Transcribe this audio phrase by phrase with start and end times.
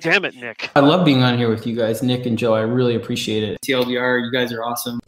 [0.00, 0.70] Damn it, Nick.
[0.76, 2.54] I love being on here with you guys, Nick and Joe.
[2.54, 3.60] I really appreciate it.
[3.62, 5.00] TLDR, you guys are awesome.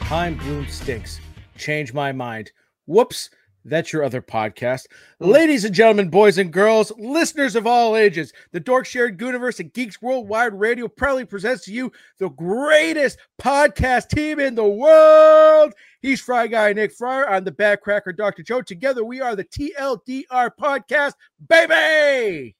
[0.00, 1.20] Time Bloom stinks.
[1.56, 2.50] Change my mind.
[2.86, 3.30] Whoops.
[3.64, 4.86] That's your other podcast.
[5.20, 9.72] Ladies and gentlemen, boys and girls, listeners of all ages, the Dork Shared Universe and
[9.72, 15.74] Geeks Worldwide Radio proudly presents to you the greatest podcast team in the world.
[16.00, 17.28] He's Fry Guy Nick Friar.
[17.28, 18.42] I'm the Back Cracker Dr.
[18.42, 18.62] Joe.
[18.62, 21.12] Together we are the TLDR podcast,
[21.46, 22.56] baby.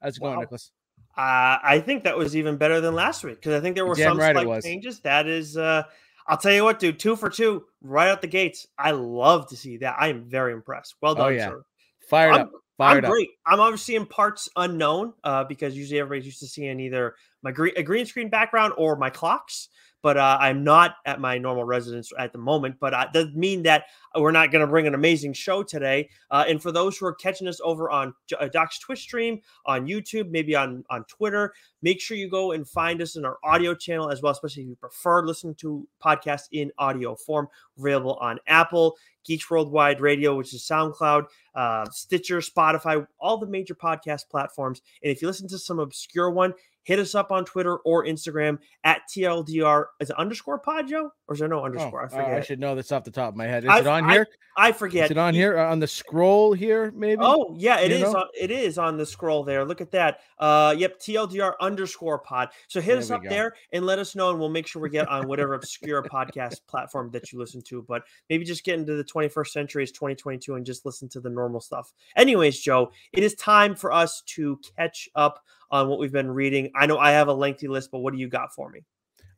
[0.00, 0.40] How's it going, Wow.
[0.40, 0.70] Nicholas?
[1.16, 3.94] Uh, I think that was even better than last week because I think there were
[3.94, 5.00] Damn some right slight changes.
[5.00, 5.84] That is, uh,
[6.26, 8.66] I'll tell you what, dude, two for two right out the gates.
[8.78, 9.96] I love to see that.
[9.98, 10.94] I am very impressed.
[11.02, 11.48] Well done, Oh, yeah.
[11.50, 11.62] sir.
[12.08, 12.50] Fired I'm- up.
[12.76, 13.10] Fired I'm up.
[13.12, 13.28] great.
[13.46, 17.72] I'm obviously in parts unknown uh, because usually everybody's used to seeing either my green,
[17.76, 19.68] a green screen background or my clocks.
[20.04, 22.76] But uh, I'm not at my normal residence at the moment.
[22.78, 23.84] But uh, doesn't mean that
[24.16, 26.08] we're not going to bring an amazing show today.
[26.30, 29.86] Uh, and for those who are catching us over on uh, Doc's Twitch stream, on
[29.86, 31.52] YouTube, maybe on on Twitter,
[31.82, 34.68] make sure you go and find us in our audio channel as well, especially if
[34.70, 37.48] you prefer listening to podcasts in audio form.
[37.78, 41.24] Available on Apple, Geeks Worldwide Radio, which is SoundCloud,
[41.56, 44.80] uh, Stitcher, Spotify, all the major podcast platforms.
[45.02, 48.58] And if you listen to some obscure one, hit us up on Twitter or Instagram
[48.84, 49.86] at TLDR.
[50.00, 51.10] Is it underscore pod, Joe?
[51.26, 52.02] Or is there no Oh, underscore?
[52.02, 52.34] I uh, forget.
[52.34, 53.64] I should know this off the top of my head.
[53.64, 54.28] Is I- it on I- here?
[54.56, 55.06] I forget.
[55.06, 55.58] Is it on here?
[55.58, 57.20] Uh, on the scroll here, maybe?
[57.20, 58.14] Oh yeah, it you is.
[58.14, 59.64] On, it is on the scroll there.
[59.64, 60.20] Look at that.
[60.38, 62.50] Uh, yep, TLDR underscore pod.
[62.68, 63.28] So hit There us up go.
[63.28, 66.60] there and let us know, and we'll make sure we get on whatever obscure podcast
[66.68, 67.82] platform that you listen to.
[67.82, 71.30] But maybe just get into the 21st century is 2022 and just listen to the
[71.30, 71.92] normal stuff.
[72.16, 76.70] Anyways, Joe, it is time for us to catch up on what we've been reading.
[76.76, 78.84] I know I have a lengthy list, but what do you got for me?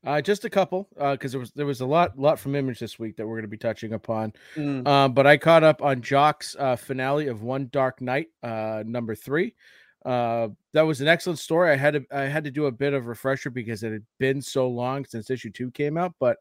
[0.06, 2.96] Uh, just a couple, because there was there was a lot lot from Image this
[2.96, 4.32] week that we're going to be touching upon.
[4.54, 8.84] Mm, Um, but I caught up on Jock's uh, finale of One Dark Night, uh,
[8.86, 9.54] number three.
[10.04, 11.72] Uh, that was an excellent story.
[11.72, 14.40] I had to I had to do a bit of refresher because it had been
[14.40, 16.14] so long since issue two came out.
[16.20, 16.36] But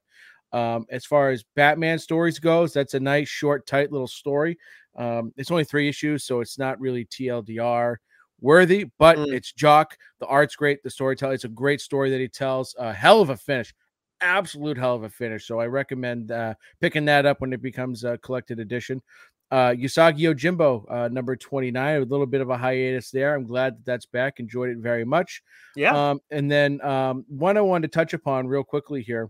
[0.54, 4.60] um, as far as Batman stories goes, that's a nice, short, tight little story.
[4.96, 7.96] Um, it's only three issues, so it's not really TLDR
[8.42, 9.34] worthy, but Mm.
[9.34, 9.98] it's Jock.
[10.20, 10.84] The art's great.
[10.84, 12.76] The storytelling, it's a great story that he tells.
[12.78, 13.74] A hell of a finish,
[14.22, 15.46] absolute hell of a finish.
[15.48, 19.02] So I recommend uh, picking that up when it becomes a collected edition.
[19.52, 23.36] Uh, Usagi Yojimbo, uh, number 29, a little bit of a hiatus there.
[23.36, 24.40] I'm glad that that's back.
[24.40, 25.44] Enjoyed it very much.
[25.76, 26.10] yeah.
[26.12, 29.30] Um, and then um, one I wanted to touch upon real quickly here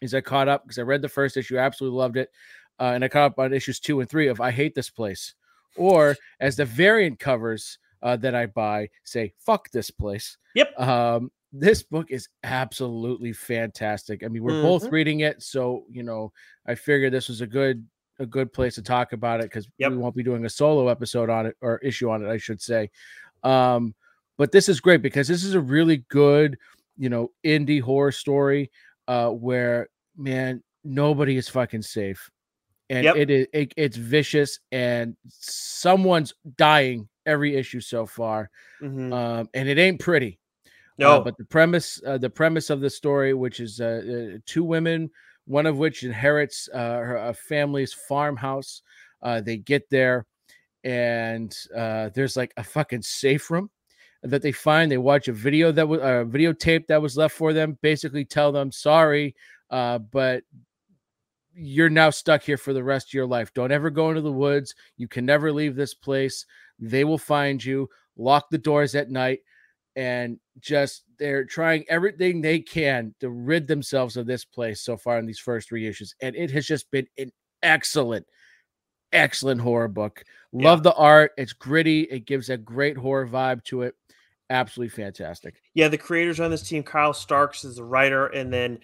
[0.00, 2.30] is I caught up because I read the first issue, absolutely loved it.
[2.78, 5.34] Uh, and I caught up on issues two and three of I Hate This Place.
[5.76, 10.36] Or as the variant covers uh, that I buy say, fuck this place.
[10.54, 10.78] Yep.
[10.80, 14.22] Um, this book is absolutely fantastic.
[14.24, 14.92] I mean, we're both Mhm.
[14.92, 16.32] reading it, so you know,
[16.66, 17.86] I figured this was a good
[18.18, 19.92] a good place to talk about it because Yep.
[19.92, 22.60] we won't be doing a solo episode on it or issue on it, I should
[22.60, 22.90] say.
[23.42, 23.94] Um,
[24.36, 26.58] but this is great because this is a really good,
[26.98, 28.70] you know, indie horror story
[29.08, 32.30] uh, where man, nobody is fucking safe,
[32.90, 33.16] and Yep.
[33.16, 38.50] it is it, it's vicious, and someone's dying every issue so far,
[38.82, 39.12] Mhm.
[39.12, 40.38] um, and it ain't pretty.
[40.98, 44.38] no, Uh, but the premise, uh, the premise of the story, which is uh, uh,
[44.46, 45.10] two women,
[45.46, 48.82] one of which inherits uh, her a family's farmhouse.
[49.22, 50.26] Uh, they get there,
[50.84, 53.70] and uh, there's like a fucking safe room
[54.22, 54.90] that they find.
[54.92, 57.78] They watch a video that was a videotape that was left for them.
[57.82, 59.34] Basically, tell them sorry,
[59.70, 60.44] uh, but
[61.54, 63.52] you're now stuck here for the rest of your life.
[63.52, 64.74] Don't ever go into the woods.
[64.96, 66.46] You can never leave this place.
[66.80, 67.88] They will find you.
[68.16, 69.40] Lock the doors at night
[69.96, 75.18] and just they're trying everything they can to rid themselves of this place so far
[75.18, 77.32] in these first three issues and it has just been an
[77.64, 78.24] excellent
[79.12, 83.82] excellent horror book love the art it's gritty it gives a great horror vibe to
[83.82, 83.96] it
[84.50, 88.80] absolutely fantastic Yeah, the creators on this team, Kyle Starks is the writer, and then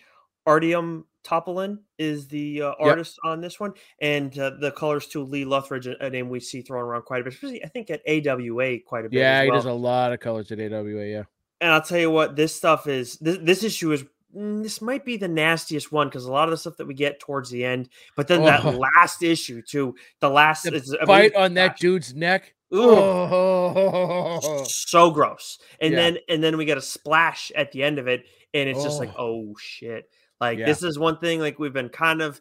[0.47, 5.44] Artyom Topilin is the uh, artist on this one, and uh, the colors to Lee
[5.44, 8.78] Loughridge, a, name we see thrown around quite a bit, especially I think at AWA
[8.87, 9.19] quite a bit.
[9.19, 11.25] yeah as he does a lot of colors at awa yeah
[11.61, 14.05] And I'll tell you what, this stuff is this, this issue is
[14.37, 16.94] mm, this might be the nastiest one because a lot of the stuff that we
[16.94, 18.70] get towards the end, but then that Oh.
[18.96, 25.11] last issue too, the last the is, bite on that gosh, dude's neck oh so
[25.11, 25.96] gross and Yeah.
[25.96, 28.25] then and then we get a splash at the end of it
[28.55, 29.52] and it's just like Oh.
[29.52, 30.11] oh shit
[30.41, 30.67] like Yeah.
[30.67, 32.41] this is one thing like we've been kind of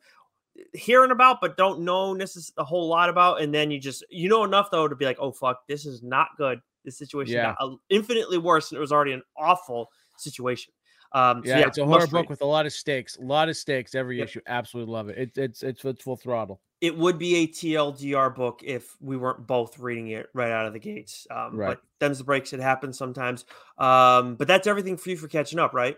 [0.74, 4.06] hearing about but don't know this is a whole lot about and then you just
[4.10, 7.34] you know enough though to be like oh fuck this is not good this situation
[7.36, 7.56] Yeah.
[7.60, 10.72] got infinitely worse and it was already an awful situation
[11.12, 13.48] Um, so yeah, yeah, it's a horror book with a lot of stakes, a lot
[13.50, 14.28] of stakes every Yep.
[14.28, 14.42] issue.
[14.48, 15.18] Absolutely love it.
[15.18, 16.62] It's it's it's it's full throttle.
[16.82, 20.74] it would be a TLDR book if we weren't both reading it right out of
[20.74, 21.26] the gates.
[21.32, 21.68] Um, Right.
[21.70, 22.52] But them's the breaks.
[22.54, 23.46] It happens sometimes.
[23.78, 25.98] Um, but that's everything for you for catching up, right?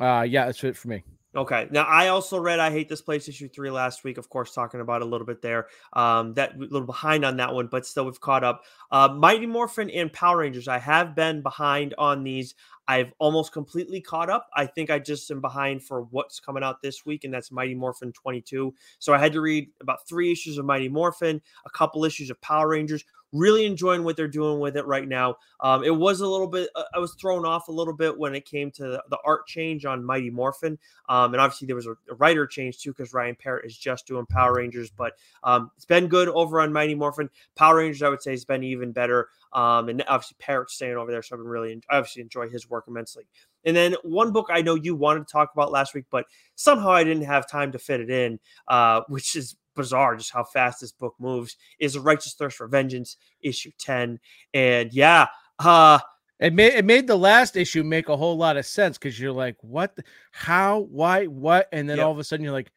[0.00, 1.02] Uh yeah, that's it for me.
[1.36, 1.68] Okay.
[1.70, 4.80] Now I also read I Hate This Place issue three last week, of course, talking
[4.80, 5.66] about a little bit there.
[5.92, 8.64] Um, that a little behind on that one, but still we've caught up.
[8.90, 10.66] Uh, Mighty Morphin and Power Rangers.
[10.66, 12.54] I have been behind on these.
[12.88, 14.48] I've almost completely caught up.
[14.54, 17.74] I think I just am behind for what's coming out this week, and that's Mighty
[17.74, 18.72] Morphin 22.
[18.98, 22.40] So I had to read about three issues of Mighty Morphin, a couple issues of
[22.40, 23.04] Power Rangers.
[23.36, 25.36] Really enjoying what they're doing with it right now.
[25.60, 28.34] Um, it was a little bit, uh, I was thrown off a little bit when
[28.34, 30.78] it came to the, art change on Mighty Morphin.
[31.08, 34.24] Um, and obviously there was a, writer change too because Ryan Parrott is just doing
[34.26, 37.28] Power Rangers, but um, it's been good over on Mighty Morphin.
[37.56, 39.28] Power Rangers, I would say, has been even better.
[39.52, 42.84] Um, and obviously Parrott's staying over there, so I've been really—I obviously enjoy his work
[42.88, 43.26] immensely.
[43.64, 46.90] And then one book I know you wanted to talk about last week, but somehow
[46.90, 48.38] I didn't have time to fit it in,
[48.68, 51.56] uh, which is bizarre just how fast this book moves.
[51.78, 54.18] Is a Righteous Thirst for Vengeance, issue ten,
[54.52, 55.26] and yeah,
[55.60, 56.00] uh,
[56.40, 59.32] It made it made the last issue make a whole lot of sense because you're
[59.32, 62.06] like, what, the- how, why, what, and then Yep.
[62.06, 62.72] all of a sudden you're like,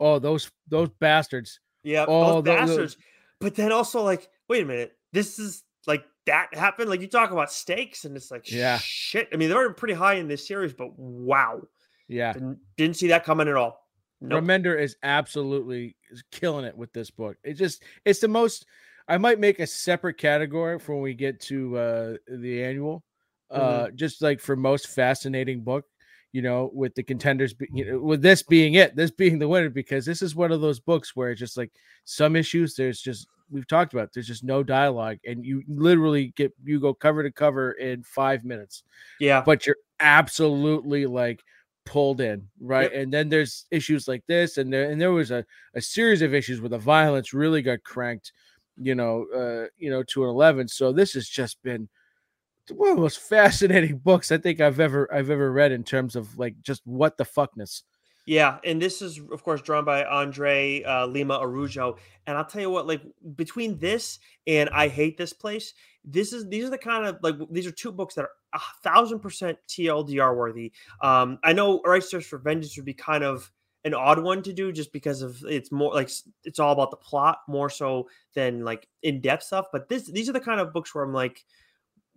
[0.00, 1.60] oh, those those bastards.
[1.84, 2.96] Yeah, Oh, those tho- tho- bastards.
[3.40, 6.90] But then also like, wait a minute, this is like that happened.
[6.90, 8.78] Like you talk about stakes, and it's like, Yeah.
[8.78, 9.28] shit.
[9.32, 11.62] I mean, they're pretty high in this series, but wow,
[12.08, 13.80] Yeah, didn't, didn't see that coming at all.
[14.20, 14.44] Nope.
[14.44, 15.96] Remender is absolutely
[16.30, 17.36] killing it with this book.
[17.44, 18.66] It just it's the most.
[19.08, 23.04] I might make a separate category for when we get to uh the annual,
[23.56, 23.84] Mm-hmm.
[23.86, 25.84] uh just like for most fascinating book.
[26.32, 29.48] You know, with the contenders, be, you know, with this being it, this being the
[29.48, 31.72] winner, because this is one of those books where it's just like
[32.04, 32.74] some issues.
[32.74, 34.12] There's just we've talked about.
[34.12, 38.44] There's just no dialogue, and you literally get you go cover to cover in five
[38.44, 38.82] minutes
[39.18, 41.42] Yeah, but you're absolutely like
[41.88, 42.92] pulled in, right?
[42.92, 45.44] And then there's issues like this, and there and there was a,
[45.74, 48.32] a series of issues where the violence really got cranked,
[48.76, 50.68] you know, uh, you know, to an eleven.
[50.68, 51.88] So this has just been
[52.70, 56.16] one of the most fascinating books I think I've ever I've ever read in terms
[56.16, 57.82] of like just what the fuckness.
[58.28, 61.96] Yeah, and this is of course drawn by Andre uh, Lima Araujo.
[62.26, 63.00] And I'll tell you what, like
[63.36, 65.72] between this and I hate this place,
[66.04, 68.60] this is these are the kind of like these are two books that are a
[68.82, 70.72] thousand percent TLDR worthy.
[71.00, 73.50] Um, I know Righteous for Vengeance would be kind of
[73.86, 76.10] an odd one to do just because of it's more like
[76.44, 79.68] it's all about the plot more so than like in depth stuff.
[79.72, 81.46] But this these are the kind of books where I'm like,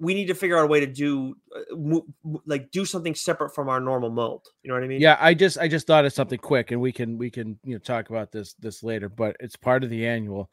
[0.01, 1.99] we need to figure out a way to do uh,
[2.47, 4.47] like do something separate from our normal mold.
[4.63, 4.99] You know what I mean?
[4.99, 7.73] Yeah, I just I just thought of something quick, and we can we can you
[7.73, 10.49] know talk about this this later, but it's part of the annual.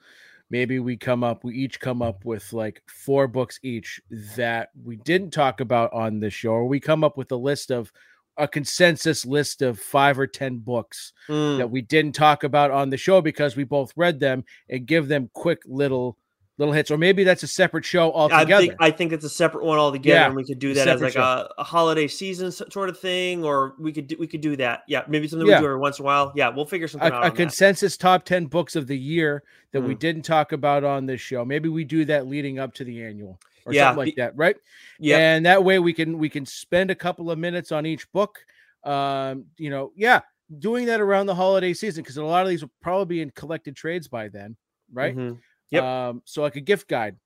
[0.51, 4.01] Maybe we come up, we each come up with like four books each
[4.37, 7.71] that we didn't talk about on this show, or we come up with a list
[7.71, 7.91] of
[8.37, 12.91] a consensus list of five or ten books Mm, that we didn't talk about on
[12.91, 16.19] the show because we both read them and give them quick little
[16.59, 18.67] little hits, or maybe that's a separate show I altogether.
[18.67, 21.01] think I think it's a separate one altogether, Yeah, and we could do that as
[21.01, 24.57] like a, a holiday season sort of thing, or we could do, we could do
[24.57, 24.83] that.
[24.89, 25.59] Yeah, maybe something Yeah.
[25.59, 26.33] we do every once in a while.
[26.35, 27.15] Yeah, we'll figure something out.
[27.15, 27.37] a, on a that.
[27.37, 29.99] consensus top 10 books of the year that we Mm.
[30.01, 31.45] didn't talk about on this show.
[31.45, 34.57] Maybe we do that leading up to the annual or Yeah, something like that, right?
[34.99, 38.11] Yeah, And that way we can we can spend a couple of minutes on each
[38.13, 38.39] book.
[38.85, 40.21] Um, you know, yeah,
[40.59, 43.31] doing that around the holiday season because a lot of these will probably be in
[43.31, 44.57] collected trades by then,
[44.93, 45.15] right?
[45.17, 45.39] mhm.
[45.71, 45.83] Yep.
[45.83, 47.17] Um, so like a gift guide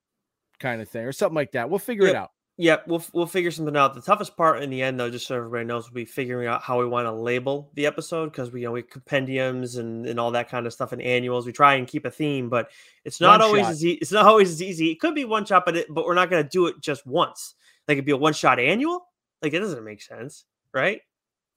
[0.59, 1.69] kind of thing or something like that.
[1.69, 2.31] We'll figure it out.
[2.55, 3.95] Yeah, we'll we'll figure something out.
[3.95, 6.61] The toughest part in the end, though, just so everybody knows, will be figuring out
[6.61, 10.19] how we want to label the episode because we you know we compendiums and, and
[10.19, 11.47] all that kind of stuff and annuals.
[11.47, 12.69] We try and keep a theme, but
[13.05, 13.71] it's not One always shot.
[13.71, 14.91] as e- it's not always as easy.
[14.91, 17.07] It could be one shot, but it, but we're not going to do it just
[17.07, 17.55] once.
[17.87, 19.07] Like it'd be a one shot annual.
[19.41, 21.01] Like it doesn't make sense, right?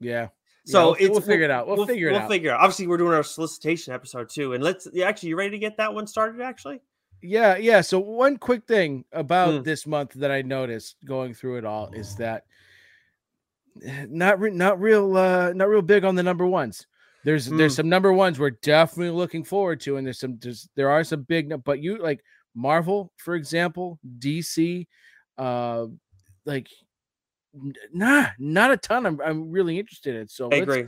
[0.00, 0.28] Yeah.
[0.66, 1.66] So we'll- it's we'll figure it out.
[1.68, 2.22] We'll figure it out.
[2.22, 2.60] we'll figure out.
[2.60, 5.76] Obviously, we're doing our solicitation episode too, and let's yeah, actually, you ready to get
[5.78, 6.40] that one started?
[6.42, 6.80] Actually,
[7.22, 7.80] Yeah, yeah.
[7.80, 9.64] So one quick thing about Mm.
[9.64, 12.44] this month that I noticed going through it all is that
[14.08, 16.86] not re- not real uh not real big on the number ones.
[17.24, 17.76] There's there's Mm.
[17.76, 21.22] some number ones we're definitely looking forward to, and there's some there's, there are some
[21.22, 24.86] big, but you like Marvel, for example, DC,
[25.38, 25.86] uh,
[26.44, 26.68] like
[27.92, 29.06] nah, not a ton.
[29.06, 30.28] I'm I'm really interested in.
[30.28, 30.84] So I let's agree.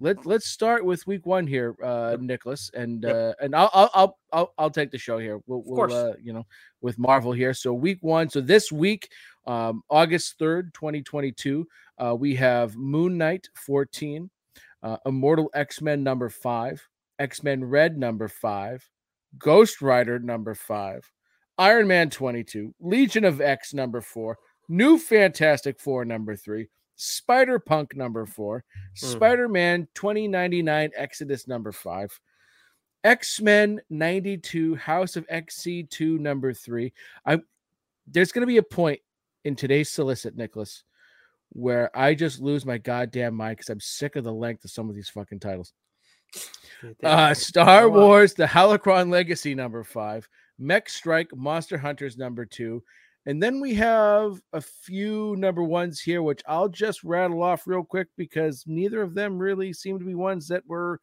[0.00, 2.20] let let's start with week one here, uh, Yep.
[2.20, 3.14] Nicholas, and Yep.
[3.14, 5.40] uh, and I'll, I'll I'll I'll I'll take the show here.
[5.46, 6.46] We'll, we'll uh, you know,
[6.80, 7.54] with Marvel here.
[7.54, 8.28] So week one.
[8.28, 9.10] So this week,
[9.46, 11.66] um, August third, twenty twenty two,
[11.98, 14.30] uh, we have Moon Knight fourteen,
[14.82, 16.86] uh, Immortal X Men number five,
[17.18, 18.88] X Men Red number five,
[19.38, 21.10] Ghost Rider number five,
[21.58, 24.38] Iron Man twenty two, Legion of X number four,
[24.70, 28.64] New Fantastic Four number three, Spider Punk number four,
[29.00, 29.06] Hmm.
[29.06, 32.18] Spider Man 2099 Exodus number five,
[33.02, 36.92] X Men 92 House of XC2 number three.
[37.26, 37.40] I
[38.06, 39.00] there's going to be a point
[39.44, 40.84] in today's solicit, Nicholas,
[41.50, 44.88] where I just lose my goddamn mind because I'm sick of the length of some
[44.88, 45.72] of these fucking titles.
[47.02, 50.28] Uh, Star Wars: The Holocron Legacy number five,
[50.60, 52.84] Mech Strike: Monster Hunters number two,
[53.26, 57.84] and then we have a few number ones here, which I'll just rattle off real
[57.84, 60.98] quick because neither of them really seem to be ones that we're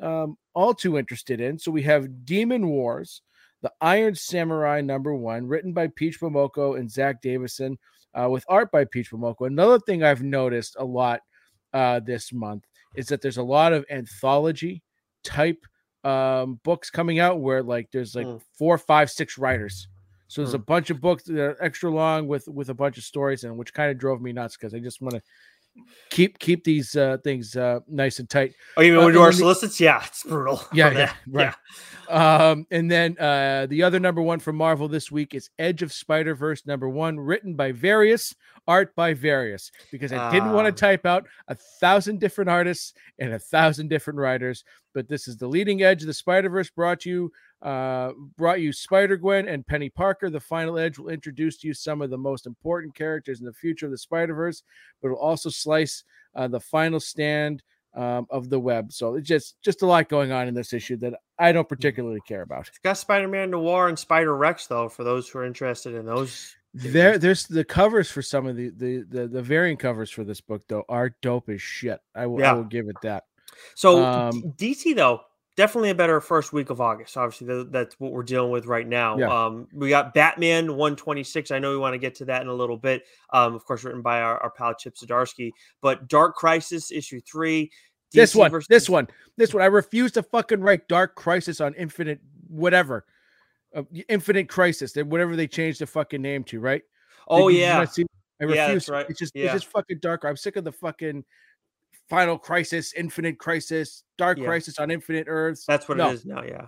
[0.00, 1.58] um, all too interested in.
[1.58, 3.22] So we have Demon Wars,
[3.62, 7.76] The Iron Samurai number one, written by Peach Momoko and Zack Davisson,
[8.14, 9.46] uh, with art by Peach Momoko.
[9.46, 11.20] Another thing I've noticed a lot
[11.72, 14.82] uh, this month is that there's a lot of anthology
[15.24, 15.64] type
[16.04, 18.40] um, books coming out where like there's like Mm.
[18.56, 19.88] four, five, six writers.
[20.28, 20.66] So there's a Mm.
[20.66, 23.56] bunch of books that are extra long with with a bunch of stories in, 'em,
[23.56, 25.22] which kind of drove me nuts because I just want to
[26.10, 28.54] keep keep these uh, things uh, nice and tight.
[28.76, 29.78] Oh, you mean uh, when we do our then the- solicits?
[29.80, 30.62] Yeah, it's brutal.
[30.72, 31.54] Yeah, yeah, right.
[32.08, 35.92] Um, and then uh, the other number one from Marvel this week is Edge of
[35.92, 38.34] Spider Verse number one, written by various,
[38.68, 40.70] art by various, because I didn't want Ah.
[40.70, 44.64] to type out a thousand different artists and a thousand different writers.
[44.94, 46.70] But this is the leading edge of the Spider Verse.
[46.70, 47.30] Brought you,
[47.62, 50.30] uh, brought you Spider Gwen and Peni Parker.
[50.30, 53.52] The final edge will introduce to you some of the most important characters in the
[53.52, 54.62] future of the Spider Verse,
[55.00, 56.02] but it'll also slice
[56.34, 57.62] uh, the final stand
[57.94, 58.92] um, of the web.
[58.92, 62.20] So it's just just a lot going on in this issue that I don't particularly
[62.26, 62.68] care about.
[62.68, 66.55] It's got Spider-Man Noir and Spider Rex though, for those who are interested in those.
[66.78, 70.40] There, there's the covers for some of the the the, the variant covers for this
[70.40, 72.00] book though are dope as shit.
[72.14, 73.24] I will, I will give it that.
[73.74, 75.22] So Um, DC though,
[75.56, 77.16] definitely a better first week of August.
[77.16, 79.16] Obviously, th- that's what we're dealing with right now.
[79.16, 79.46] Yeah.
[79.46, 81.50] Um, we got Batman 126.
[81.50, 83.04] I know we want to get to that in a little bit.
[83.32, 85.52] Um, of course, written by our, our pal Chip Zdarsky.
[85.80, 87.70] But Dark Crisis issue three.
[88.12, 89.62] This one, versus- this one, this one.
[89.62, 93.04] I refuse to fucking write Dark Crisis on Infinite, whatever,
[93.74, 96.82] uh, Infinite Crisis, that whatever they changed the fucking name to, right?
[97.28, 98.06] Oh Did yeah, see-
[98.40, 98.88] I refuse.
[98.88, 99.06] Yeah, right.
[99.08, 99.44] It's just Yeah.
[99.46, 100.24] it's just fucking dark.
[100.24, 101.24] I'm sick of the fucking
[102.08, 104.44] Final Crisis, Infinite Crisis, Dark Yeah.
[104.44, 105.64] Crisis on Infinite Earths.
[105.66, 106.10] that's what No.
[106.10, 106.42] it is now.
[106.42, 106.66] Yeah.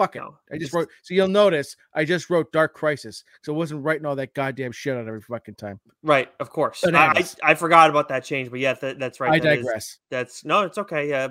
[0.00, 0.20] Fuck it.
[0.20, 0.88] No, I just wrote.
[1.02, 4.72] So you'll notice I just wrote Dark Crisis, so I wasn't writing all that goddamn
[4.72, 5.78] shit out every fucking time.
[6.02, 6.82] Right, of course.
[6.86, 9.30] I, I, I forgot about that change, but yeah, that, that's right.
[9.30, 9.98] I that is- digress.
[10.08, 11.12] That's no, it's okay.
[11.12, 11.28] Uh,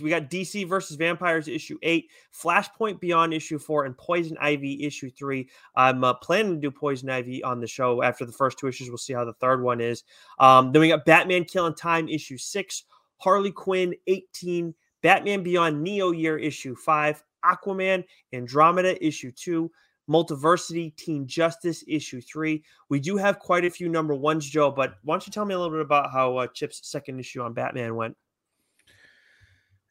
[0.00, 5.10] we got DC versus Vampires issue eight, Flashpoint Beyond issue four, and Poison Ivy issue
[5.10, 5.48] three.
[5.74, 8.88] I'm uh, planning to do Poison Ivy on the show after the first two issues.
[8.88, 10.04] We'll see how the third one is.
[10.38, 12.84] Um, then we got Batman Killing Time issue six,
[13.16, 19.70] Harley Quinn 18, Batman Beyond Neo Year issue five, Aquaman Andromeda issue two.
[20.10, 22.64] Multiversity Teen Justice issue three.
[22.88, 24.70] We do have quite a few number ones, Joe.
[24.70, 27.40] But why don't you tell me a little bit about how uh, Chip's second issue
[27.40, 28.16] on Batman went?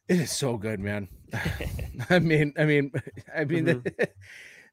[0.08, 1.08] It is so good, man.
[2.10, 2.92] I mean, I mean,
[3.36, 4.08] I mean, the,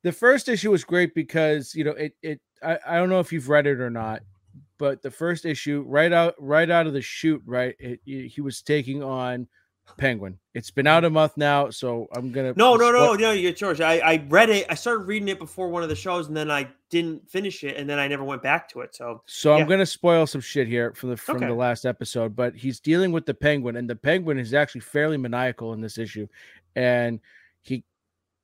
[0.03, 2.13] the first issue was great because you know it.
[2.21, 4.21] It I, I don't know if you've read it or not,
[4.77, 8.61] but the first issue, right out, right out of the shoot, right, it, he was
[8.61, 9.47] taking on
[9.97, 10.39] Penguin.
[10.53, 13.31] It's been out a month now, so I'm gonna No, no, no, no.
[13.31, 13.81] You're George.
[13.81, 14.65] I, I read it.
[14.69, 17.77] I started reading it before one of the shows, and then I didn't finish it,
[17.77, 18.95] and then I never went back to it.
[18.95, 19.63] So So Yeah.
[19.63, 21.47] I'm gonna spoil some shit here from the from Okay.
[21.47, 25.17] the last episode, but he's dealing with the penguin, and the penguin is actually fairly
[25.17, 26.27] maniacal in this issue,
[26.75, 27.19] and
[27.61, 27.83] he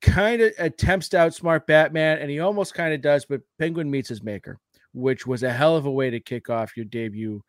[0.01, 4.09] kind of attempts to outsmart Batman, and he almost kind of does, but Penguin meets
[4.09, 4.59] his maker,
[4.93, 7.41] which was a hell of a way to kick off your debut,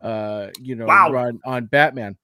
[0.00, 1.10] uh, you know, Wow.
[1.10, 2.16] run on Batman.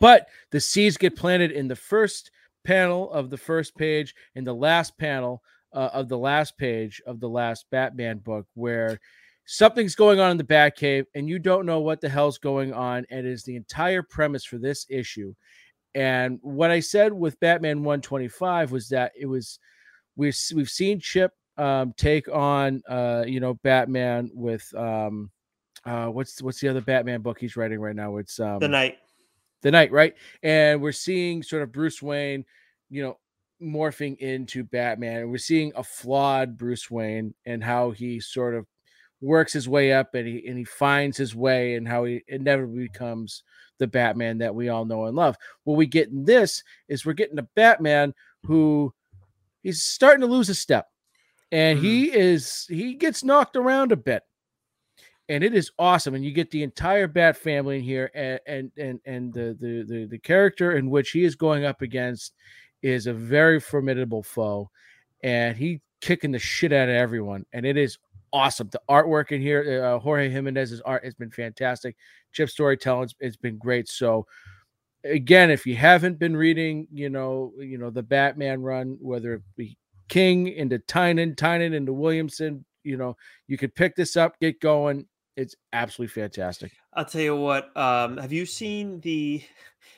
[0.00, 2.30] But the seeds get planted in the first
[2.64, 7.20] panel of the first page, in the last panel uh, of the last page of
[7.20, 8.98] the last Batman book, where
[9.44, 13.06] something's going on in the Batcave, and you don't know what the hell's going on.
[13.10, 15.34] And it is the entire premise for this issue.
[15.94, 19.58] And what I said with Batman 125 was that it was
[20.16, 25.30] we've we've seen Chip um, take on uh, you know Batman with um,
[25.86, 28.18] uh, what's what's the other Batman book he's writing right now?
[28.18, 28.98] It's um, the Knight.
[29.62, 30.14] The Knight, right?
[30.42, 32.44] And we're seeing sort of Bruce Wayne,
[32.90, 33.18] you know,
[33.62, 35.22] morphing into Batman.
[35.22, 38.66] And we're seeing a flawed Bruce Wayne and how he sort of
[39.20, 42.82] works his way up and he and he finds his way and how he inevitably
[42.82, 43.42] becomes
[43.78, 45.36] the Batman that we all know and love.
[45.64, 48.92] What we get in this is we're getting a Batman who
[49.62, 50.88] he's starting to lose a step.
[51.52, 51.86] And mm-hmm.
[51.86, 54.22] he is he gets knocked around a bit
[55.28, 56.14] and it is awesome.
[56.14, 59.84] And you get the entire Bat family in here, and and and, and the, the
[59.84, 62.34] the the character in which he is going up against
[62.82, 64.70] is a very formidable foe,
[65.22, 67.98] and he kicking the shit out of everyone, and it is
[68.32, 68.68] awesome.
[68.70, 71.96] The artwork in here, uh, Jorge Jimenez's art has been fantastic.
[72.32, 73.88] Chip storytelling, it's been great.
[73.88, 74.26] So
[75.04, 79.42] again, if you haven't been reading, you know, you know the Batman run, whether it
[79.56, 79.76] be
[80.08, 83.16] King into Tynion, Tynion into Williamson, you know,
[83.48, 85.06] you could pick this up, get going.
[85.36, 86.72] It's absolutely fantastic.
[86.94, 87.76] I'll tell you what.
[87.76, 89.42] Um, have you seen the?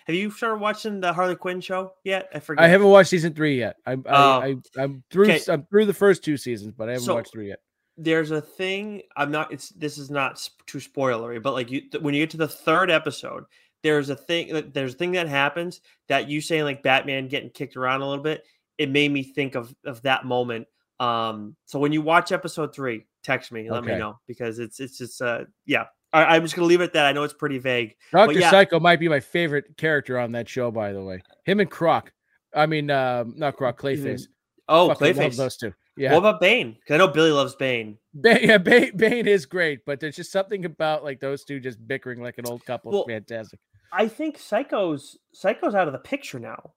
[0.07, 2.31] Have you started watching the Harley Quinn show yet?
[2.35, 2.65] I forget.
[2.65, 3.77] I haven't watched season three yet.
[3.87, 5.25] I, uh, I, I am through.
[5.25, 5.41] Okay.
[5.49, 7.61] I'm through the first two seasons, but I haven't so, watched three yet.
[7.99, 9.03] There's a thing.
[9.17, 9.53] I'm not.
[9.53, 12.91] It's this is not too spoilery, but like you, when you get to the third
[12.91, 13.45] episode,
[13.83, 14.71] there's a thing.
[14.73, 18.25] There's a thing that happens that you saying like Batman getting kicked around a little
[18.25, 18.45] bit.
[18.79, 20.69] It made me think of of that moment.
[21.01, 23.93] Um, so when you watch episode three, text me, let okay.
[23.93, 25.85] me know because it's it's just uh yeah.
[26.11, 27.05] I, am just gonna leave it at that.
[27.05, 27.95] I know it's pretty vague.
[28.13, 28.51] Doctor yeah.
[28.51, 31.21] Psycho might be my favorite character on that show, by the way.
[31.45, 32.13] Him and Croc.
[32.55, 34.23] I mean, uh, not Croc, Clayface.
[34.69, 35.37] Oh, Fucking Clayface.
[35.37, 35.75] those two.
[35.99, 36.13] Yeah.
[36.13, 36.77] What about Bane?
[36.81, 37.99] Because I know Billy loves Bane.
[38.19, 38.39] Bane.
[38.43, 42.23] Yeah, Bane, Bane is great, but there's just something about like those two just bickering
[42.23, 42.93] like an old couple.
[42.93, 43.61] Well, Fantastic.
[43.93, 46.73] I think Psycho's Psycho's out of the picture now.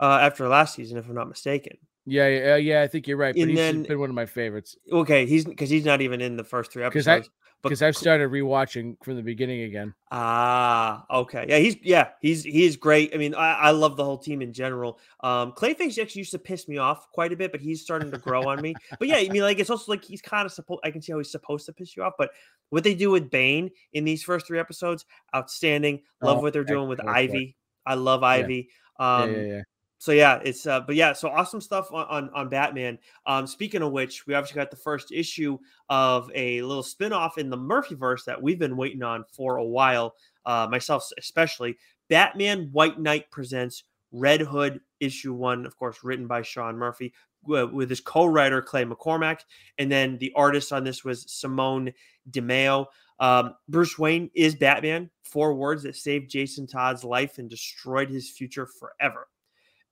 [0.00, 1.76] Uh, after last season, if I'm not mistaken.
[2.04, 2.82] Yeah, yeah, yeah.
[2.82, 3.34] I think you're right.
[3.34, 4.76] But and he's then, been one of my favorites.
[4.90, 7.30] Okay, he's because he's not even in the first three episodes.
[7.62, 9.94] Because I've started rewatching from the beginning again.
[10.10, 11.46] Ah, okay.
[11.48, 13.14] Yeah, he's yeah, he's he's great.
[13.14, 14.98] I mean, I, I love the whole team in general.
[15.20, 18.18] Um, Clayface actually used to piss me off quite a bit, but he's starting to
[18.18, 18.74] grow on me.
[18.98, 20.80] But yeah, I mean, like it's also like he's kind of supposed.
[20.82, 22.30] I can see how he's supposed to piss you off, but
[22.70, 26.02] what they do with Bane in these first three episodes, outstanding.
[26.20, 27.56] Love oh, what they're doing with Ivy.
[27.86, 28.70] I love Ivy.
[28.98, 29.16] Yeah.
[29.18, 29.62] Um, yeah, yeah, yeah
[30.02, 32.98] so yeah, it's uh, but yeah, so awesome stuff on, on, on Batman.
[33.24, 35.56] Um, speaking of which, we obviously got the first issue
[35.90, 40.16] of a little spinoff in the Murphyverse that we've been waiting on for a while.
[40.44, 41.76] Uh, myself especially.
[42.08, 47.88] Batman White Knight presents Red Hood issue one, of course, written by Sean Murphy with
[47.88, 49.42] his co-writer Clay McCormack,
[49.78, 51.92] and then the artist on this was Simone
[52.28, 52.88] Di Meo.
[53.20, 55.10] Um, Bruce Wayne is Batman.
[55.22, 59.28] Four words that saved Jason Todd's life and destroyed his future forever.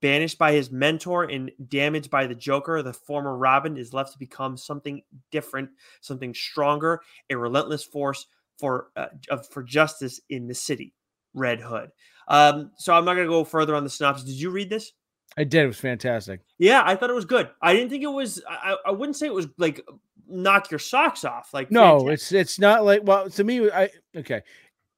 [0.01, 4.19] Banished by his mentor and damaged by the Joker, the former Robin is left to
[4.19, 8.27] become something different, something stronger, a relentless force
[8.59, 9.09] for uh,
[9.51, 10.95] for justice in the city.
[11.35, 11.91] Red Hood.
[12.29, 14.27] Um, so I'm not going to go further on the synopsis.
[14.27, 14.93] Did you read this?
[15.37, 15.65] I did.
[15.65, 16.41] It was fantastic.
[16.59, 17.51] Yeah, I thought it was good.
[17.63, 18.43] I didn't think it was.
[18.49, 19.81] I, I wouldn't say it was like
[20.29, 21.55] knock your socks off.
[21.55, 22.13] Like no, fantastic.
[22.13, 23.71] it's it's not like well to me.
[23.71, 24.43] I okay,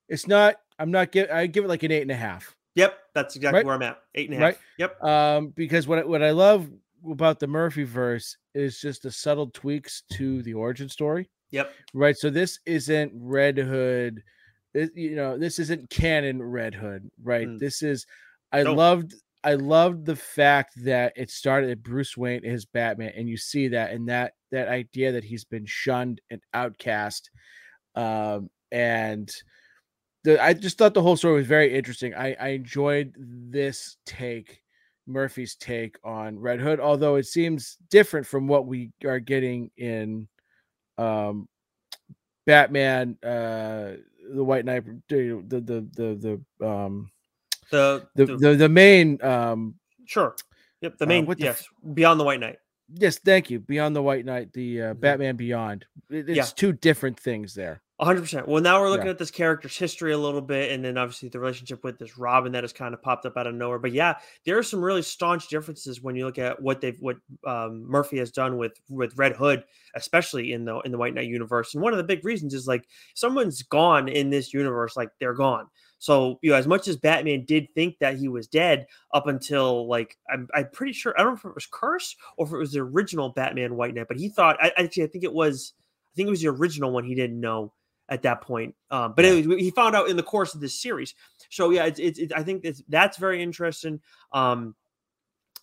[0.08, 0.56] it's not.
[0.78, 1.30] I'm not give.
[1.30, 2.56] I give it like an eight and a half.
[2.74, 3.66] Yep, that's exactly right?
[3.66, 3.98] where I'm at.
[4.14, 4.54] Eight and a half.
[4.54, 4.58] Right?
[4.78, 5.04] Yep.
[5.04, 6.68] Um, because what what I love
[7.10, 11.28] about the Murphy verse is just the subtle tweaks to the origin story.
[11.50, 11.72] Yep.
[11.92, 12.16] Right.
[12.16, 14.22] So this isn't Red Hood.
[14.72, 17.10] This, you know, this isn't canon Red Hood.
[17.22, 17.46] Right.
[17.46, 17.58] Mm.
[17.58, 18.06] This is.
[18.52, 18.76] I nope.
[18.76, 19.14] loved.
[19.44, 23.68] I loved the fact that it started at Bruce Wayne his Batman, and you see
[23.68, 27.30] that and that that idea that he's been shunned and outcast,
[27.96, 29.30] um, and
[30.24, 32.14] the I just thought the whole story was very interesting.
[32.14, 34.62] I, I enjoyed this take,
[35.06, 40.28] Murphy's take on Red Hood, although it seems different from what we are getting in
[40.98, 41.48] um
[42.46, 43.96] Batman, uh
[44.34, 47.10] the White Knight, the the the the um
[47.72, 50.36] the the the, the, main um sure
[50.80, 52.58] yep the uh, main uh, yes the, beyond the White Knight
[52.94, 55.00] yes thank you beyond the White Knight the uh, mm-hmm.
[55.00, 56.44] Batman Beyond it's yeah.
[56.44, 58.48] two different things there 100%.
[58.48, 59.12] Well, now we're looking yeah.
[59.12, 62.50] at this character's history a little bit, and then obviously the relationship with this Robin
[62.52, 63.78] that has kind of popped up out of nowhere.
[63.78, 67.18] But yeah, there are some really staunch differences when you look at what they've what
[67.46, 69.62] um, Murphy has done with with Red Hood,
[69.94, 71.74] especially in the in the White Knight universe.
[71.74, 75.32] And one of the big reasons is like someone's gone in this universe, like they're
[75.32, 75.68] gone.
[76.00, 79.86] So you know, as much as Batman did think that he was dead up until
[79.86, 82.58] like I'm, I'm pretty sure I don't know if it was Curse or if it
[82.58, 85.74] was the original Batman White Knight, but he thought I, actually I think it was
[86.12, 87.04] I think it was the original one.
[87.04, 87.72] He didn't know
[88.08, 88.74] at that point.
[88.90, 89.56] Um, but yeah.
[89.56, 91.14] he found out in the course of this series.
[91.50, 94.00] So yeah, it's, it's, it's I think it's, that's very interesting.
[94.32, 94.74] Um,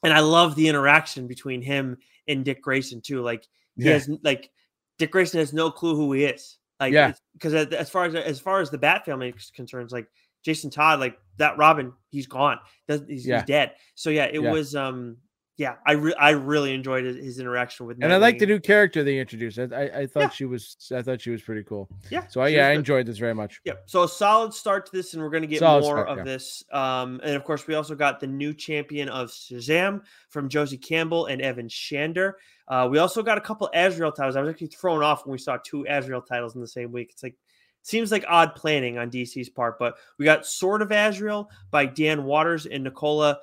[0.03, 1.97] and I love the interaction between him
[2.27, 3.21] and Dick Grayson too.
[3.21, 3.93] Like he yeah.
[3.93, 4.49] has like
[4.97, 6.57] Dick Grayson has no clue who he is.
[6.79, 10.07] Like yeah, because as far as as far as the Bat family is concerned, like
[10.43, 12.57] Jason Todd, like that Robin, he's gone.
[12.87, 13.39] He's, yeah.
[13.39, 13.73] he's dead.
[13.95, 14.51] So yeah, it yeah.
[14.51, 15.17] was um
[15.59, 18.01] yeah, I re- I really enjoyed his, interaction with.
[18.01, 19.59] And I like the new character they introduced.
[19.59, 20.29] I I, I thought yeah.
[20.29, 21.89] she was I thought she was pretty cool.
[22.09, 22.27] Yeah.
[22.29, 23.59] So I, yeah, I enjoyed this very much.
[23.65, 23.73] Yeah.
[23.85, 26.23] So a solid start to this, and we're gonna get solid more start, of yeah.
[26.23, 26.63] this.
[26.71, 31.25] Um, and of course, we also got the new champion of Shazam from Josie Campbell
[31.25, 32.35] and Evan Shaner.
[32.65, 34.37] Uh, we also got a couple Azrael titles.
[34.37, 37.09] I was actually thrown off when we saw two Azrael titles in the same week.
[37.11, 37.35] It's like
[37.81, 42.23] seems like odd planning on DC's part, but we got Sword of Azrael by Dan
[42.23, 43.39] Watters and Nicola.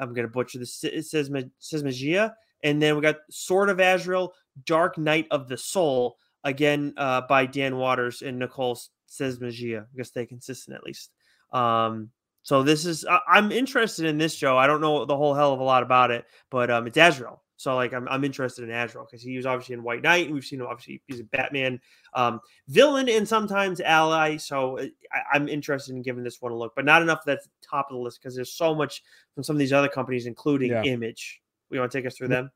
[0.00, 0.82] I'm going to butcher this.
[0.84, 4.32] It says says Magia, and then we got Sword of Azrael,
[4.64, 9.82] Dark Knight of the Soul again uh, by Dan Watters and Nicole Sesmagia.
[9.82, 11.10] I guess they consistent at least.
[11.52, 12.10] Um,
[12.42, 14.56] so this is I, I'm interested in this Joe.
[14.56, 17.42] I don't know the whole hell of a lot about it, but um, it's Azrael.
[17.58, 20.26] So like I'm, I'm interested in Azrael because he was obviously in White Knight.
[20.26, 21.80] and We've seen him obviously he's a Batman
[22.14, 24.36] um, villain and sometimes ally.
[24.36, 27.48] So uh, I, am interested in giving this one a look, but not enough that's
[27.60, 29.02] top of the list because there's so much
[29.34, 30.84] from some of these other companies, including yeah.
[30.84, 31.42] Image.
[31.68, 32.52] We want to take us through them?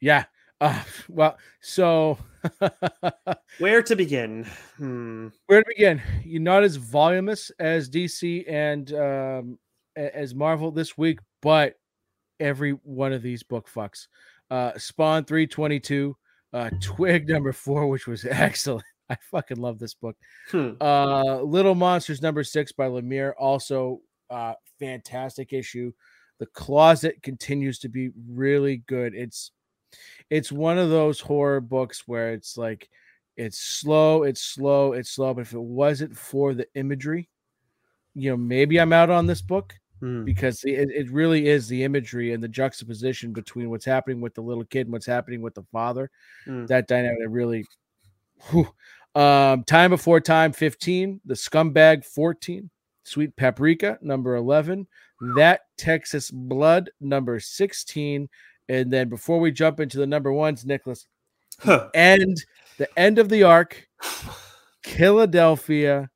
[0.00, 0.24] Yeah.
[0.60, 2.18] Uh, well, so
[3.58, 4.44] where to begin?
[4.76, 5.28] Hmm.
[5.46, 6.02] Where to begin?
[6.22, 9.58] You're not as voluminous as DC and um,
[9.96, 11.76] as Marvel this week, but
[12.40, 14.08] every one of these book fucks.
[14.50, 16.16] Uh, Spawn 322,
[16.52, 18.84] uh, Twig number four, which was excellent.
[19.10, 20.16] I fucking love this book.
[20.50, 20.72] Hmm.
[20.80, 25.92] Uh, Little Monsters number six by Lemire, also uh, fantastic issue.
[26.38, 29.14] The Closet continues to be really good.
[29.14, 29.52] It's
[30.30, 32.88] it's one of those horror books where it's like
[33.36, 35.34] it's slow, it's slow, it's slow.
[35.34, 37.28] But if it wasn't for the imagery,
[38.14, 40.24] you know, maybe I'm out on this book mm.
[40.24, 44.42] because it, it really is the imagery and the juxtaposition between what's happening with the
[44.42, 46.10] little kid and what's happening with the father.
[46.46, 46.66] Mm.
[46.68, 47.64] That dynamic really.
[48.50, 48.68] Whew.
[49.14, 52.68] Um, time before time 15, the scumbag 14,
[53.04, 54.88] sweet paprika number 11,
[55.36, 58.28] that Texas blood number 16,
[58.68, 61.06] and then before we jump into the number ones, Nicholas,
[61.60, 61.90] huh.
[61.94, 62.44] end
[62.76, 63.86] the end of the arc,
[64.84, 66.08] Killadelphia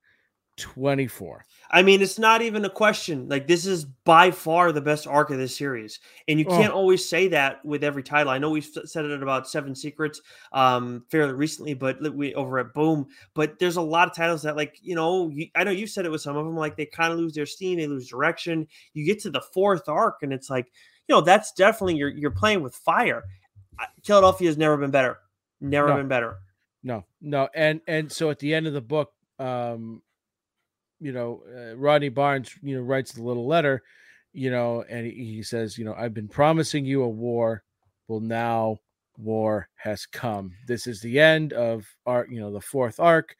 [0.56, 1.44] 24.
[1.70, 3.28] I mean, it's not even a question.
[3.28, 6.56] Like this is by far the best arc of this series, and you oh.
[6.56, 8.32] can't always say that with every title.
[8.32, 12.72] I know we've said it about Seven Secrets um, fairly recently, but we over at
[12.72, 13.06] Boom.
[13.34, 16.06] But there's a lot of titles that, like you know, you, I know you said
[16.06, 16.56] it with some of them.
[16.56, 18.66] Like they kind of lose their steam, they lose direction.
[18.94, 20.66] You get to the fourth arc, and it's like
[21.06, 23.24] you know, that's definitely you're you're playing with fire.
[24.02, 25.18] Killadelphia has never been better.
[25.60, 25.96] Never no.
[25.96, 26.38] been better.
[26.82, 30.02] No, no, and and so at the end of the book, um,
[31.00, 33.82] you know, uh, Rodney Barnes, you know, writes the little letter,
[34.32, 37.62] you know, and he, he says, you know, I've been promising you a war.
[38.08, 38.78] Well, now
[39.16, 40.52] war has come.
[40.66, 43.36] This is the end of arc, you know, the fourth arc,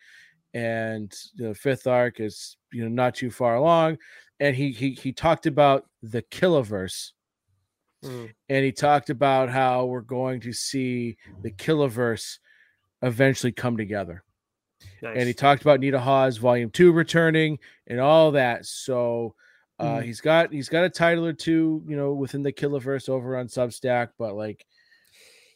[0.54, 3.98] and the fifth arc is you know not too far along.
[4.40, 7.12] And he he he talked about the Killaverse
[8.04, 8.30] Mm.
[8.48, 12.38] And he talked about how we're going to see the Killaverse
[13.02, 14.22] eventually come together.
[15.02, 15.16] Nice.
[15.16, 18.66] And he talked about Nita Hawes Volume Two returning and all that.
[18.66, 19.34] So
[19.78, 20.02] uh, mm.
[20.02, 23.46] he's got he's got a title or two, you know, within the Killaverse over on
[23.46, 24.66] Substack, but like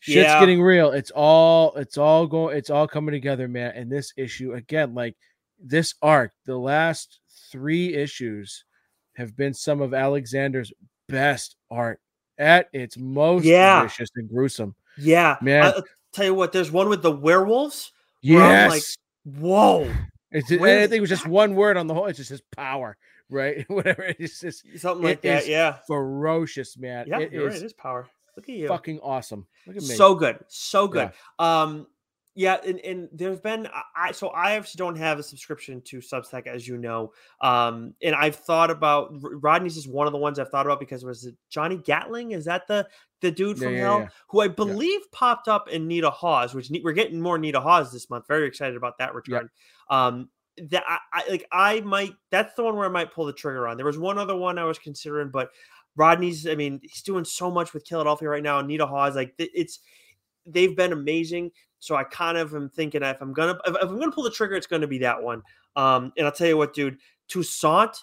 [0.00, 0.40] shit's yeah.
[0.40, 0.90] getting real.
[0.90, 3.72] It's all it's all going it's all coming together, man.
[3.74, 5.16] And this issue again, like
[5.58, 8.64] this arc, the last three issues
[9.16, 10.72] have been some of Alexander's
[11.08, 12.00] best art
[12.38, 13.82] at its most yeah.
[13.82, 14.74] vicious and gruesome.
[14.98, 15.64] Yeah, man.
[15.64, 15.80] I,
[16.12, 17.92] tell you what, there's one with the werewolves.
[18.20, 18.70] Yes.
[18.70, 18.82] like,
[19.24, 19.90] whoa.
[20.30, 22.06] It's just, I think it was just one word on the whole.
[22.06, 22.96] It's just his power,
[23.28, 23.64] right?
[23.68, 24.14] Whatever.
[24.18, 25.46] It's just something like that.
[25.46, 25.76] Yeah.
[25.86, 27.06] Ferocious, man.
[27.06, 27.56] Yeah, it is right.
[27.56, 28.08] It is power.
[28.36, 28.68] Look at you.
[28.68, 29.46] Fucking awesome.
[29.66, 29.94] Look at me.
[29.94, 30.38] So good.
[30.48, 31.12] So good.
[31.38, 31.62] Yeah.
[31.62, 31.86] Um,
[32.34, 36.46] yeah, and, and there's been I so I obviously don't have a subscription to Substack
[36.46, 40.48] as you know, um, and I've thought about Rodney's is one of the ones I've
[40.48, 42.32] thought about because was it Johnny Gatling?
[42.32, 42.88] Is that the
[43.22, 44.08] the dude from yeah, Hell yeah.
[44.28, 48.10] who I believe popped up in Nita Hawes, which we're getting more Nita Hawes this
[48.10, 48.26] month.
[48.28, 49.48] Very excited about that return.
[49.88, 50.28] Um,
[50.70, 53.66] that I, I like I might that's the one where I might pull the trigger
[53.66, 53.76] on.
[53.76, 55.50] There was one other one I was considering, but
[55.96, 58.60] Rodney's I mean he's doing so much with Killadelphia right now.
[58.60, 59.80] Nita Hawes like it's
[60.44, 61.52] they've been amazing.
[61.78, 64.54] So I kind of am thinking if I'm gonna if, I'm gonna pull the trigger,
[64.54, 65.42] it's gonna be that one.
[65.74, 67.96] Um, and I'll tell you what, dude, Toussaint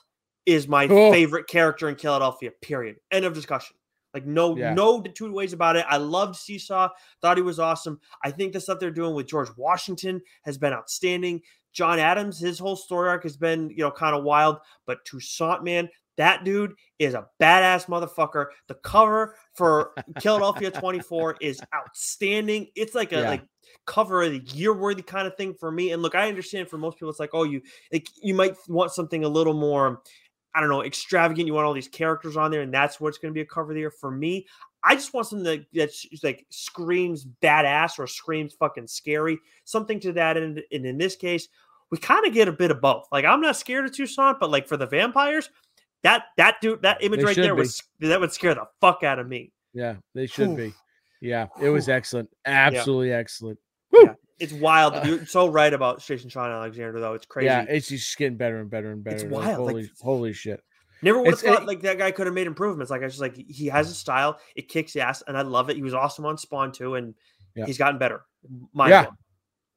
[0.45, 1.12] is my oh.
[1.12, 2.51] favorite character in Killadelphia.
[2.62, 2.97] Period.
[3.12, 3.77] End of discussion.
[4.13, 4.74] Like no, yeah.
[4.74, 5.86] no two ways about it.
[5.88, 6.89] I loved Seesaw.
[7.22, 8.00] Thought he was awesome.
[8.24, 11.41] I think the stuff they're doing with George Washington has been outstanding.
[11.74, 14.58] John Adams, his whole story arc has been, you know, kind of wild.
[14.88, 18.48] But Toussaint, man, that dude is a badass motherfucker.
[18.67, 22.67] The cover for Killadelphia 24 is outstanding.
[22.76, 23.30] It's like a yeah.
[23.30, 23.43] like
[23.86, 25.91] cover of the year worthy kind of thing for me.
[25.91, 27.62] And look, I understand for most people, it's like, oh, you
[27.93, 30.02] like you might want something a little more,
[30.55, 31.47] I don't know, extravagant.
[31.47, 33.71] You want all these characters on there, and that's what's going to be a cover
[33.71, 33.91] of the year.
[33.91, 34.47] For me,
[34.83, 40.13] I just want something that that's like screams badass or screams fucking scary, something to
[40.13, 40.62] that end.
[40.71, 41.47] And in this case,
[41.91, 43.07] we kind of get a bit of both.
[43.12, 45.49] Like I'm not scared of Toussaint, but like for the vampires,
[46.03, 47.62] that that dude, that image they right there be.
[47.62, 49.51] was that would scare the fuck out of me.
[49.73, 50.57] Yeah, they should Oof.
[50.57, 50.73] be.
[51.21, 52.29] Yeah, it was excellent.
[52.45, 53.17] Absolutely yeah.
[53.17, 53.59] excellent.
[53.93, 54.13] Yeah.
[54.39, 54.95] It's wild.
[54.95, 57.13] Uh, You're so right about Jason Shawn Alexander, though.
[57.13, 57.47] It's crazy.
[57.47, 59.17] Yeah, it's just getting better and better and better.
[59.17, 59.56] It's wild.
[59.56, 60.63] holy, like, holy shit.
[61.02, 62.91] Never would have thought it, like that guy could have made improvements.
[62.91, 64.39] Like I was like, he has a style.
[64.56, 65.75] It kicks ass, and I love it.
[65.75, 67.15] He was awesome on Spawn too, and
[67.56, 67.65] yeah.
[67.65, 68.25] he's gotten better.
[68.73, 69.06] My yeah.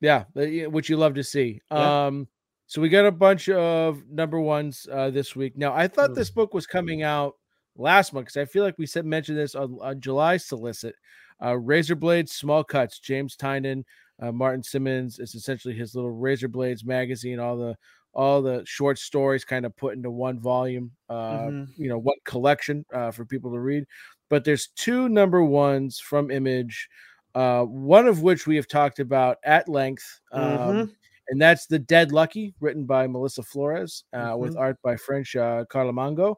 [0.01, 1.61] Yeah, which you love to see.
[1.70, 2.07] Yeah.
[2.07, 2.27] Um,
[2.66, 5.57] so we got a bunch of number ones uh, this week.
[5.57, 6.14] Now, I thought Mm.
[6.16, 7.35] this book was coming out
[7.77, 10.96] last month because I feel like we said mentioned this on, on July solicit.
[11.40, 13.85] Uh, Razor Blades, Small Cuts, James Tynion,
[14.22, 15.18] uh, Martin Simmons.
[15.20, 17.40] It's essentially his little Razor Blades magazine.
[17.40, 17.76] All the
[18.14, 20.92] all the short stories kind of put into one volume.
[21.08, 21.68] Uh, Mhm.
[21.76, 23.87] You know, one collection uh, for people to read.
[24.30, 26.88] But there's two number ones from Image.
[27.35, 30.20] Uh, one of which we have talked about at length.
[30.32, 30.96] Um, Mhm.
[31.28, 34.61] and that's The Dead Lucky, written by Melissa Flores, uh, with Mhm.
[34.61, 36.37] art by French uh, Carlomagno.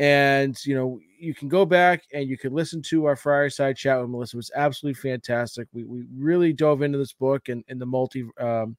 [0.00, 4.00] And you know, you can go back and you can listen to our fireside chat
[4.00, 4.36] with Melissa.
[4.36, 5.68] It was absolutely fantastic.
[5.74, 8.78] We we really dove into this book and, and the multi um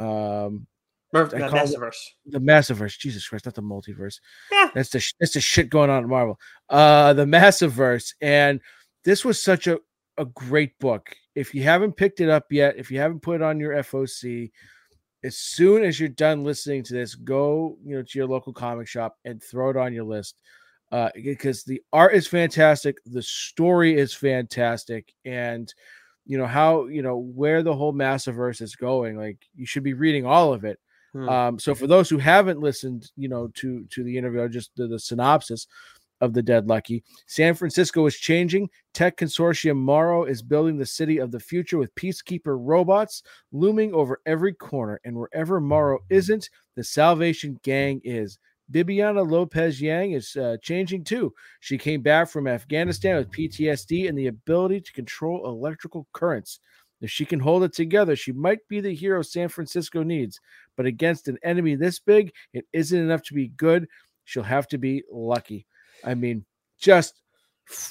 [0.00, 0.66] um
[1.14, 2.08] uh, Massiverse.
[2.26, 2.98] the massiverse.
[2.98, 4.18] Jesus Christ, not the multiverse.
[4.50, 4.68] Yeah.
[4.74, 6.40] That's the that's the shit going on at Marvel.
[6.68, 8.14] Uh the massiverse.
[8.20, 8.60] And
[9.04, 9.78] this was such a,
[10.18, 11.14] a great book.
[11.36, 14.50] If you haven't picked it up yet, if you haven't put it on your FOC,
[15.24, 18.86] as soon as you're done listening to this, go you know to your local comic
[18.86, 20.36] shop and throw it on your list.
[20.90, 25.72] Uh, because the art is fantastic, the story is fantastic, and
[26.24, 29.16] you know how you know where the whole massiverse is going.
[29.16, 30.78] Like you should be reading all of it.
[31.12, 31.28] Hmm.
[31.28, 34.70] Um, so for those who haven't listened, you know, to to the interview, or just
[34.76, 35.66] the, the synopsis
[36.20, 38.68] of the Dead Lucky, San Francisco is changing.
[38.94, 44.20] Tech consortium Morrow is building the city of the future with peacekeeper robots looming over
[44.26, 48.38] every corner, and wherever Morrow isn't, the Salvation Gang is.
[48.70, 51.32] Bibiana Lopez Yang is uh, changing too.
[51.60, 56.60] She came back from Afghanistan with PTSD and the ability to control electrical currents.
[57.00, 60.40] If she can hold it together, she might be the hero San Francisco needs.
[60.76, 63.88] But against an enemy this big, it isn't enough to be good.
[64.24, 65.66] She'll have to be lucky.
[66.04, 66.44] I mean,
[66.78, 67.14] just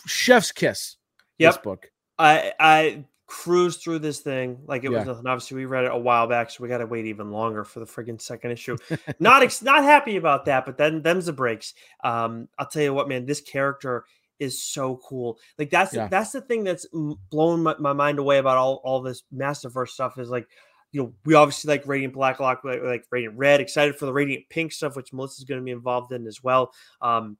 [0.05, 0.97] chef's kiss.
[1.39, 1.91] This book.
[2.17, 5.03] I I cruised through this thing like it was Yeah.
[5.11, 5.27] nothing.
[5.27, 7.79] Obviously, we read it a while back, so we got to wait even longer for
[7.79, 8.77] the friggin' second issue.
[9.19, 11.73] not ex- not happy about that, but then them's the breaks.
[12.03, 14.05] Um, I'll tell you what, man, this character
[14.39, 15.37] is so cool.
[15.59, 16.07] Like that's Yeah.
[16.07, 16.87] that's the thing that's
[17.29, 20.47] blowing my, my mind away about all all this Masterverse stuff is like.
[20.93, 23.59] You know, we obviously like Radiant Black, like, like Radiant Red.
[23.59, 26.71] Excited for the Radiant Pink stuff, which Melissa's going to be involved in as well.
[27.01, 27.37] Um,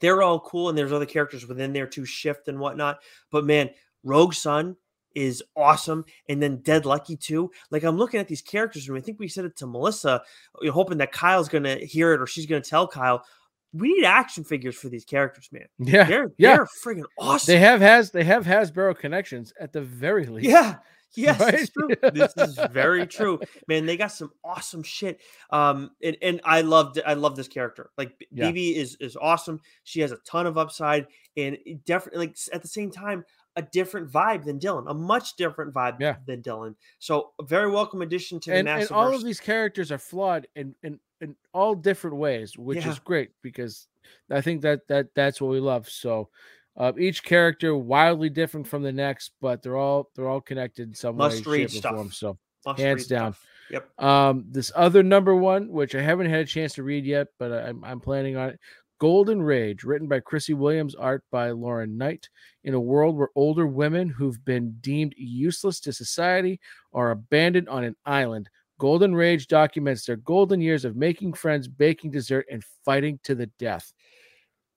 [0.00, 2.98] they're all cool, and there's other characters within there to shift and whatnot.
[3.30, 3.70] But man,
[4.02, 4.76] Rogue Sun
[5.14, 7.50] is awesome, and then Dead Lucky too.
[7.70, 10.22] Like I'm looking at these characters, and I think we said it to Melissa,
[10.70, 13.24] hoping that Kyle's gonna hear it or she's gonna tell Kyle.
[13.72, 15.66] We need action figures for these characters, man.
[15.78, 16.04] Yeah.
[16.04, 16.56] They're yeah.
[16.56, 17.52] they're friggin' awesome.
[17.52, 20.48] They have has they have Hasbro connections at the very least.
[20.48, 20.76] Yeah.
[21.14, 21.54] Yes, Right?
[21.54, 21.88] it's true.
[22.12, 23.86] This is very true, man.
[23.86, 25.20] They got some awesome shit.
[25.50, 27.90] Um, and, and I loved I love this character.
[27.96, 28.50] Like B- Yeah.
[28.50, 29.60] BB is is awesome.
[29.84, 33.24] She has a ton of upside, and definitely like at the same time
[33.58, 36.16] a different vibe than Dylan, a much different vibe Yeah.
[36.26, 36.74] than Dylan.
[36.98, 40.46] So a very welcome addition to and, the and all of these characters are flawed
[40.54, 42.90] in in, in all different ways, which Yeah.
[42.90, 43.88] is great because
[44.30, 45.88] I think that that that's what we love.
[45.88, 46.28] So
[46.76, 50.94] uh, each character wildly different from the next, but they're all they're all connected in
[50.94, 52.12] some Must way, read shape, or form.
[52.12, 53.32] So Must hands down.
[53.32, 53.46] stuff.
[53.70, 54.00] Yep.
[54.02, 57.50] um, this other number one, which I haven't had a chance to read yet, but
[57.52, 58.60] I- I'm I'm planning on it.
[58.98, 62.28] Golden Rage, written by Chrissy Williams, art by Lauren Knight.
[62.64, 66.58] In a world where older women who've been deemed useless to society
[66.94, 72.10] are abandoned on an island, Golden Rage documents their golden years of making friends, baking
[72.12, 73.92] dessert, and fighting to the death.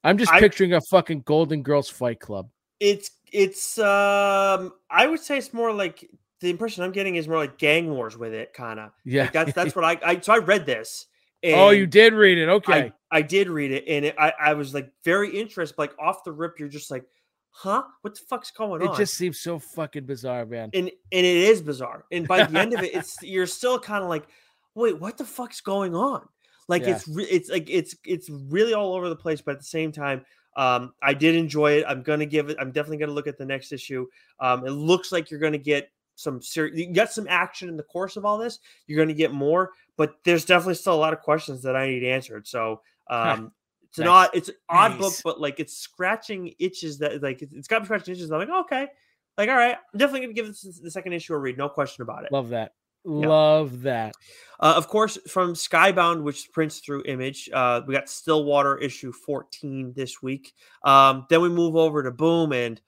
[0.03, 2.49] I'm just I- picturing a fucking Golden Girls Fight Club.
[2.79, 6.09] It's it's um I would say it's more like
[6.41, 8.91] the impression I'm getting is more like gang wars with it, kind of.
[9.03, 9.23] Yeah.
[9.23, 11.07] Like that's that's what I, I so I read this.
[11.45, 12.49] oh, you did read it.
[12.49, 12.91] Okay.
[13.11, 15.77] I, I did read it, and it, I I was like very interested.
[15.77, 17.05] Like off the rip, you're just like,
[17.51, 17.83] huh?
[18.01, 18.93] What the fuck's going it on?
[18.93, 20.69] It just seems so fucking bizarre, man.
[20.73, 22.05] and and it is bizarre.
[22.11, 24.27] And by the end of it, it's you're still kind of like,
[24.75, 26.27] wait, what the fuck's going on?
[26.69, 26.95] Like Yeah.
[26.95, 29.41] it's re- it's like it's it's really all over the place.
[29.41, 30.23] But at the same time,
[30.55, 31.85] um, I did enjoy it.
[31.87, 32.57] I'm gonna give it.
[32.59, 34.07] I'm definitely gonna look at the next issue.
[34.39, 36.77] Um, it looks like you're gonna get some serious.
[36.77, 38.59] You got some action in the course of all this.
[38.87, 42.03] You're gonna get more, but there's definitely still a lot of questions that I need
[42.05, 42.47] answered.
[42.47, 42.81] So.
[43.09, 43.51] Um,
[43.91, 47.65] It's an odd, it's an odd book, but like it's scratching itches that like it's-
[47.65, 48.29] got me scratching itches.
[48.31, 48.87] I'm like, okay,
[49.35, 52.03] like all right, I'm definitely gonna give this the second issue a read, no question
[52.03, 52.31] about it.
[52.31, 52.73] Love that.
[53.05, 54.13] Love that.
[54.59, 59.93] Uh, of course, from Skybound, which prints through Image, uh, we got Stillwater issue 14
[59.95, 60.53] this week.
[60.83, 62.81] Um, then we move over to Boom, and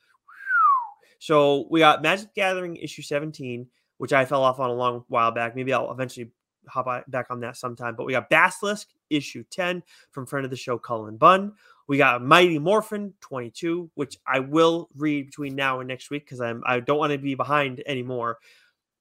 [1.19, 3.67] so we got Magic Gathering issue 17,
[3.99, 5.55] which I fell off on a long while back.
[5.55, 6.31] Maybe I'll eventually
[6.67, 7.95] hop on- back on that sometime.
[7.95, 11.53] But we got Basilisk issue 10 from friend of the show, Cullen Bunn.
[11.87, 16.41] We got Mighty Morphin 22, which I will read between now and next week because
[16.41, 18.39] I'm I don't want to be behind anymore.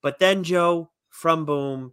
[0.03, 1.93] But then, Joe, from Boom.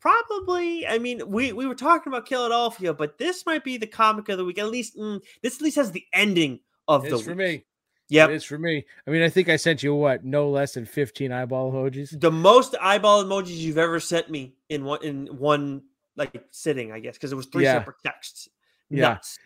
[0.00, 4.28] Probably, I mean, we we were talking about Killadelphia, but this might be the comic
[4.30, 4.58] of the week.
[4.58, 7.64] At least mm, this at least has the ending of It's the for me.
[8.08, 8.30] Yep.
[8.30, 8.84] It is for me.
[9.06, 12.18] I mean, I think I sent you what, no less than 15 eyeball emojis.
[12.18, 15.82] the most eyeball emojis you've ever sent me in one in one
[16.16, 17.74] like sitting, I guess, because it was three Yeah.
[17.78, 18.48] separate texts.
[18.88, 19.00] Yeah.
[19.10, 19.38] Nuts.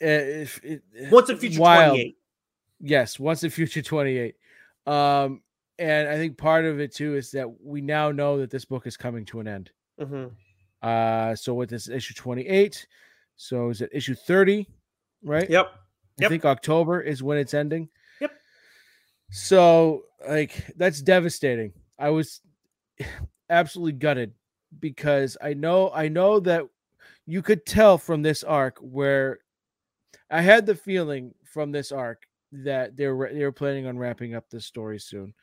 [0.00, 1.90] Uh, if it, Once and Future wild.
[1.96, 2.18] 28.
[2.80, 4.34] Yes, Once and Future 28.
[4.86, 5.40] Um,
[5.78, 8.86] and I think part of it too is that we now know that this book
[8.86, 9.70] is coming to an end.
[10.00, 10.32] Mhm.
[10.82, 12.86] Uh, so with this issue 28,
[13.36, 14.68] so is it issue 30,
[15.22, 15.48] right?
[15.48, 15.66] Yep.
[15.66, 16.30] I Yep.
[16.30, 17.88] think October is when it's ending.
[18.20, 18.32] Yep.
[19.30, 21.72] So, like, that's devastating.
[21.98, 22.40] I was
[23.50, 24.32] absolutely gutted
[24.80, 26.64] because I know, I know that
[27.26, 29.40] you could tell from this arc where
[30.30, 34.34] I had the feeling from this arc that they were they were planning on wrapping
[34.34, 35.34] up this story soon.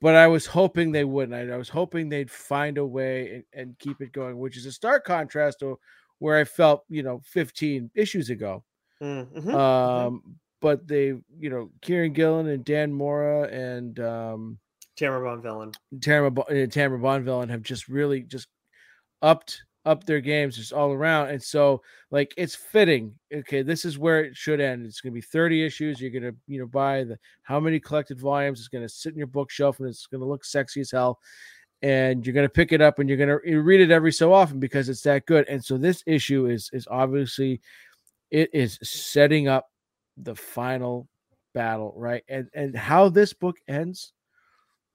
[0.00, 1.50] But I was hoping they wouldn't.
[1.50, 4.72] I, was hoping they'd find a way and, and keep it going, which is a
[4.72, 5.78] stark contrast to
[6.20, 8.64] where I felt, you know, 15 issues ago.
[9.02, 9.54] Mm, mhm.
[9.54, 14.58] Um, but they, you know, Kieran Gillen and Dan Mora and um
[14.96, 15.72] Tamara Von Villain.
[16.00, 18.48] Tamara, Bo- uh, Tamara Bonvillain have just really just
[19.22, 21.30] upped up their games just all around.
[21.30, 23.14] And so like it's fitting.
[23.32, 24.86] Okay, this is where it should end.
[24.86, 26.00] It's gonna be 30 issues.
[26.00, 29.26] You're gonna, you know, buy the how many collected volumes, it's gonna sit in your
[29.26, 31.18] bookshelf and it's gonna look sexy as hell.
[31.80, 34.88] And you're gonna pick it up and you're gonna read it every so often because
[34.88, 35.48] it's that good.
[35.48, 37.60] And so this issue is is obviously
[38.30, 39.70] it is setting up
[40.16, 41.08] the final
[41.54, 42.24] battle, right?
[42.28, 44.12] And and how this book ends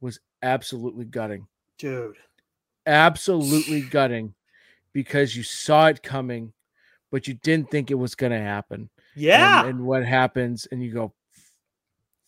[0.01, 1.47] was absolutely gutting.
[1.79, 2.17] Dude.
[2.85, 4.35] Absolutely gutting
[4.93, 6.53] because you saw it coming,
[7.11, 8.89] but you didn't think it was going to happen.
[9.15, 9.65] Yeah.
[9.65, 11.13] And, what happens, and you go,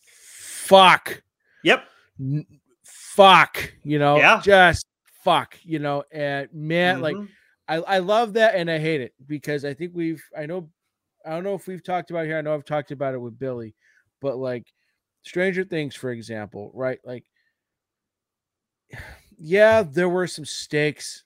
[0.00, 1.22] fuck,
[1.64, 1.84] yep.
[2.20, 2.46] n-
[2.84, 4.40] fuck, you know, Yeah.
[4.44, 4.86] just
[5.24, 7.28] fuck, you know, and man, like, Mhm.
[7.68, 10.70] I, I love that and I hate it because I think we've I know
[11.24, 12.38] I don't know if we've talked about it here.
[12.38, 13.74] I know I've talked about it with Billy,
[14.20, 14.72] but like
[15.22, 17.00] Stranger Things, for example, right?
[17.04, 17.24] Like,
[19.38, 21.24] yeah, there were some stakes,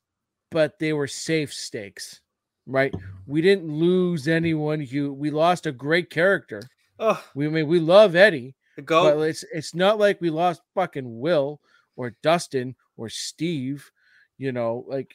[0.50, 2.20] but they were safe stakes,
[2.66, 2.94] right?
[3.26, 4.86] We didn't lose anyone.
[4.88, 6.62] You we lost a great character.
[6.98, 10.62] Oh, We I mean we love Eddie, the but it's it's not like we lost
[10.74, 11.60] fucking Will
[11.96, 13.90] or Dustin or Steve,
[14.38, 15.14] you know, like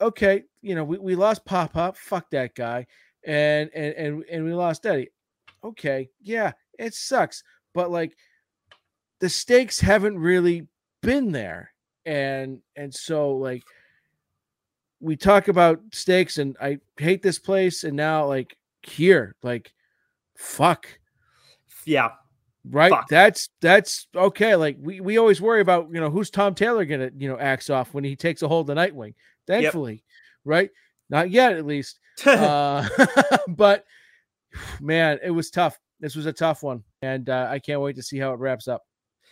[0.00, 2.86] okay, you know, we, we lost Pop Pop, fuck that guy,
[3.24, 5.10] and and and and we lost Eddie.
[5.62, 7.42] Okay, yeah, it sucks,
[7.72, 8.16] but like
[9.20, 10.66] the stakes haven't really
[11.02, 11.70] been there.
[12.04, 13.62] And and so like
[15.04, 19.72] we talk about stakes and I hate this place and now like here, like
[20.36, 20.86] fuck.
[21.84, 22.10] Yeah.
[22.68, 22.90] right?
[22.90, 23.08] Fuck.
[23.08, 27.10] that's that's okay like we, we always worry about you know who's tom taylor gonna
[27.14, 29.12] you know axe off when he takes a hold of nightwing
[29.46, 30.02] thankfully
[30.44, 30.70] right?
[31.10, 32.00] Not yet at least.
[32.26, 32.88] Uh
[33.48, 33.84] but
[34.80, 35.78] man it was tough.
[35.98, 38.68] This was a tough one and uh, i can't wait to see how it wraps
[38.68, 38.82] up.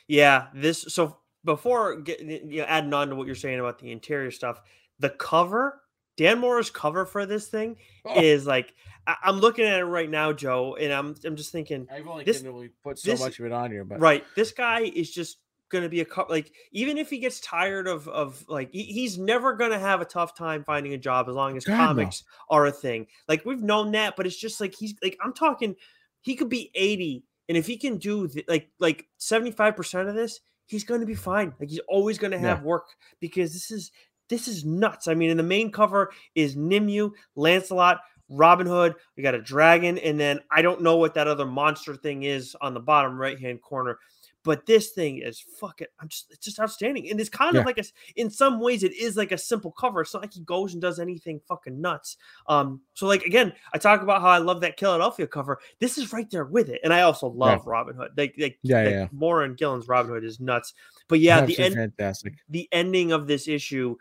[0.09, 3.93] Yeah, this so before get, you know, adding on to what you're saying about the
[3.93, 4.61] interior stuff,
[5.03, 5.81] the cover,
[6.17, 8.21] Dan Mora's cover for this thing Oh.
[8.21, 8.75] is like
[9.07, 12.25] I, I'm looking at it right now, Joe, and I'm I'm just thinking, i've only
[12.25, 15.11] This- really put so this- much of it on here but right, this guy is
[15.11, 15.39] just
[15.71, 19.17] gonna be a co- like even if he gets tired of of like he, he's
[19.19, 21.87] never gonna have a tough time finding a job as long as God, no.
[21.87, 23.07] comics are a thing.
[23.29, 25.75] Like we've known that, but it's just like he's like I'm talking,
[26.21, 30.15] he could be 80, and if he can do th- like like 75 percent of
[30.15, 31.55] this, he's going to be fine.
[31.59, 32.49] Like he's always going to Yeah.
[32.55, 32.85] have work
[33.19, 33.91] because this is
[34.29, 35.09] this is nuts.
[35.09, 38.95] I mean, in the main cover is Nimue, Lancelot, Robin Hood.
[39.17, 42.57] We got a dragon, and then I don't know what that other monster thing is
[42.61, 43.99] on the bottom right hand corner.
[44.45, 45.87] But this thing is fucking.
[46.01, 47.61] I'm just it's just outstanding, and it's kind Yeah.
[47.61, 47.85] of like a,
[48.17, 50.01] In some ways, it is like a simple cover.
[50.01, 52.17] It's not like he goes and does anything fucking nuts.
[52.49, 52.81] Um.
[52.95, 55.61] So like again, I talk about how I love that Killadelphia cover.
[55.79, 58.11] This is right there with it, and I also love Robin Hood.
[58.17, 59.09] Like like Yeah, like yeah.
[59.13, 60.75] Mora and Gillen's Robin Hood is nuts.
[61.09, 63.97] But yeah, the end fantastic the ending of this issue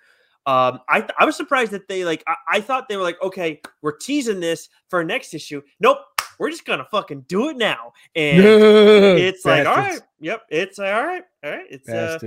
[0.47, 3.21] um i th- i was surprised that they like I-, I thought they were like
[3.21, 5.99] okay we're teasing this for next issue nope
[6.39, 10.02] we're just gonna fucking do it now and it's like all right.
[10.22, 12.17] Yep it's like, all right all right it's uh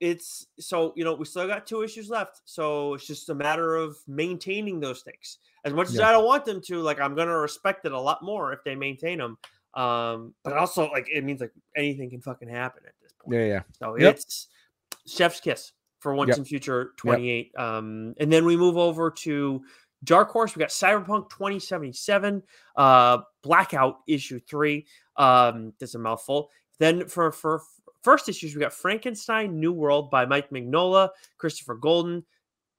[0.00, 3.76] it's so you know we still got two issues left so it's just a matter
[3.76, 7.36] of maintaining those things as much as i don't want them to like i'm gonna
[7.36, 9.36] respect it a lot more if they maintain them
[9.74, 13.34] um but also like it means like anything can fucking happen at this point.
[13.36, 13.62] Yeah yeah.
[13.78, 14.14] So Yep.
[14.16, 14.48] it's
[15.06, 16.38] chef's kiss for once Yep.
[16.38, 19.62] in future 28 um and then we move over to
[20.04, 22.42] dark horse we got cyberpunk 2077
[22.76, 27.62] uh blackout issue 3 um that's a mouthful then for for
[28.02, 32.24] first issues, we got Frankenstein New World by Mike Mignola, Christopher Golden,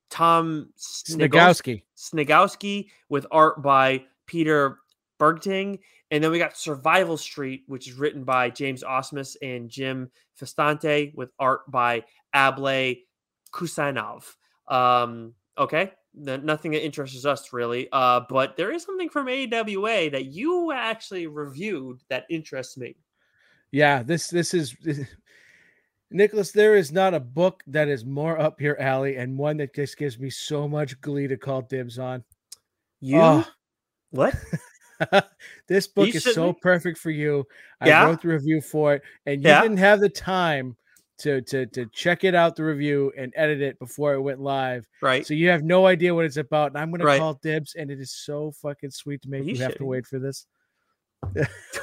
[0.10, 1.84] Tom Sniegoski.
[1.98, 4.80] Sniegoski with art by Peter
[5.18, 5.80] Bergting.
[6.12, 11.14] And then we got Survival Street, which is written by James Asmus and Jim Festante
[11.16, 12.96] with art by Able
[13.52, 14.36] Kusanov.
[14.68, 17.90] Um, okay, nothing that interests us really.
[17.92, 22.96] Uh, but there is something from AWA that you actually reviewed that interests me.
[23.76, 24.74] Yeah, this this is
[26.10, 26.54] Nicholas.
[26.54, 29.98] There is not a book that is more up your alley and one that just
[29.98, 32.24] gives me so much glee to call dibs on.
[33.02, 33.46] You oh.
[34.12, 34.34] what?
[35.68, 37.44] this book is so perfect for you.
[37.82, 38.06] I yeah?
[38.06, 39.62] wrote the review for it, and you yeah?
[39.62, 40.78] didn't have the time
[41.18, 44.88] to to to check it out the review and edit it before it went live.
[45.02, 45.28] Right.
[45.28, 46.72] So you have no idea what it's about.
[46.72, 47.20] And I'm gonna right.
[47.20, 50.08] call dibs, and it is so fucking sweet to make you, you have to wait
[50.08, 50.46] for this.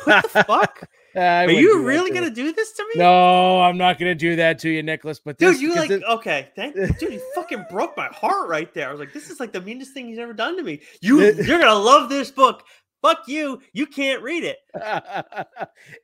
[0.04, 0.88] what the fuck?
[1.16, 2.92] Are you really gonna do this to me?
[2.96, 5.20] No, I'm not gonna do that to you, Nicholas.
[5.20, 6.02] But dude, you like it...
[6.04, 6.50] okay?
[6.56, 8.88] Thank dude, you fucking broke my heart right there.
[8.88, 10.80] I was like, this is like the meanest thing he's ever done to me.
[11.00, 12.64] You you're gonna love this book.
[13.02, 13.60] Fuck you.
[13.72, 14.58] You can't read it.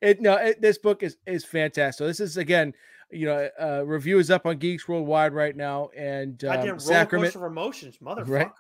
[0.03, 1.99] it no, it, this book is is fantastic.
[1.99, 2.75] So this is again
[3.11, 6.81] you know, uh, review is up on Geeks Worldwide right now, and um, I did
[6.81, 8.29] Sacrament of Emotions, motherfucker.
[8.29, 8.51] Right?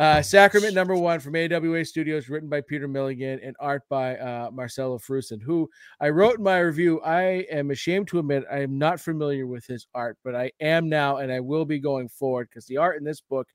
[0.00, 4.50] Uh, Sacrament number one from AWA Studios, written by Peter Milligan and art by uh,
[4.50, 5.68] Marcelo Frusin, who
[6.00, 7.02] I wrote in my review.
[7.02, 10.88] I am ashamed to admit I am not familiar with his art, but I am
[10.88, 13.46] now, and I will be going forward because the art in this book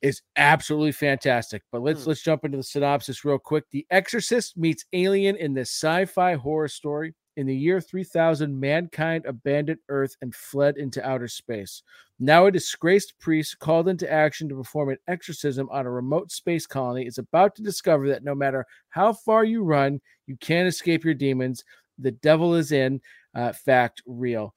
[0.00, 1.62] is absolutely fantastic.
[1.70, 2.08] But let's hmm.
[2.08, 3.64] let's jump into the synopsis real quick.
[3.70, 7.14] The Exorcist meets Alien in this sci-fi horror story.
[7.38, 11.84] In the year 3000, mankind abandoned Earth and fled into outer space.
[12.18, 16.66] Now, a disgraced priest called into action to perform an exorcism on a remote space
[16.66, 21.04] colony is about to discover that no matter how far you run, you can't escape
[21.04, 21.62] your demons.
[22.00, 23.00] The devil is in
[23.36, 24.56] uh, fact real.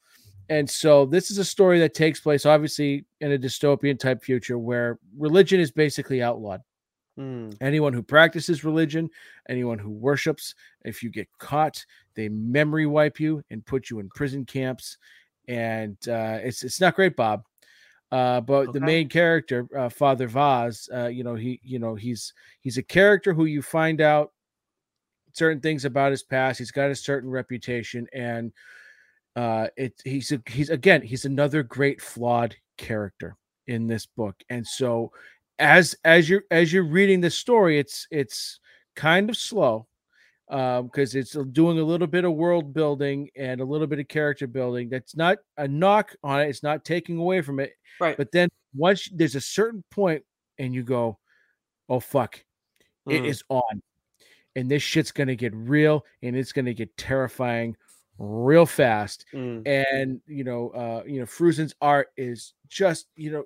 [0.49, 4.57] And so, this is a story that takes place, obviously, in a dystopian type future
[4.57, 6.61] where religion is basically outlawed.
[7.19, 7.55] Mm.
[7.61, 9.09] Anyone who practices religion,
[9.49, 10.55] anyone who worships,
[10.85, 11.85] if you get caught,
[12.15, 14.97] they memory wipe you and put you in prison camps.
[15.47, 17.43] And uh, it's it's not great, Bob.
[18.11, 18.71] Uh, but okay.
[18.73, 22.83] the main character, uh, Father Vaz, uh, you know, he you know he's he's a
[22.83, 24.31] character who you find out
[25.33, 26.59] certain things about his past.
[26.59, 28.51] He's got a certain reputation, and
[29.35, 33.37] uh, it he's a, he's again he's another great flawed character
[33.67, 35.11] in this book, and so
[35.61, 38.59] as as you're as you're reading the story, it's it's
[38.95, 39.87] kind of slow
[40.49, 44.07] because um, it's doing a little bit of world building and a little bit of
[44.07, 44.89] character building.
[44.89, 46.49] That's not a knock on it.
[46.49, 47.71] It's not taking away from it.
[48.01, 48.17] Right.
[48.17, 50.23] But then once there's a certain point
[50.57, 51.19] and you go,
[51.87, 52.43] oh fuck,
[53.07, 53.13] mm.
[53.13, 53.81] it is on,
[54.55, 57.77] and this shit's gonna get real and it's gonna get terrifying
[58.17, 59.25] real fast.
[59.33, 59.67] Mm.
[59.67, 63.43] And you know, uh, you know, Frusin's art is just you know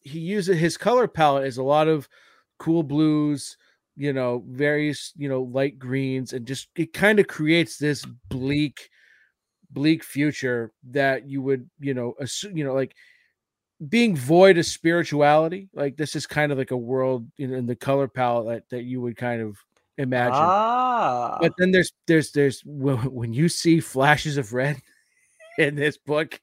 [0.00, 2.08] he uses his color palette is a lot of
[2.58, 3.56] cool blues,
[3.96, 8.90] you know, various, you know, light greens, and just it kind of creates this bleak,
[9.70, 12.94] bleak future that you would, you know, assume, you know, like
[13.88, 15.68] being void of spirituality.
[15.74, 18.84] Like this is kind of like a world in, in the color palette that, that
[18.84, 19.56] you would kind of
[19.98, 20.34] imagine.
[20.34, 21.38] Ah.
[21.40, 24.80] But then there's there's there's when you see flashes of red
[25.58, 26.40] in this book,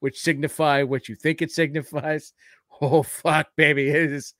[0.00, 2.32] which signify what you think it signifies,
[2.80, 4.34] oh fuck baby it is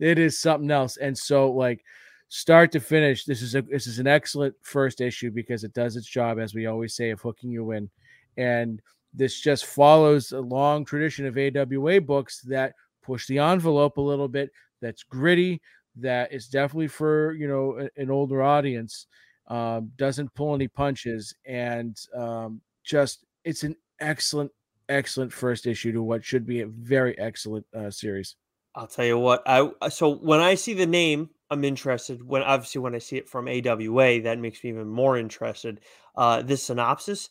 [0.00, 1.84] it is something else and so like
[2.28, 5.96] start to finish this is a this is an excellent first issue because it does
[5.96, 7.90] its job as we always say of hooking you in
[8.36, 8.80] and
[9.14, 14.28] this just follows a long tradition of awa books that push the envelope a little
[14.28, 15.60] bit that's gritty
[15.96, 19.06] that is definitely for you know an older audience
[19.48, 24.50] um, doesn't pull any punches and um, just it's an excellent
[24.92, 28.36] excellent first issue to what should be a very excellent uh, series.
[28.74, 29.42] I'll tell you what.
[29.46, 32.22] I uh, so when I see the name, I'm interested.
[32.22, 35.80] When obviously when I see it from AWA, that makes me even more interested.
[36.16, 37.28] Uh, this synopsis.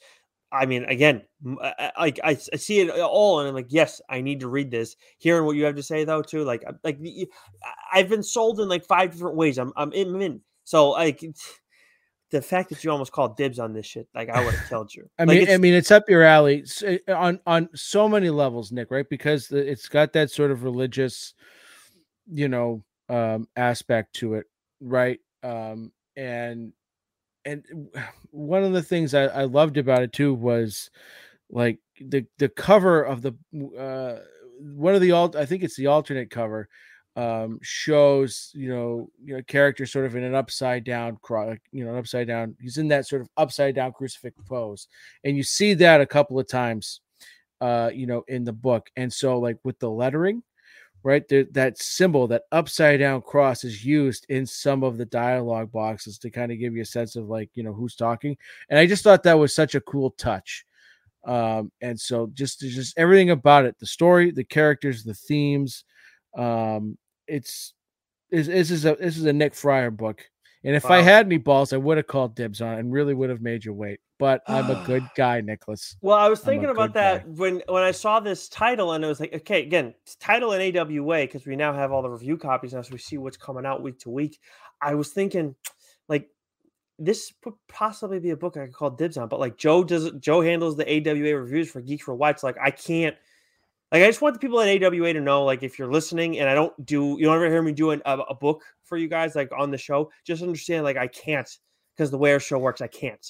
[0.53, 1.21] I mean, again,
[1.97, 4.97] like I, I, see it all, and I'm like, yes, I need to read this.
[5.17, 6.99] Hearing what you have to say, though, too, like, like
[7.93, 9.57] I've been sold in like five different ways.
[9.57, 10.13] I'm, I'm in.
[10.13, 10.41] I'm in.
[10.65, 11.23] So, like,
[12.31, 14.93] the fact that you almost called dibs on this shit, like I would have killed
[14.93, 15.09] you.
[15.19, 18.71] I like mean, I mean, it's up your alley eh, on on so many levels,
[18.71, 18.89] Nick.
[18.89, 19.07] Right?
[19.07, 21.33] Because it's got that sort of religious,
[22.31, 24.45] you know, um, aspect to it,
[24.79, 25.19] right?
[25.43, 26.73] Um, and
[27.45, 27.63] and
[28.31, 30.89] one of the things I, I loved about it too was
[31.49, 33.33] like the the cover of the
[33.77, 34.23] uh
[34.59, 36.69] one of the alt I think it's the alternate cover
[37.15, 41.83] um, shows you know you know character sort of in an upside down cross you
[41.83, 44.87] know an upside down he's in that sort of upside down crucifix pose
[45.23, 47.01] and you see that a couple of times
[47.59, 50.41] uh you know in the book and so like with the lettering
[51.03, 56.17] right that symbol that upside down cross is used in some of the dialogue boxes
[56.17, 58.37] to kind of give you a sense of like you know who's talking
[58.69, 60.65] and i just thought that was such a cool touch
[61.25, 65.83] um and so just just everything about it the story the characters the themes
[66.37, 67.73] um it's
[68.29, 70.23] this, this is a this is a Nick Friar book.
[70.63, 70.91] And if wow.
[70.97, 73.41] I had any balls, I would have called dibs on it and really would have
[73.41, 73.99] made you wait.
[74.19, 75.95] But I'm a good guy, Nicholas.
[76.01, 77.31] Well, I was thinking about that guy.
[77.31, 81.21] when when I saw this title, and it was like, okay, again, title in AWA
[81.21, 83.81] because we now have all the review copies now, so we see what's coming out
[83.81, 84.39] week to week.
[84.79, 85.55] I was thinking,
[86.07, 86.29] like,
[86.99, 90.11] this could possibly be a book I could call dibs on, but like Joe does,
[90.19, 92.39] Joe handles the AWA reviews for Geeks Worldwide.
[92.39, 93.15] So like, I can't
[93.91, 96.49] like I just want the people at AWA to know, like if you're listening and
[96.49, 99.35] I don't do, you don't ever hear me doing a, a book for you guys
[99.35, 100.11] like on the show.
[100.25, 101.49] Just understand, like I can't
[101.95, 103.25] because the way our show works, I can't.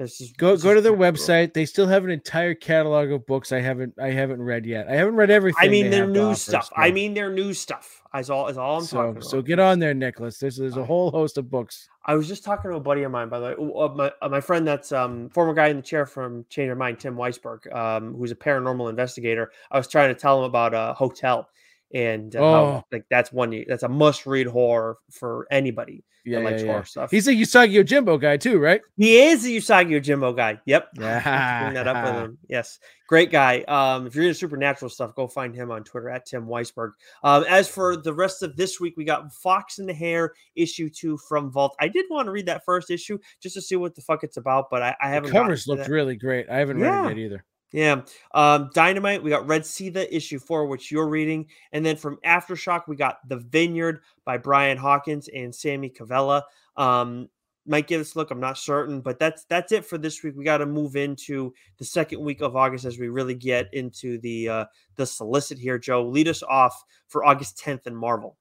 [0.00, 1.52] Just, go go to their website.
[1.52, 4.88] They still have an entire catalog of books I haven't I haven't read yet.
[4.88, 5.62] I haven't read everything.
[5.62, 6.70] I mean their new stuff.
[6.74, 8.00] I mean their new stuff.
[8.16, 9.24] Is all is all I'm so, talking about.
[9.24, 10.38] So get on there, Nicholas.
[10.38, 11.86] There's there's a whole host of books.
[12.10, 14.66] I was just talking to a buddy of mine, by the way, my, my friend
[14.66, 18.32] that's um former guy in the chair from Change Your Mind, Tim Weisberg, um, who's
[18.32, 19.52] a paranormal investigator.
[19.70, 21.48] I was trying to tell him about a hotel
[21.92, 22.52] and uh, oh.
[22.52, 26.72] how, like that's one that's a must read horror for anybody yeah, that likes yeah,
[26.72, 27.10] horror stuff.
[27.10, 28.80] He's a Usagi Yojimbo guy too, right?
[28.96, 30.60] He is a Usagi Yojimbo guy.
[30.66, 30.88] Yep.
[31.00, 31.62] Yeah.
[31.62, 32.38] Bring that up with him.
[32.48, 32.78] Yes.
[33.08, 33.62] Great guy.
[33.62, 36.92] Um, if you're into supernatural stuff, go find him on Twitter at Tim Weisberg.
[37.24, 40.88] Um, as for the rest of this week, we got Fox and the Hare issue
[40.88, 41.74] two from Vault.
[41.80, 44.36] I did want to read that first issue just to see what the fuck it's
[44.36, 45.32] about, but I, I haven't.
[45.32, 46.48] The covers looked really great.
[46.48, 47.44] I haven't read it yet either.
[47.72, 48.02] Yeah.
[48.34, 51.46] Um, Dynamite, we got Red Seether issue four, which you're reading.
[51.72, 56.42] And then from Aftershock, we got The Vineyard by Brian Hawkins and Sammy Cavella.
[56.76, 57.28] Um,
[57.66, 60.34] might give us a look, I'm not certain, but that's that's it for this week.
[60.36, 64.18] We got to move into the second week of August as we really get into
[64.18, 64.64] the uh
[64.96, 65.78] the solicit here.
[65.78, 68.36] Joe, lead us off for August 10th in Marvel.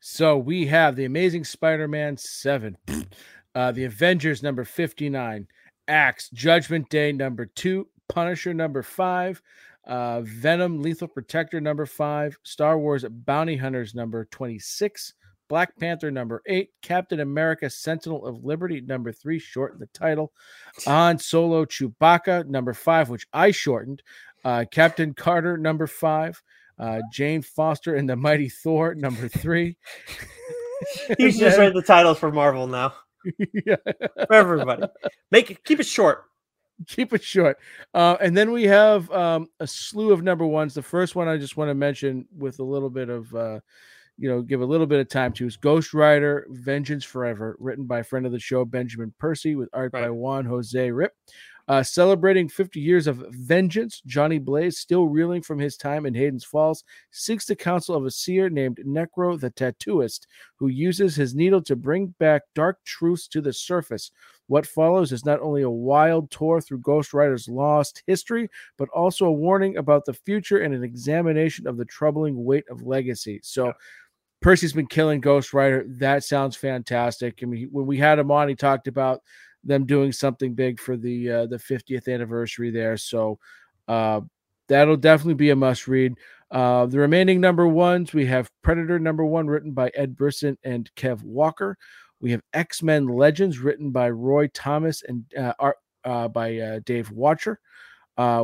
[0.00, 2.76] So we have the Amazing Spider-Man 7,
[3.54, 5.46] uh, the Avengers number 59,
[5.88, 9.40] Axe Judgment Day number 2, Punisher number five,
[9.86, 15.14] uh, Venom Lethal Protector number five, Star Wars Bounty Hunters number 26,
[15.48, 20.32] Black Panther number eight, Captain America Sentinel of Liberty number three, shortened the title,
[20.86, 24.02] Han Solo Chewbacca number five, which I shortened,
[24.44, 26.42] uh, Captain Carter number five,
[26.78, 29.76] uh, Jane Foster and the Mighty Thor number three.
[31.18, 32.94] He's just read the titles for Marvel now.
[33.66, 33.76] yeah.
[34.26, 34.84] For everybody.
[35.30, 36.24] Make it keep it short.
[36.86, 37.58] Keep it short.
[37.94, 40.74] Uh, and then we have um, a slew of number ones.
[40.74, 43.60] The first one I just want to mention with a little bit of, uh,
[44.18, 47.86] you know, give a little bit of time to is Ghost Rider Vengeance Forever, written
[47.86, 50.02] by a friend of the show, Benjamin Percy, with art right.
[50.02, 51.10] by Juan Jose Ryp.
[51.70, 56.42] Uh, celebrating 50 years of vengeance, Johnny Blaze, still reeling from his time in Hayden's
[56.42, 61.62] Falls, seeks the counsel of a seer named Necro the Tattooist, who uses his needle
[61.62, 64.10] to bring back dark truths to the surface.
[64.48, 69.26] What follows is not only a wild tour through Ghost Rider's lost history, but also
[69.26, 73.38] a warning about the future and an examination of the troubling weight of legacy.
[73.44, 73.72] So, yeah.
[74.42, 75.84] Percy's been killing Ghost Rider.
[75.86, 77.40] That sounds fantastic.
[77.42, 79.20] I mean, when we had him on, he talked about
[79.64, 82.96] them doing something big for the uh, the 50th anniversary there.
[82.96, 83.38] So
[83.88, 84.22] uh,
[84.68, 86.14] that'll definitely be a must read.
[86.50, 90.90] Uh, the remaining number ones we have Predator number one, written by Ed Brisson and
[90.96, 91.76] Kev Walker.
[92.20, 96.80] We have X Men Legends, written by Roy Thomas and uh, art uh, by uh,
[96.84, 97.56] Dave Wachter.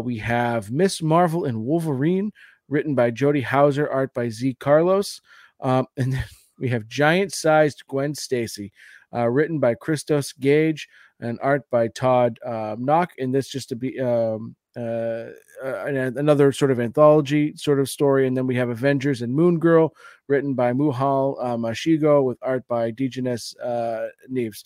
[0.02, 2.32] we have Miss Marvel and Wolverine,
[2.68, 5.20] written by Jody Houser, art by Z Carlos.
[5.60, 6.24] Um, and then
[6.58, 8.72] we have Giant Sized Gwen Stacy,
[9.12, 10.88] written by Christos Gage
[11.20, 13.08] and art by Todd uh, Nauck.
[13.18, 15.30] And this just to be um, uh,
[15.64, 18.26] uh, another sort of anthology sort of story.
[18.26, 19.94] And then we have Avengers and Moon Girl,
[20.28, 24.64] written by Mohale uh, Mashigo with art by Diogenes uh, Neves.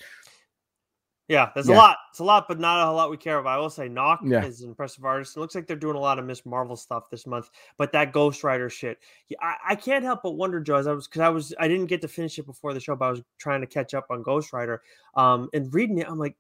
[1.31, 1.77] Yeah, there's yeah.
[1.77, 1.97] a lot.
[2.11, 3.57] It's a lot, but not a lot we care about.
[3.57, 4.45] I will say Nauck yeah.
[4.45, 5.37] is an impressive artist.
[5.37, 7.51] It looks like they're doing a lot of Miss Marvel stuff this month.
[7.79, 8.99] But that Ghost Rider shit,
[9.41, 11.87] I, I can't help but wonder, Joe, as I was because I was I didn't
[11.87, 14.25] get to finish it before the show, but I was trying to catch up on
[14.25, 14.83] Ghost Rider.
[15.15, 16.35] Um, and reading it, I'm like,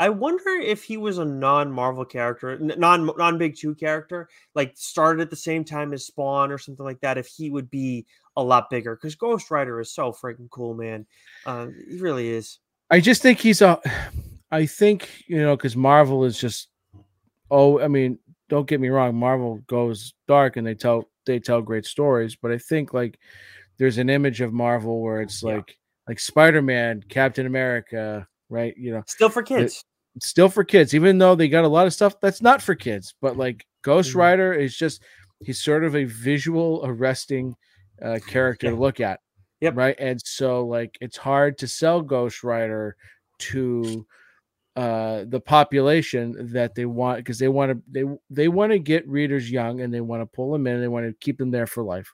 [0.00, 5.30] I wonder if he was a non-Marvel character, non non-Big Two character, like started at
[5.30, 7.16] the same time as Spawn or something like that.
[7.16, 11.06] If he would be a lot bigger, because Ghost Rider is so freaking cool, man.
[11.46, 12.58] Um, he really is.
[12.94, 13.80] I just think he's a.
[14.52, 16.68] I think you know because Marvel is just.
[17.50, 19.16] Oh, I mean, don't get me wrong.
[19.16, 23.18] Marvel goes dark and they tell they tell great stories, but I think like
[23.78, 25.54] there's an image of Marvel where it's Yeah.
[25.56, 25.76] like
[26.08, 28.76] like Spider-Man, Captain America, right?
[28.76, 29.82] You know, Still for kids.
[30.14, 32.76] it's still for kids, even though they got a lot of stuff that's not for
[32.76, 33.14] kids.
[33.20, 34.16] But like Ghost Mhm.
[34.16, 35.02] Rider is just
[35.42, 37.56] he's sort of a visual arresting
[38.00, 39.18] uh, character to look at.
[39.64, 39.76] Yep.
[39.76, 39.96] Right.
[39.98, 42.96] And so like it's hard to sell Ghost Rider
[43.40, 44.06] to
[44.76, 49.06] uh the population that they want because they want to they they want to get
[49.08, 51.50] readers young and they want to pull them in and they want to keep them
[51.50, 52.12] there for life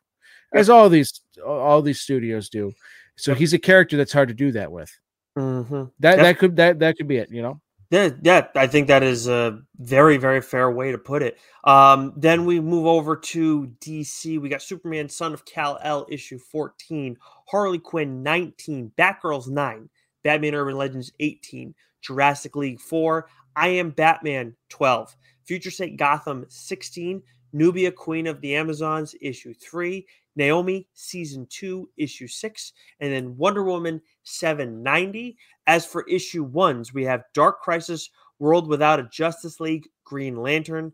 [0.55, 2.73] as all these all these studios do
[3.17, 4.91] so he's a character that's hard to do that with
[5.37, 6.21] hmm that Yep.
[6.21, 9.26] that could that that could be it you know Yeah, yeah, I think that is
[9.26, 11.38] a very, very fair way to put it.
[11.64, 14.41] Um, then we move over to DC.
[14.41, 17.16] We got Superman, Son of Kal El, issue 14,
[17.49, 19.88] Harley Quinn 19, Batgirls 9,
[20.22, 27.20] Batman Urban Legends 18, Jurassic League 4, I Am Batman 12, Future State Gotham 16,
[27.53, 33.64] Nubia Queen of the Amazons issue 3, Naomi season 2 issue 6, and then Wonder
[33.64, 35.36] Woman 790.
[35.71, 38.11] As for issue ones, we have Dark Crisis,
[38.41, 40.93] World Without a Justice League, Green Lantern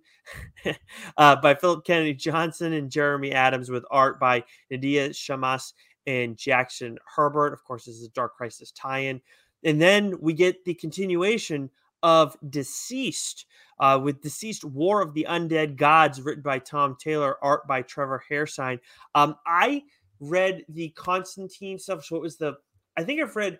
[1.17, 5.73] uh, by Philip Kennedy Johnson and Jeremy Adams with art by Nadia Shamas
[6.07, 7.55] and Jackson Herbert.
[7.55, 9.23] Of course, this is a Dark Crisis tie in.
[9.65, 11.71] And then we get the continuation
[12.03, 13.47] of Deceased
[13.81, 18.23] uh, with Deceased War of the Undead Gods, written by Tom Taylor, art by Trevor
[18.31, 18.81] Hairsine.
[19.15, 19.85] Um, I
[20.21, 22.05] read the Constantine stuff.
[22.05, 22.57] So it was the,
[22.99, 23.59] I think I've read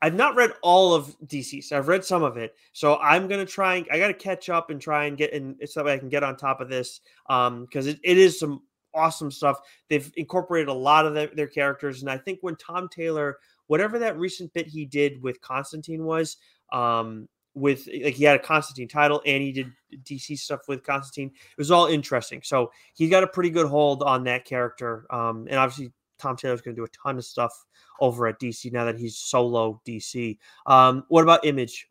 [0.00, 2.54] I've not read all of DC, so I've read some of it.
[2.72, 5.82] So I'm gonna try and I gotta catch up and try and get in so
[5.82, 7.00] that I can get on top of this.
[7.28, 8.62] Um, because it, it is some
[8.94, 9.60] awesome stuff.
[9.88, 13.98] They've incorporated a lot of their, their characters, and I think when Tom Taylor, whatever
[13.98, 16.36] that recent bit he did with Constantine was,
[16.72, 19.72] um, with like he had a Constantine title and he did
[20.04, 21.28] DC stuff with Constantine.
[21.28, 22.40] It was all interesting.
[22.42, 25.06] So he got a pretty good hold on that character.
[25.10, 27.52] Um, and obviously Tom Taylor's going to do a ton of stuff
[28.00, 30.38] over at DC now that he's solo DC.
[30.66, 31.86] Um, what about Image?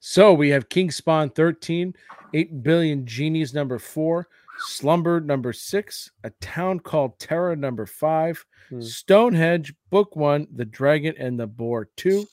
[0.00, 1.94] So we have King Spawn 13,
[2.32, 4.28] 8 billion genies number four,
[4.58, 8.80] Slumber number six, A Town Called Terror number five, Hmm.
[8.80, 12.26] Stonehenge book one, The Dragon and the Boar two,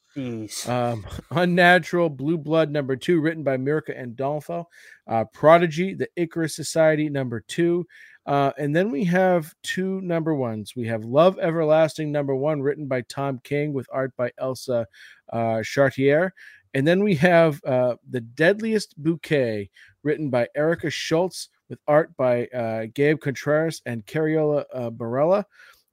[0.68, 4.66] um, Unnatural Blue Blood number two, written by Mirka Andolfo,
[5.08, 7.86] uh, Prodigy, The Icarus Society number two,
[8.26, 10.76] uh, and then we have two number ones.
[10.76, 14.86] We have Love Everlasting number one, written by Tom King with art by Elsa
[15.34, 16.32] uh, Charretier.
[16.74, 19.70] And then we have uh, The Deadliest Bouquet,
[20.04, 25.44] written by Erica Schultz with art by uh, Gabe Contreras and Carola uh, Borelli.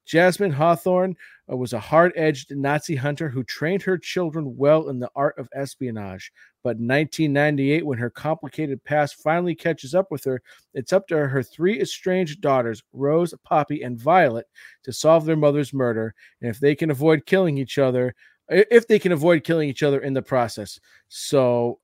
[0.08, 1.14] Jasmine Hawthorne
[1.52, 5.38] uh, was a hard edged Nazi hunter who trained her children well in the art
[5.38, 6.32] of espionage.
[6.64, 10.42] But in 1998, when her complicated past finally catches up with her,
[10.72, 14.46] it's up to her three estranged daughters, Rose, Poppy, and Violet,
[14.84, 16.14] to solve their mother's murder.
[16.40, 18.14] And if they can avoid killing each other,
[18.48, 20.80] if they can avoid killing each other in the process.
[21.08, 21.80] So,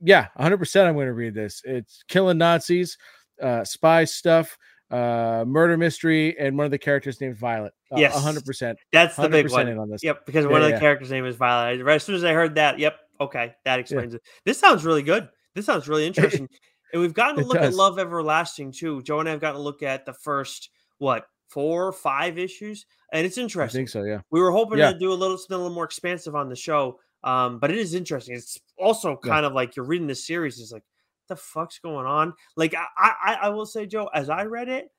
[0.00, 1.60] yeah, 100% I'm going to read this.
[1.64, 2.96] It's killing Nazis,
[3.42, 4.56] uh, spy stuff,
[4.90, 7.72] uh, murder mystery, and one of the characters named Violet.
[7.90, 8.14] Uh, Yes.
[8.14, 8.76] 100%.
[8.92, 9.78] That's the big 100% one.
[9.78, 10.02] on this.
[10.04, 10.80] Yep, because Yeah, one of the yeah.
[10.80, 11.82] characters' name is Violet.
[11.84, 14.22] Right as soon as I heard that, yep, okay, that explains it.
[14.44, 15.28] This sounds really good.
[15.54, 16.48] This sounds really interesting.
[16.92, 17.74] and we've gotten to It look at.
[17.74, 19.02] Love Everlasting too.
[19.02, 22.86] Joe and I have gotten to look at the first what four, or five issues,
[23.12, 23.78] and it's interesting.
[23.78, 24.20] I think so, yeah.
[24.30, 24.92] We were hoping Yeah.
[24.92, 27.78] to do a little something a little more expansive on the show, um, but it
[27.78, 28.34] is interesting.
[28.34, 29.30] It's also Yeah.
[29.30, 30.58] kind of like you're reading this series.
[30.60, 30.82] It's like,
[31.28, 32.32] the fuck's going on?
[32.56, 34.90] Like I, I, I will say, Joe, as I read it,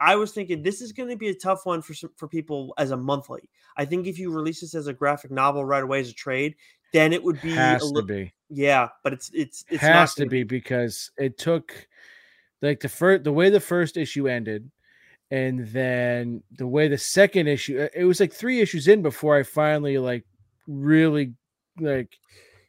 [0.00, 2.74] I was thinking this is going to be a tough one for some, for people
[2.78, 3.48] as a monthly.
[3.76, 6.56] I think if you release this as a graphic novel right away as a trade,
[6.92, 8.32] then it would be Has a to little, be.
[8.50, 8.88] yeah.
[9.02, 11.88] But it's it's it's has not to be because it took
[12.62, 14.70] like the first the way the first issue ended
[15.30, 19.36] and then the way the second issue uh, it was like three issues in before
[19.36, 20.24] i finally like
[20.66, 21.32] really
[21.80, 22.16] like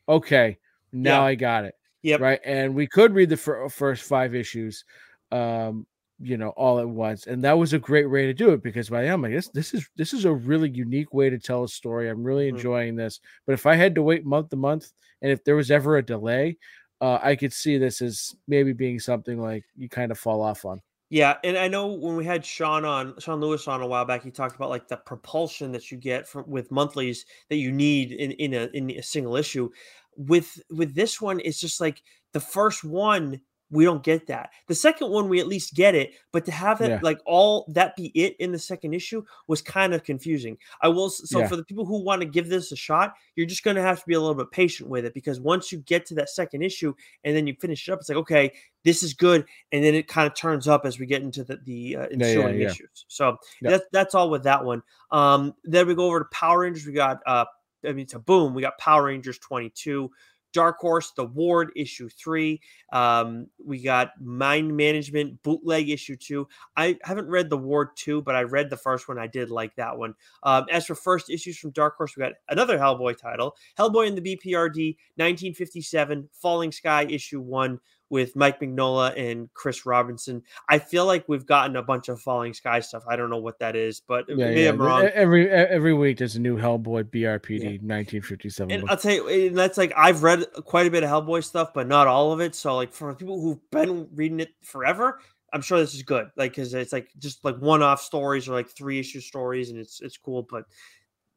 [0.07, 0.57] okay
[0.91, 1.25] now Yeah.
[1.27, 1.75] i got it
[2.05, 2.21] Yep.
[2.21, 4.85] right and we could read the fir- first five issues
[5.31, 5.85] um
[6.19, 8.89] you know all at once and that was a great way to do it because
[8.89, 11.67] by i'm like this this is this is a really unique way to tell a
[11.67, 12.49] story i'm really Mhm.
[12.49, 15.71] enjoying this but if i had to wait month to month and if there was
[15.71, 16.57] ever a delay
[17.01, 20.63] uh, i could see this as maybe being something like you kind of fall off
[20.63, 24.05] on Yeah, and I know when we had Sean on, Sean Lewis on a while
[24.05, 27.71] back, he talked about like the propulsion that you get from with monthlies that you
[27.71, 29.69] need in in a in a single issue.
[30.17, 32.01] With with this one, it's just like
[32.33, 33.41] the first one
[33.71, 34.51] we don't get that.
[34.67, 36.99] The second one, we at least get it, but to have that Yeah.
[37.01, 40.57] like all that be it in the second issue was kind of confusing.
[40.81, 41.47] I will so Yeah.
[41.47, 43.99] for the people who want to give this a shot, you're just going to have
[43.99, 46.61] to be a little bit patient with it because once you get to that second
[46.61, 46.93] issue
[47.23, 48.51] and then you finish it up, it's like okay,
[48.83, 51.57] this is good, and then it kind of turns up as we get into the
[51.65, 52.67] the uh, ensuing yeah.
[52.67, 53.05] issues.
[53.07, 54.83] So that's that's all with that one.
[55.11, 56.85] Um, then we go over to Power Rangers.
[56.85, 57.45] We got uh,
[57.85, 58.53] I mean, it's a boom.
[58.53, 60.11] We got Power Rangers 22.
[60.55, 62.61] Dark Horse, The Ward, issue three.
[62.93, 66.47] Um, we got Mind Management, Bootleg, issue two.
[66.77, 69.19] I haven't read The Ward two, but I read the first one.
[69.19, 70.13] I did like that one.
[70.43, 74.15] Um, as for first issues from Dark Horse, we got another Hellboy title Hellboy in
[74.15, 77.77] the BPRD, 1957, Falling Sky, issue one
[78.09, 80.43] with Mike Mignola and Chris Roberson.
[80.69, 83.03] I feel like we've gotten a bunch of Falling Sky stuff.
[83.09, 84.69] I don't know what that is, but Yeah, maybe yeah.
[84.69, 85.05] I'm wrong.
[85.13, 88.71] Every every week there's a new Hellboy BRPD 1957.
[88.71, 88.91] And book.
[88.91, 91.87] I'll tell you, and that's like I've read quite a bit of Hellboy stuff, but
[91.87, 92.55] not all of it.
[92.55, 95.19] So, like for people who've been reading it forever,
[95.51, 96.27] I'm sure this is good.
[96.35, 100.01] Like, because it's like just like one-off stories or like three issue stories, and it's
[100.01, 100.45] it's cool.
[100.49, 100.65] But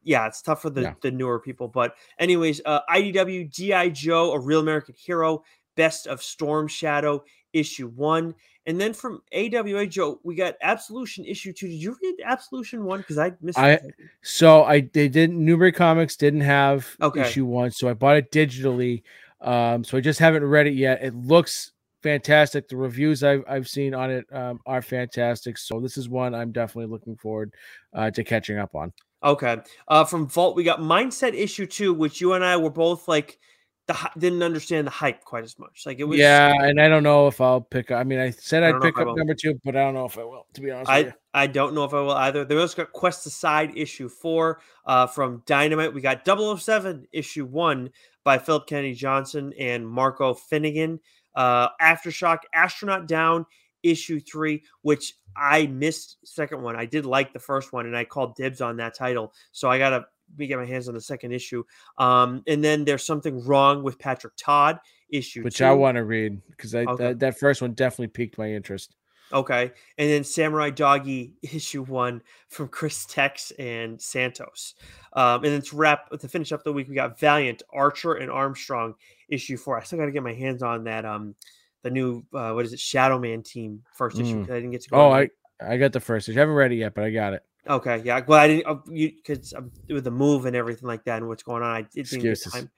[0.03, 0.93] yeah, it's tough for the Yeah.
[1.01, 1.67] the newer people.
[1.67, 5.43] But anyways, uh, IDW GI Joe, a real American hero,
[5.79, 7.23] Best of Storm Shadow
[7.53, 11.69] issue one, and then from AWA Joe, we got Absolution issue two.
[11.69, 12.99] Did you read Absolution one?
[12.99, 13.57] Because I missed.
[13.57, 13.93] I- it.
[14.21, 17.21] So I they didn't Newbury Comics didn't have Okay.
[17.21, 19.03] issue one, so I bought it digitally.
[19.39, 21.01] Um, so I just haven't read it yet.
[21.01, 21.71] It looks
[22.03, 22.67] fantastic.
[22.67, 25.57] The reviews I've I've seen on it um, are fantastic.
[25.57, 27.53] So this is one I'm definitely looking forward
[27.93, 28.91] uh, to catching up on.
[29.23, 29.57] Okay.
[29.87, 33.39] Uh, from Vault, we got Mindset issue two, which you and I were both like,
[33.89, 35.83] the didn't understand the hype quite as much.
[35.85, 36.19] Like it was.
[36.19, 37.91] yeah, and I don't know if I'll pick.
[37.91, 40.17] I mean, I said I I'd pick up number two, but I don't know if
[40.17, 40.45] I will.
[40.53, 41.13] To be honest with I, you.
[41.33, 42.45] I don't know if I will either.
[42.45, 45.93] They also got Quest Aside issue four uh, from Dynamite.
[45.93, 47.89] We got 007 issue one
[48.23, 50.99] by Philip Kennedy Johnson and Marco Finnegan.
[51.35, 53.47] Uh, Aftershock Astronaut Down
[53.81, 56.75] issue three, which I missed second one.
[56.75, 59.33] I did like the first one and I called dibs on that title.
[59.51, 60.05] So I got to
[60.37, 61.63] me get my hands on the second issue.
[61.97, 65.65] Um, and then there's something wrong with Patrick Todd issue Which two.
[65.65, 66.95] I want to read because Okay.
[66.97, 68.95] that, that first one definitely piqued my interest.
[69.31, 69.71] Okay.
[69.97, 74.73] And then Samurai Doggy issue one from Chris Tex and Santos.
[75.13, 78.31] Um, and then to wrap to finish up the week, we got Valiant, Archer, and
[78.31, 78.95] Armstrong
[79.29, 79.79] issue four.
[79.79, 81.35] I still gotta get my hands on that um
[81.83, 84.51] the new uh what is it, Shadow Man team first issue Mm.
[84.51, 84.97] I didn't get to go.
[84.97, 85.29] Oh, I.
[85.61, 86.39] I got the first issue.
[86.39, 87.43] I haven't read it yet, but I got it.
[87.67, 88.21] Okay, yeah.
[88.25, 91.27] Well I didn't uh, you because um, with the move and everything like that and
[91.27, 92.53] what's going on, I didn't Excuses.
[92.53, 92.69] time.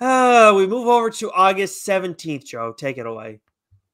[0.00, 2.72] Uh, we move over to August 17th, Joe.
[2.72, 3.40] Take it away.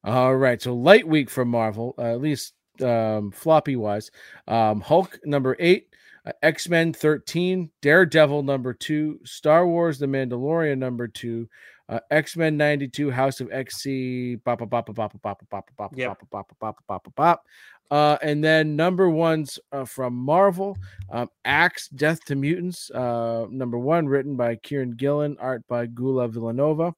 [0.04, 4.12] All right, so light week for Marvel, uh, at least um, floppy wise.
[4.46, 5.88] Um, Hulk number eight,
[6.24, 11.48] uh, X Men thirteen, Daredevil number two, Star Wars: The Mandalorian number two,
[11.88, 15.70] uh, X Men ninety two, House of XC, bop bop bop bop bop bop bop
[15.76, 16.08] bop Yep.
[16.08, 17.44] bop bop bop bop bop bop.
[17.88, 20.76] Uh, and then number ones uh, from Marvel,
[21.10, 26.28] um, Axe: Death to Mutants, uh, number one, written by Kieran Gillen, art by Gula
[26.28, 26.94] Vilanova.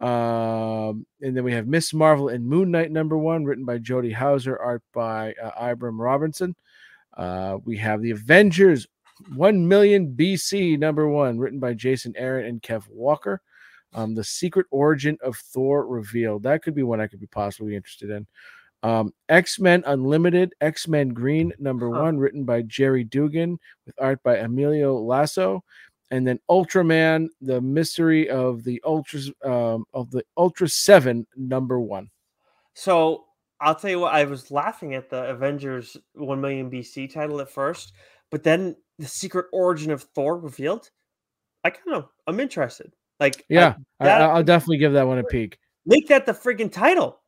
[0.00, 4.12] Um, and then we have Miss Marvel and Moon Knight number one, written by Jody
[4.12, 6.54] Houser, art by uh, Ibraim Roberson.
[7.16, 8.86] Uh, we have the Avengers
[9.34, 13.40] 1 million BC number one, written by Jason Aaron and Kev Walker.
[13.94, 16.42] Um, the secret origin of Thor revealed.
[16.42, 18.26] That could be one I could be possibly interested in.
[18.82, 22.02] Um, X Men Unlimited, X Men Green number Huh.
[22.02, 25.62] one, written by Gerry Duggan, with art by Emilio Laiso
[26.10, 32.10] and then Ultraman, the mystery of the Ultras um, of the Ultra Seven number one.
[32.74, 33.24] So
[33.60, 37.50] I'll tell you what, I was laughing at the Avengers 1 million BC title at
[37.50, 37.92] first,
[38.30, 40.90] but then the secret origin of Thor revealed.
[41.64, 42.94] I kind of, I'm interested.
[43.20, 45.58] Like, Yeah, I, will definitely give that one a peek.
[45.86, 47.20] make that the friggin' title.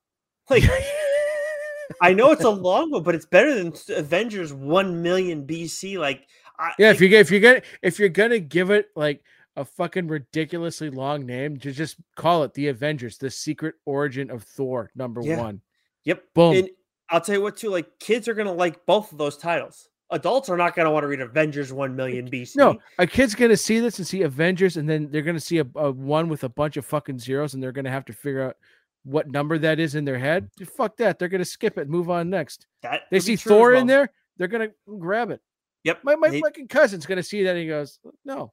[0.48, 0.64] Like,
[2.00, 5.98] I know it's a long one, but it's better than Avengers 1 million BC.
[5.98, 6.26] Like,
[6.58, 9.22] I, Yeah, if you get if you're gonna if you're gonna give it like
[9.56, 14.44] a fucking ridiculously long name, to just call it the Avengers, the secret origin of
[14.44, 15.38] Thor number Yeah.
[15.38, 15.60] one.
[16.04, 16.22] yep.
[16.34, 16.54] Boom.
[16.56, 16.70] And
[17.10, 19.88] I'll tell you what, too, like, kids are to like both of those titles.
[20.12, 22.56] Adults are not going to want to read Avengers 1 million BC.
[22.56, 25.66] No, a kid's gonna see this and see Avengers, and then they're gonna see a,
[25.76, 28.56] a one with a bunch of fucking zeros, and they're gonna have to figure out
[29.04, 30.50] what number that is in their head.
[30.76, 31.18] Fuck that.
[31.18, 32.66] They're gonna skip it and move on next.
[32.82, 35.40] that They see Thor in there, they're gonna grab it.
[35.84, 36.00] Yep.
[36.02, 38.52] My my they- fucking cousin's gonna see that and he goes, No,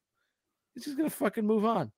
[0.76, 1.92] he's just gonna fucking move on.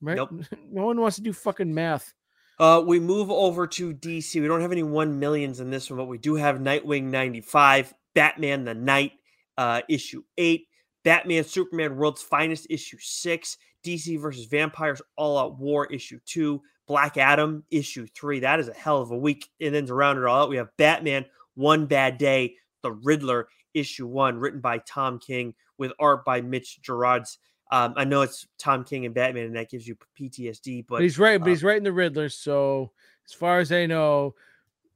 [0.00, 0.16] Right?
[0.16, 0.32] Nope.
[0.70, 2.12] no one wants to do fucking math.
[2.58, 4.40] Uh, we move over to DC.
[4.40, 7.94] We don't have any one millions in this one, but we do have Nightwing 95,
[8.18, 9.12] Batman the Night,
[9.58, 10.66] uh, issue eight,
[11.04, 17.16] Batman Superman World's Finest, issue six, DC versus Vampires All Out War, issue two, Black
[17.16, 18.40] Adam issue three.
[18.40, 19.48] That is a hell of a week.
[19.60, 23.46] And then to round it all out, we have Batman One Bad Day, The Riddler
[23.72, 27.38] issue one, written by Tom King with art by Mitch Gerads.
[27.70, 30.86] Um, I know it's Tom King and Batman, and that gives you PTSD.
[30.88, 32.30] But, But he's right, but uh, he's writing the Riddler.
[32.30, 32.90] So
[33.24, 34.34] as far as I know,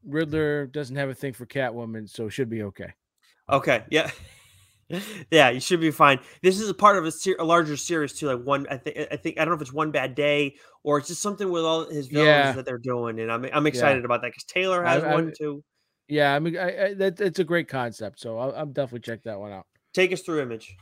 [0.05, 2.95] Riddler doesn't have a thing for Catwoman, so should be okay.
[3.51, 4.11] Okay, yeah,
[5.31, 6.21] yeah, you should be fine.
[6.43, 8.27] This is a part of a, ser- a larger series too.
[8.27, 10.99] Like one, I think, I think, I don't know if it's one bad day or
[10.99, 12.53] it's just something with all his villains Yeah.
[12.53, 15.63] that they're doing, and I'm I'm excited about that because Taylor has I- one too.
[16.09, 19.23] Yeah, I mean, I, I, that, it's a great concept, so I'll, I'll definitely check
[19.23, 19.67] that one out.
[19.95, 20.77] Take us through image.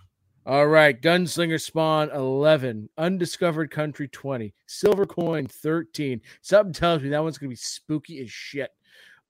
[0.46, 6.20] All right, Gunslinger Spawn 11, Undiscovered Country 20, Silver Coin 13.
[6.40, 8.70] Something tells me that one's going to be spooky as shit.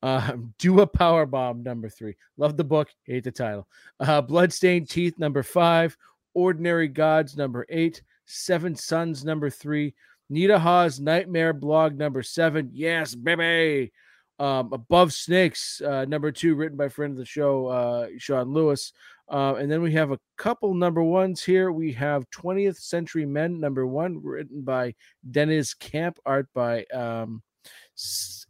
[0.03, 2.16] Um, Do a Power Bomb number three.
[2.36, 3.66] Love the book, hate the title.
[3.98, 5.96] Uh, Bloodstained Teeth number five,
[6.34, 9.94] Ordinary Gods number eight, Seven Sons number three,
[10.28, 12.70] Nita Hawes Nightmare Blog number seven.
[12.72, 13.92] Yes, baby.
[14.38, 18.92] Um, Above Snakes uh, number two, written by friend of the show, uh, Sean Lewis.
[19.28, 21.70] Uh, and then we have a couple number ones here.
[21.70, 24.94] We have 20th Century Men, number one, written by
[25.30, 27.42] Deniz Camp, art by um.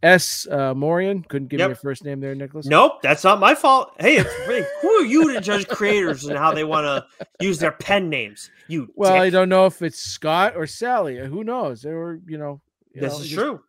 [0.03, 0.47] S.
[0.51, 1.23] Uh, Morian.
[1.29, 1.69] Couldn't give me Yep.
[1.69, 2.67] your first name there, Nicholas.
[2.67, 3.93] Nope, that's not my fault.
[4.01, 7.59] Hey, it's really, who are you to judge creators and how they want to use
[7.59, 8.51] their pen names?
[8.69, 11.19] You Well, I don't know if it's Scott or Sally.
[11.19, 11.83] Who knows?
[11.83, 12.61] They were, you know.
[12.95, 13.63] you this know, is just- true.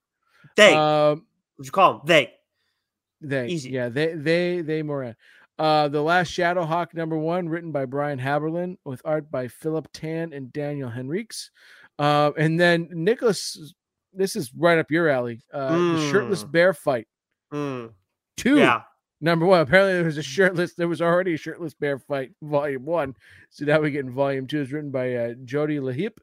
[0.56, 1.26] They, Um,
[1.58, 2.02] what you call them?
[2.06, 2.34] They.
[3.22, 3.70] They Easy.
[3.70, 5.16] yeah, they they they Moran.
[5.60, 10.34] Uh the last Shadowhawk number one, written by Brian Haberlin, with art by Philip Tan
[10.34, 11.50] and Daniel Henriques.
[12.00, 13.76] Uh, and then Nicholas,
[14.14, 15.42] this is right up your alley.
[15.54, 16.52] Uh the shirtless Mm.
[16.52, 17.08] bear fight.
[17.54, 17.92] Mm,
[18.38, 18.82] Two yeah,
[19.20, 19.62] number one.
[19.62, 23.16] Apparently there was a shirtless, there was already a shirtless bear fight, volume one.
[23.50, 24.62] So now we get in volume two.
[24.62, 26.18] It's written by uh, Jody LeHeup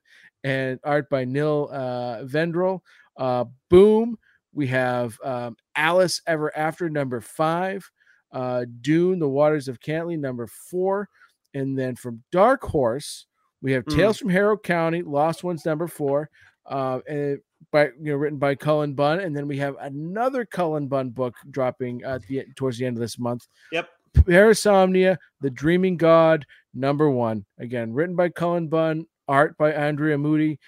[0.44, 2.80] and art by Nil uh Vendrell.
[3.16, 4.18] Uh boom.
[4.54, 7.88] We have um, Alice Ever After number five,
[8.32, 11.08] uh, Dune, The Waters of Kanly number four,
[11.54, 13.26] and then from Dark Horse
[13.60, 13.96] we have Mm.
[13.96, 16.30] Tales from Harrow County, Lost Ones number four,
[16.66, 17.38] uh, and
[17.70, 21.34] by you know written by Cullen Bunn, and then we have another Cullen Bunn book
[21.50, 23.46] dropping at the towards the end of this month.
[23.72, 23.88] Yep.
[24.14, 26.44] Parasomnia, The Dreaming God,
[26.74, 27.44] number one.
[27.58, 30.58] Again, written by Cullen Bunn, art by Andrea Mutti.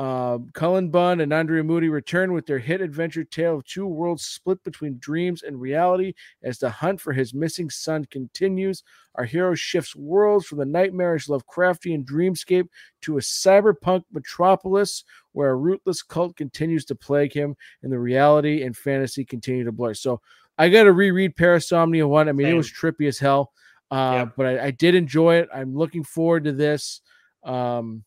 [0.00, 4.22] Uh, Cullen Bunn and Andrea Mutti return with their hit adventure tale of two worlds
[4.24, 8.82] split between dreams and reality as the hunt for his missing son continues.
[9.16, 12.68] Our hero shifts worlds from the nightmarish Lovecraftian dreamscape
[13.02, 18.62] to a cyberpunk metropolis where a rootless cult continues to plague him and the reality
[18.62, 19.92] and fantasy continue to blur.
[19.92, 20.22] So
[20.56, 22.26] I got to reread Parasomnia 1.
[22.26, 23.52] I mean, it was trippy as hell,
[23.90, 24.24] uh, Yeah.
[24.34, 25.50] but I, I did enjoy it.
[25.54, 27.02] I'm looking forward to this.
[27.44, 28.02] Um,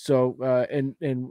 [0.00, 1.28] so, uh, and, and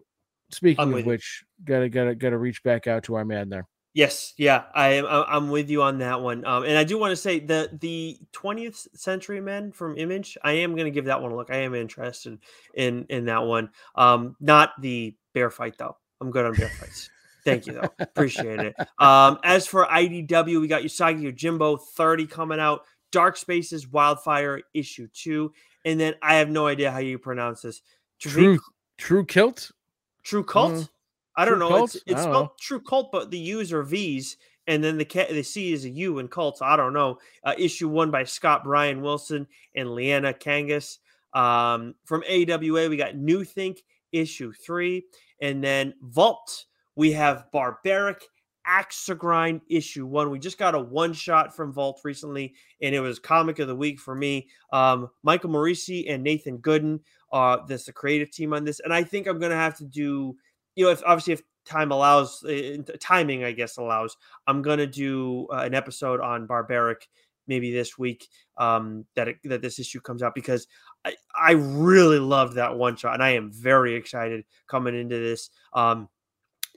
[0.52, 1.12] speaking I'm of with you.
[1.12, 3.66] which, gotta, gotta, gotta reach back out to our man there.
[3.94, 5.08] Yes, yeah, I am.
[5.10, 6.46] I'm with you on that one.
[6.46, 10.38] Um, and I do want to say the the 20th Century Men from Image.
[10.44, 11.50] I am going to give that one a look.
[11.50, 12.38] I am interested
[12.76, 13.72] in in that one.
[13.96, 15.98] Um, not the bear fight though.
[16.22, 17.10] I'm good on bear fights.
[17.44, 17.90] Thank you though.
[17.98, 18.76] Appreciate it.
[19.00, 22.82] Um, as for IDW, we got Usagi Yojimbo 30 coming out.
[23.12, 25.54] Dark Spaces Wildfire issue two,
[25.86, 27.82] and then I have no idea how you pronounce this.
[28.20, 28.60] True,
[28.98, 29.72] true kilt.
[30.24, 30.74] True Cult?
[30.74, 30.90] Mm.
[31.38, 31.76] I don't True know.
[31.76, 31.96] Cult?
[31.96, 32.54] It's, it's spelled know.
[32.60, 34.36] True Cult, but the U's are V's,
[34.68, 36.58] and then the ca- the C is a U in Cult.
[36.58, 37.20] So I don't know.
[37.44, 40.98] Uh, issue one by Scott Brian Wilson and Liana Kangas.
[41.34, 45.06] Um, from AWA, we got New Think issue three,
[45.42, 46.66] and then Vault.
[46.96, 48.24] We have Barbaric
[48.66, 50.30] Axe to Grind issue one.
[50.30, 53.76] We just got a one shot from Vault recently, and it was comic of the
[53.76, 54.50] week for me.
[54.74, 57.00] Um, Michael Moreci and Nathan Gooden
[57.32, 60.36] uh that's the creative team on this and i think i'm gonna have to do
[60.76, 64.16] you know if obviously if time allows uh, timing i guess allows
[64.48, 67.08] i'm gonna do uh, an episode on barbaric
[67.48, 70.68] maybe this week um that it, that this issue comes out because
[71.06, 75.50] i i really loved that one shot and i am very excited coming into this.
[75.74, 76.10] Um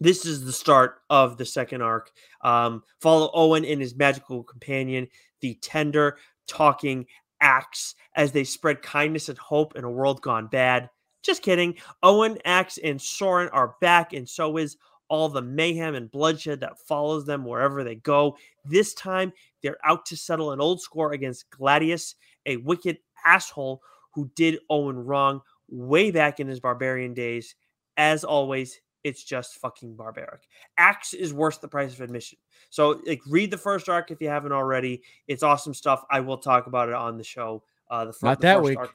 [0.03, 2.11] this is the start of the second arc.
[2.41, 5.09] Um follow owen and his magical companion
[5.41, 7.07] the tender talking
[7.41, 10.91] axe as they spread kindness and hope in a world gone bad.
[11.23, 11.77] Just kidding.
[12.03, 14.77] Owen, Axe, and Soren are back, and so is
[15.09, 18.37] all the mayhem and bloodshed that follows them wherever they go.
[18.65, 19.33] This time,
[19.63, 22.15] they're out to settle an old score against Gladius,
[22.47, 23.83] a wicked asshole
[24.15, 27.55] who did Owen wrong way back in his barbarian days.
[27.97, 30.43] As always, it's just fucking barbaric.
[30.77, 32.39] Axe is worth the price of admission.
[32.71, 35.03] So, like, read the first arc if you haven't already.
[35.27, 36.05] It's awesome stuff.
[36.11, 37.63] I will talk about it on the show.
[37.91, 38.79] Uh, the, Not the that week.
[38.79, 38.95] arc.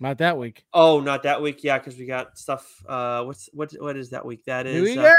[0.00, 0.64] Not that week.
[0.74, 1.62] Oh, not that week.
[1.62, 2.82] Yeah, because we got stuff.
[2.86, 3.72] Uh, what's what?
[3.78, 4.44] What is that week?
[4.44, 5.14] That is Uh,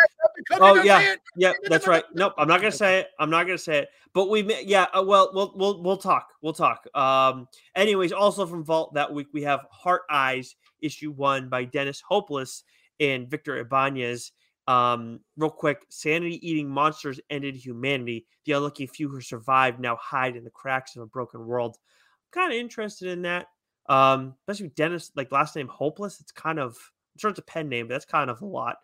[0.60, 2.04] Oh yeah, yeah, that's right.
[2.14, 3.08] Nope, I'm not gonna say it.
[3.20, 3.90] I'm not gonna say it.
[4.14, 6.30] But we, may, yeah, uh, well, we'll we'll we'll talk.
[6.42, 6.86] We'll talk.
[6.94, 12.02] Um, anyways, also from Vault that week we have Heart Eyes issue one by Dennis
[12.02, 12.64] Hopeless
[13.00, 14.32] and Victor Ibanez.
[14.68, 18.26] Um, real quick, sanity eating monsters ended humanity.
[18.46, 21.78] The unlucky few who survived now hide in the cracks of a broken world.
[21.78, 23.48] I'm kind of interested in that.
[23.88, 26.20] Um, especially Dennis, like last name Hopeless.
[26.20, 26.72] It's kind of
[27.16, 28.78] I'm sure it's a pen name, but that's kind of a lot.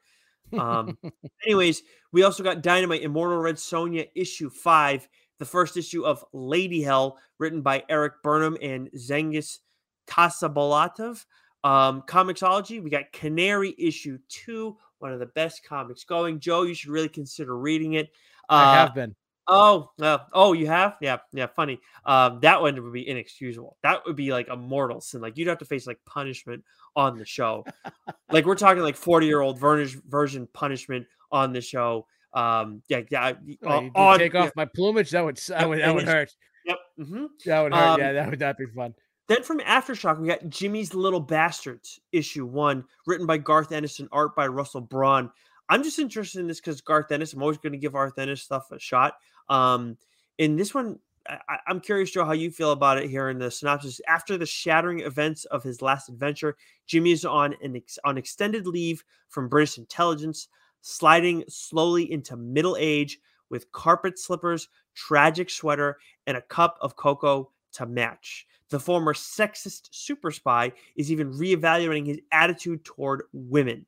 [0.58, 0.98] Um,
[1.46, 5.08] anyways, we also got Dynamite Immortal Red Sonja issue five,
[5.40, 9.60] the first issue of Lady Hell, written by Eric Burnham and Zengis
[10.08, 11.26] Kasabolatov.
[11.64, 16.40] Um, Comixology, we got Canary issue two, one of the best comics going.
[16.40, 18.10] Joe, you should really consider reading it.
[18.50, 19.16] Uh, I have been.
[19.48, 20.96] Oh, uh, oh, you have?
[21.02, 21.48] Yeah, yeah.
[21.48, 21.80] Funny.
[22.06, 23.78] Um, that one would be inexcusable.
[23.84, 25.22] That would be like a mortal sin.
[25.22, 26.64] Like you'd have to face like punishment
[26.96, 27.66] on the show.
[28.32, 32.08] like we're talking like forty year old version punishment on the show.
[32.34, 33.34] Um, yeah, yeah.
[33.64, 34.52] Oh, on, take off yeah.
[34.56, 35.12] my plumage.
[35.12, 36.32] That would that would, that would hurt.
[36.66, 36.78] Yep.
[37.00, 37.26] Mm-hmm.
[37.46, 37.84] That would hurt.
[37.84, 38.94] Um, yeah, that would not be fun.
[39.28, 44.10] Then from Aftershock, we got Jimmy's Little Bastards, issue one, written by Garth Ennis and
[44.12, 45.32] art by Russell Braun.
[45.70, 48.42] I'm just interested in this because Garth Ennis, I'm always going to give Garth Ennis
[48.42, 49.14] stuff a shot.
[49.48, 49.98] Um,
[50.38, 53.52] in this one, I, am curious, Joe, how you feel about it here in the
[53.52, 54.02] synopsis.
[54.08, 56.58] After the shattering events of his last adventure,
[56.88, 60.48] Jimmy is on an ex- on extended leave from British intelligence,
[60.82, 63.20] sliding slowly into middle age
[63.50, 68.48] with carpet slippers, tragic sweater, and a cup of cocoa to match.
[68.72, 73.86] The former sexist super spy is even reevaluating his attitude toward women.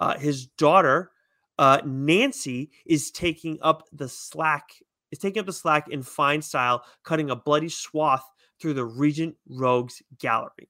[0.00, 1.12] Uh, his daughter,
[1.58, 4.68] uh, Nancy, is taking up the slack.
[5.12, 8.28] Is taking up the slack in fine style, cutting a bloody swath
[8.60, 10.68] through the Regent Rogues gallery.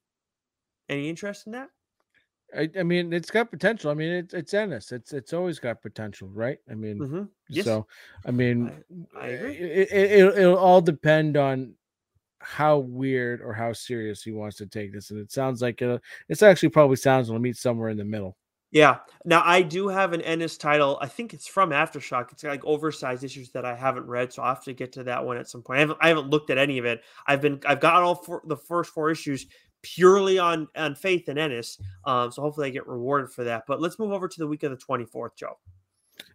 [0.87, 1.69] Any interest in that?
[2.55, 3.89] I, I, mean, it's got potential.
[3.89, 4.91] I mean, it's it's Ennis.
[4.91, 6.59] It's it's always got potential, right?
[6.69, 7.23] I mean, mm-hmm.
[7.49, 7.65] yes.
[7.65, 7.87] so
[8.25, 8.71] I mean,
[9.19, 9.55] I, I agree.
[9.55, 11.73] It, it, it, it'll all depend on
[12.47, 15.11] how weird or how serious he wants to take this.
[15.11, 15.97] And it sounds like uh,
[16.29, 18.37] it's actually probably sounds will meet somewhere in the middle.
[18.71, 18.99] Yeah.
[19.25, 20.97] Now I do have an Ennis title.
[21.01, 22.31] I think it's from Aftershock.
[22.31, 25.25] It's like oversized issues that I haven't read, so I'll have to get to that
[25.25, 25.77] one at some point.
[25.77, 27.01] I haven't, I haven't looked at any of it.
[27.27, 29.45] I've been I've got all four, the first four issues
[29.81, 31.81] purely on on faith in Ennis.
[32.05, 33.63] Um, so hopefully I get rewarded for that.
[33.67, 35.57] But let's move over to the week of the twenty fourth, Joe.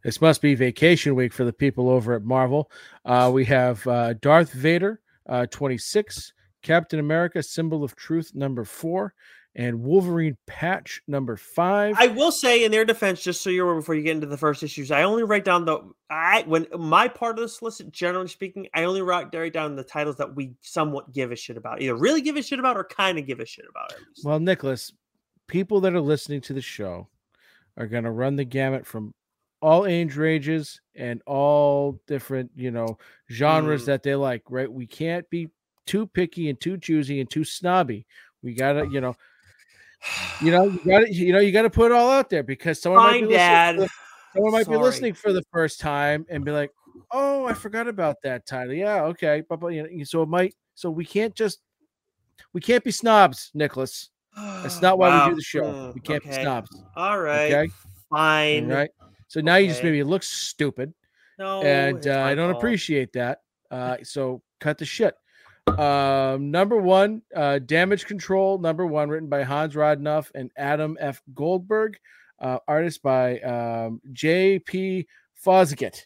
[0.05, 2.71] This must be vacation week for the people over at Marvel.
[3.05, 9.15] Uh, we have uh, Darth Vader uh, 26, Captain America, Symbol of Truth, number four,
[9.55, 11.97] and Wolverine Patch, number five.
[11.99, 14.39] I will say, in their defense, just so you're aware before you get into the
[14.39, 18.29] first issues, I only write down the I when my part of the solicit, generally
[18.29, 21.83] speaking, I only write, write down the titles that we somewhat give a shit about,
[21.83, 23.95] either really give a shit about or kind of give a shit about.
[24.25, 24.93] Well, Nicholas,
[25.49, 27.09] people that are listening to the show
[27.77, 29.15] are going to run the gamut from
[29.63, 32.99] all age ranges and all different, you know,
[33.31, 33.87] genres mm.
[33.87, 34.71] that they like, right?
[34.71, 35.49] We can't be
[35.87, 38.05] too picky and too choosy and too snobby.
[38.43, 39.15] We gotta, you know,
[40.43, 43.03] you know, you gotta, you know, you gotta put it all out there because someone
[43.03, 43.79] Fine, might be Dad.
[43.79, 43.89] The,
[44.35, 44.79] someone might Sorry.
[44.79, 46.73] be listening for the first time and be like,
[47.13, 50.55] "Oh, I forgot about that title." Yeah, okay, but, but you know, so it might.
[50.75, 51.61] So we can't just,
[52.53, 54.11] we can't be snobs, Nicholas.
[54.37, 55.27] That's not why wow.
[55.27, 55.93] we do the show.
[55.95, 56.37] We can't okay.
[56.37, 56.83] be snobs.
[56.97, 57.53] All right.
[57.53, 57.73] Okay.
[58.11, 58.71] Fine.
[58.71, 58.91] All right.
[59.33, 59.63] So now okay.
[59.63, 60.93] you just maybe look stupid.
[61.39, 62.63] No, and uh, I don't fault.
[62.63, 63.41] appreciate that.
[63.71, 65.15] Uh, so cut the shit.
[65.67, 68.59] Um, number one, uh, Damage Control.
[68.59, 71.23] Number one, written by Hans Rodionoff and Adam F.
[71.33, 71.99] Goldberg.
[72.39, 75.07] Uh, artist by um, J.P.
[75.43, 76.03] Fosgitt.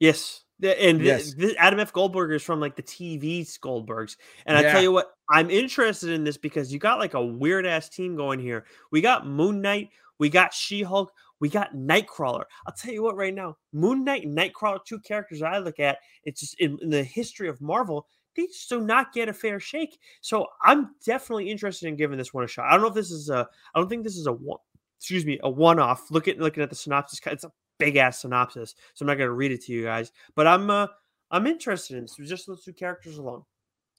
[0.00, 0.42] Yes.
[0.60, 1.32] And yes.
[1.34, 1.92] This Adam F.
[1.92, 4.16] Goldberg is from like the TV Goldbergs.
[4.46, 4.68] And yeah.
[4.68, 7.88] I tell you what, I'm interested in this because you got like a weird ass
[7.88, 8.64] team going here.
[8.90, 11.12] We got Moon Knight, we got She Hulk,
[11.44, 12.44] we got Nightcrawler.
[12.66, 15.98] I'll tell you what, right now, Moon Knight and Nightcrawler, two characters I look at,
[16.22, 19.60] it's just in, in, the history of Marvel, they just do not get a fair
[19.60, 19.98] shake.
[20.22, 22.64] So I'm definitely interested in giving this one a shot.
[22.64, 24.56] I don't know if this is a, I don't think this is a one,
[24.98, 26.10] excuse me, a one off.
[26.10, 29.28] Look at looking at the synopsis, it's a big ass synopsis, so I'm not going
[29.28, 30.12] to read it to you guys.
[30.34, 30.86] But I'm, uh,
[31.30, 32.16] I'm interested in this.
[32.26, 33.42] Just those two characters alone.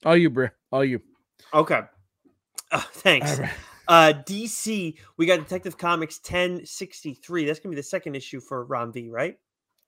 [0.04, 0.48] All you, bro.
[0.72, 1.00] All you.
[1.54, 1.82] Okay.
[2.72, 3.38] Uh, thanks.
[3.88, 7.44] Uh, DC, we got Detective Comics 1063.
[7.44, 9.38] That's gonna be the second issue for Ram V, right?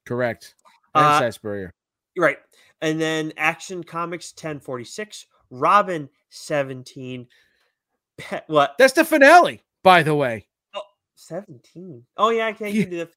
[0.05, 0.55] Correct.
[0.95, 1.75] Uh, Spurrier.
[2.17, 2.39] Right.
[2.81, 7.27] And then Action Comics 1046, Robin 17.
[8.47, 8.75] what?
[8.79, 10.47] That's the finale, by the way.
[10.75, 10.83] Oh,
[11.17, 12.05] 17.
[12.17, 12.85] Oh, yeah, I can't yeah.
[12.85, 13.09] do the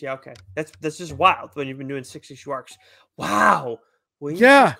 [0.00, 0.34] yeah, okay.
[0.54, 2.76] That's that's just wild when you've been doing six issue arcs.
[3.16, 3.80] Wow.
[4.20, 4.74] Well, yeah.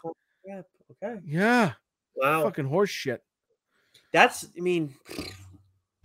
[1.03, 1.20] Okay.
[1.26, 1.72] Yeah.
[2.14, 2.45] Wow.
[2.45, 3.22] Fucking horse shit.
[4.12, 4.94] That's, I mean,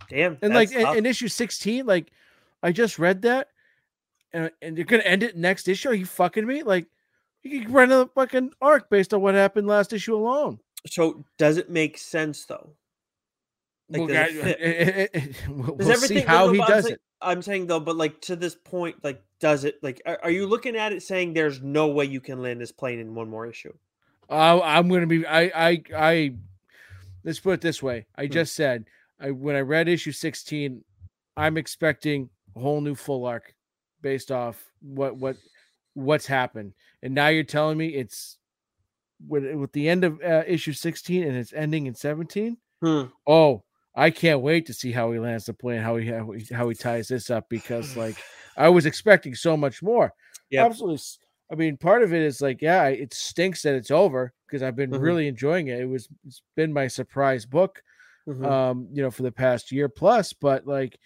[0.08, 0.38] damn.
[0.42, 2.10] And like in, in, issue 16, like
[2.62, 3.48] I just read that.
[4.32, 5.90] and, and you're gonna end it next issue.
[5.90, 6.62] Are you fucking me?
[6.62, 6.86] Like
[7.42, 10.60] you can run a fucking arc based on what happened last issue alone.
[10.86, 12.74] So does it make sense though?
[13.90, 16.84] Like, we'll, does it it, it, eh, eh, eh, we'll, we'll see how he does
[16.84, 17.00] saying, it.
[17.20, 20.46] I'm saying though, but like to this point, like does it like are, are, you
[20.46, 23.46] looking at it saying there's no way you can land this plane in one more
[23.46, 23.72] issue?
[24.28, 26.34] Uh, I'm gonna be I I I
[27.24, 28.06] let's put it this way.
[28.16, 28.32] I hmm.
[28.32, 28.84] just said
[29.20, 30.84] I when I read issue 16,
[31.36, 33.54] I'm expecting a whole new full arc
[34.02, 35.36] based off what what
[35.94, 36.74] what's happened.
[37.02, 38.38] And now you're telling me it's
[39.26, 42.56] with with the end of uh, issue 16 and it's ending in 17.
[42.82, 43.02] Hmm.
[43.26, 43.64] Oh,
[43.94, 46.68] I can't wait to see how he lands the plane, how he how he, how
[46.68, 48.16] he ties this up because like
[48.56, 50.12] I was expecting so much more.
[50.50, 51.00] Yeah, absolutely.
[51.50, 54.76] I mean, part of it is like, yeah, it stinks that it's over because I've
[54.76, 55.02] been mm-hmm.
[55.02, 55.80] really enjoying it.
[55.80, 57.82] It was it's been my surprise book,
[58.28, 58.44] mm-hmm.
[58.44, 60.32] um, you know, for the past year plus.
[60.34, 60.98] But like,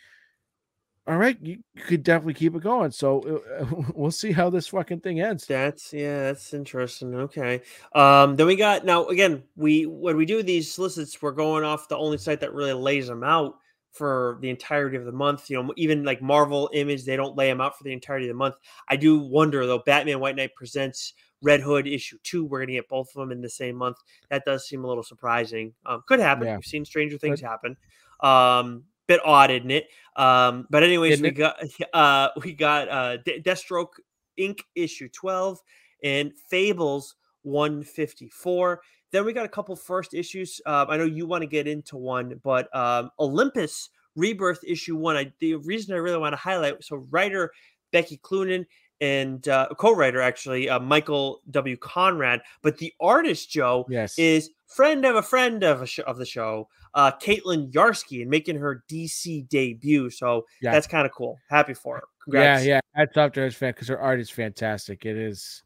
[1.06, 2.90] all right, you could definitely keep it going.
[2.90, 5.46] So uh, we'll see how this fucking thing ends.
[5.46, 7.14] That's yeah, that's interesting.
[7.14, 7.62] Okay.
[7.94, 11.88] Um, then we got now again, we when we do these solicits, we're going off
[11.88, 13.56] the only site that really lays them out
[13.92, 15.48] for the entirety of the month.
[15.50, 18.30] You know, even like Marvel Image, they don't lay them out for the entirety of
[18.30, 18.56] the month.
[18.88, 19.82] I do wonder though.
[19.84, 22.44] Batman White Knight presents Red Hood issue two.
[22.44, 23.98] We're gonna get both of them in the same month.
[24.30, 25.74] That does seem a little surprising.
[25.86, 26.46] Um, could happen.
[26.46, 26.56] Yeah.
[26.56, 27.76] We've seen stranger things but, happen.
[28.20, 29.88] Um, bit odd, isn't it?
[30.16, 31.62] Um, but anyways, we got
[31.92, 33.94] uh, we got uh, De- Deathstroke
[34.38, 34.60] Inc.
[34.74, 35.58] issue twelve
[36.02, 38.80] and Fables one fifty four.
[39.12, 40.60] Then we got a couple first issues.
[40.66, 45.16] Uh, I know you want to get into one, but um, Olympus Rebirth issue one.
[45.16, 47.52] I, the reason I really want to highlight so writer
[47.92, 48.66] Becky Cloonan
[49.00, 51.76] and uh, co-writer actually uh, Michael W.
[51.76, 54.18] Conrad, but the artist Joe yes.
[54.18, 58.30] is friend of a friend of a sh- of the show, uh, Caitlin Yarsky, and
[58.30, 60.08] making her DC debut.
[60.08, 60.72] So yeah.
[60.72, 61.38] that's kind of cool.
[61.50, 62.04] Happy for her.
[62.22, 62.64] Congrats.
[62.64, 62.80] Yeah, yeah.
[62.94, 65.04] Hats off to her fan because her art is fantastic.
[65.04, 65.62] It is.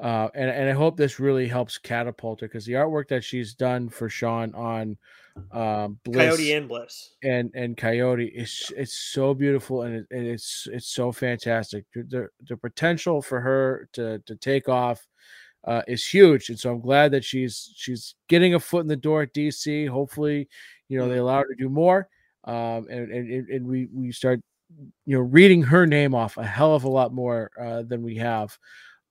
[0.00, 3.54] Uh, and, and I hope this really helps catapult her because the artwork that she's
[3.54, 4.96] done for Sean on
[5.52, 10.26] um, Bliss Coyote and Bliss and and Coyote is it's so beautiful and, it, and
[10.26, 11.84] it's it's so fantastic.
[11.94, 15.06] The the potential for her to to take off
[15.64, 18.96] uh, is huge, and so I'm glad that she's she's getting a foot in the
[18.96, 19.88] door at DC.
[19.88, 20.48] Hopefully,
[20.88, 22.08] you know they allow her to do more,
[22.44, 24.40] um, and and and we we start
[25.06, 28.16] you know reading her name off a hell of a lot more uh, than we
[28.16, 28.56] have.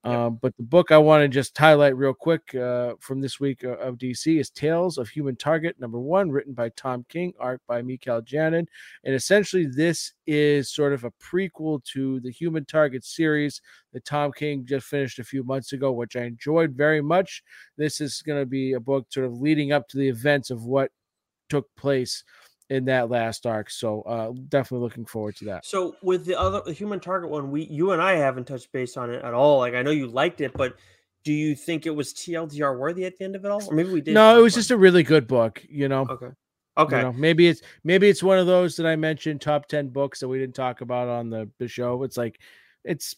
[0.08, 3.66] Um, but the book I want to just highlight real quick uh, from this week
[3.66, 7.60] uh, of DC is Tales of Human Target, number one, written by Tom King, art
[7.68, 8.66] by Mikel Janin.
[9.04, 14.32] And essentially, this is sort of a prequel to the Human Target series that Tom
[14.32, 17.44] King just finished a few months ago, which I enjoyed very much.
[17.76, 20.64] This is going to be a book sort of leading up to the events of
[20.64, 20.90] what
[21.50, 22.24] took place
[22.70, 23.70] in that last arc.
[23.70, 25.66] So uh, definitely looking forward to that.
[25.66, 28.98] So with the other the human target one, we you and I haven't touched base
[28.98, 29.60] on it at all.
[29.60, 30.76] Like I know you liked it, but
[31.24, 33.64] do you think it was TLDR worthy at the end of it all?
[33.66, 34.14] Or maybe we did.
[34.14, 36.06] No, it was just a really good book, you know.
[36.10, 36.30] Okay.
[36.78, 36.98] Okay.
[36.98, 40.20] You know, maybe it's maybe it's one of those that I mentioned top 10 books
[40.20, 42.04] that we didn't talk about on the, the show.
[42.04, 42.40] It's like
[42.84, 43.16] it's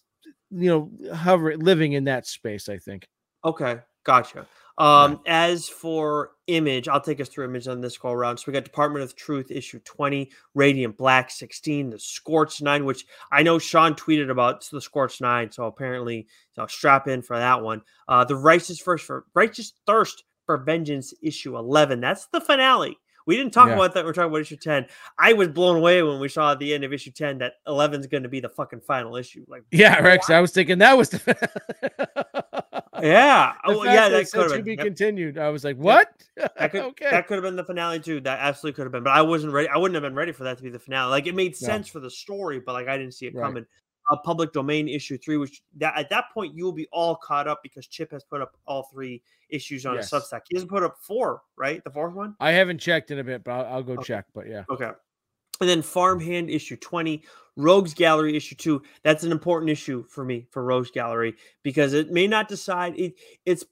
[0.51, 3.07] you know, hover living in that space, I think.
[3.45, 3.79] Okay.
[4.03, 4.47] Gotcha.
[4.79, 5.45] Um, yeah.
[5.47, 8.37] As for image, I'll take us through image on this go around.
[8.37, 13.05] So we got Department of Truth issue 20, Radiant Black 16, the Scorch 9, which
[13.31, 15.51] I know Sean tweeted about the Scorch 9.
[15.51, 17.81] So apparently, so strap in for that one.
[18.07, 21.99] Uh, the Righteous First for Righteous Thirst for Vengeance issue 11.
[21.99, 22.97] That's the finale.
[23.27, 23.75] We didn't talk yeah.
[23.75, 24.05] about that.
[24.05, 24.87] We're talking about issue 10.
[25.19, 27.99] I was blown away when we saw at the end of issue 10 that 11
[27.99, 29.45] is going to be the fucking final issue.
[29.47, 32.63] Like, yeah, Rex, I was thinking that was the.
[33.01, 33.53] yeah.
[33.65, 34.09] Oh, yeah.
[34.09, 34.85] That could have be yep.
[34.85, 35.37] continued.
[35.37, 36.09] I was like, what?
[36.35, 37.09] That could, okay.
[37.09, 38.19] That could have been the finale too.
[38.21, 39.03] That absolutely could have been.
[39.03, 39.67] But I wasn't ready.
[39.69, 41.09] I wouldn't have been ready for that to be the finale.
[41.09, 43.45] Like, it made sense for the story, but like, I didn't see it right.
[43.45, 43.65] coming
[44.09, 47.47] a public domain issue three, which that at that point you will be all caught
[47.47, 50.11] up because Chip has put up all three issues on yes.
[50.11, 50.41] a Substack.
[50.49, 51.83] He hasn't put up four, right?
[51.83, 52.35] The fourth one.
[52.39, 54.03] I haven't checked in a bit, but I'll, I'll go okay.
[54.03, 54.25] check.
[54.33, 54.91] But yeah, okay.
[55.61, 57.23] And then Farmhand issue 20,
[57.59, 58.81] Rogues Gallery issue 2.
[59.03, 63.15] That's an important issue for me for Rogues Gallery because it may not decide it,
[63.45, 63.65] it's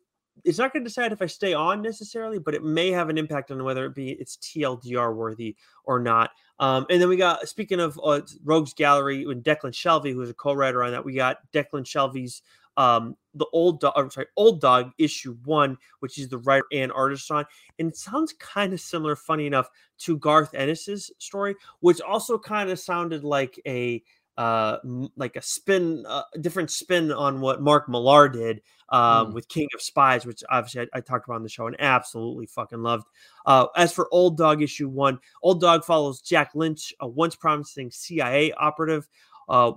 [0.44, 3.18] it's not going to decide if I stay on necessarily, but it may have an
[3.18, 6.30] impact on whether it be it's TLDR worthy or not.
[6.60, 10.36] Um, and then we got speaking of uh, Rogues Gallery and Declan Shalvey, who's a
[10.36, 11.06] co-writer on that.
[11.06, 12.42] We got Declan Shalvey's
[12.78, 16.92] um, the old dog, I'm sorry, old dog issue one, which is the writer and
[16.92, 17.46] artist on,
[17.80, 22.70] and it sounds kind of similar, funny enough, to Garth Ennis's story, which also kind
[22.70, 24.04] of sounded like a
[24.38, 24.78] uh,
[25.16, 29.34] like a spin, uh, different spin on what Mark Millar did um, mm.
[29.34, 32.46] with King of Spies, which obviously I, I, talked about on the show and absolutely
[32.46, 33.06] fucking loved.
[33.48, 37.90] Uh, as for Old Dog issue one, Old Dog follows Jack Lynch, a once promising
[37.90, 39.08] CIA operative.
[39.48, 39.72] Uh,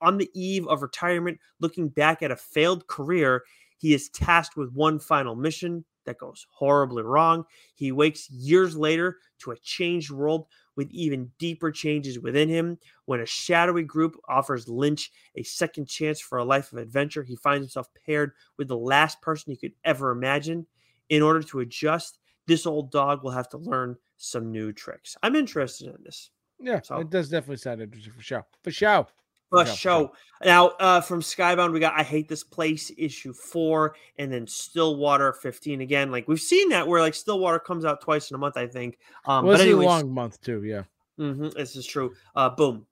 [0.00, 3.42] on the eve of retirement, looking back at a failed career,
[3.78, 7.44] he is tasked with one final mission that goes horribly wrong.
[7.74, 12.78] He wakes years later to a changed world with even deeper changes within him.
[13.04, 17.36] When a shadowy group offers Lynch a second chance for a life of adventure, he
[17.36, 20.66] finds himself paired with the last person he could ever imagine.
[21.08, 25.16] In order to adjust, this old dog will have to learn some new tricks.
[25.22, 26.30] I'm interested in this.
[26.62, 28.46] Yeah, so, it does definitely sound interesting for sure.
[28.62, 29.06] For sure.
[29.50, 30.12] For show.
[30.44, 35.34] Now, uh, from Skybound, we got I Hate This Place issue four, and then Stillwater
[35.34, 36.10] 15 again.
[36.10, 38.98] Like we've seen that where like Stillwater comes out twice in a month, I think.
[39.26, 40.84] Um, well, but anyways, a long month too, yeah.
[41.20, 42.14] Mm-hmm, this is true.
[42.34, 42.86] Uh, boom.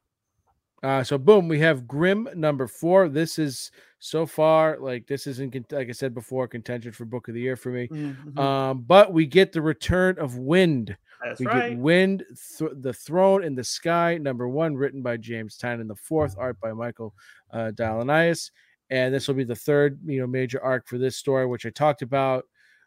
[0.83, 3.09] Uh, so boom, we have Grimm number four.
[3.09, 7.35] This is so far like this isn't like I said before contention for book of
[7.35, 7.89] the year for me.
[7.89, 8.39] Mm-hmm.
[8.39, 10.97] Um, but we get the return of Wind.
[11.23, 11.71] That's we right.
[11.71, 12.25] get Wind,
[12.59, 16.59] th- the Throne in the Sky, number one, written by James Tynion, the fourth art
[16.61, 17.15] by Michael
[17.53, 18.51] uh, Dialynas,
[18.91, 21.71] and this will be the third, you know, major arc for this story, which I
[21.71, 22.45] talked about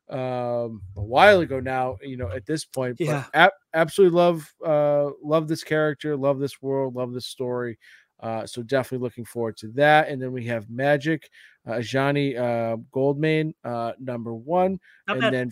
[0.09, 5.09] um a while ago now you know at this point yeah ab- absolutely love uh
[5.23, 7.79] love this character love this world love this story
[8.19, 11.29] uh so definitely looking forward to that and then we have magic
[11.69, 14.77] uh johnny uh goldman uh number one
[15.07, 15.33] Not and bad.
[15.33, 15.51] then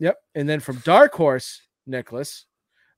[0.00, 2.46] yep and then from dark horse nicholas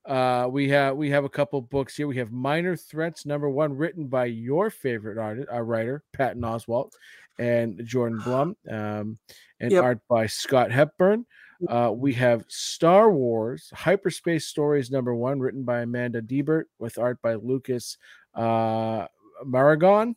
[0.06, 3.76] uh we have we have a couple books here we have minor threats number one
[3.76, 6.90] written by your favorite artist uh, writer patton oswalt
[7.38, 9.18] and jordan blum um
[9.60, 9.84] and Yep.
[9.84, 11.26] art by Scott Hepburn.
[11.68, 17.20] Uh, we have Star Wars Hyperspace Stories number one, written by Amanda Deibert, with art
[17.20, 17.98] by Lucas
[18.34, 19.06] uh,
[19.44, 20.14] Marangon.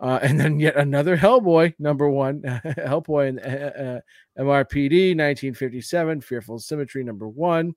[0.00, 4.00] Uh, and then yet another Hellboy number one, Hellboy in uh,
[4.38, 7.74] uh, MRPD 1957, Fearful Symmetry number one,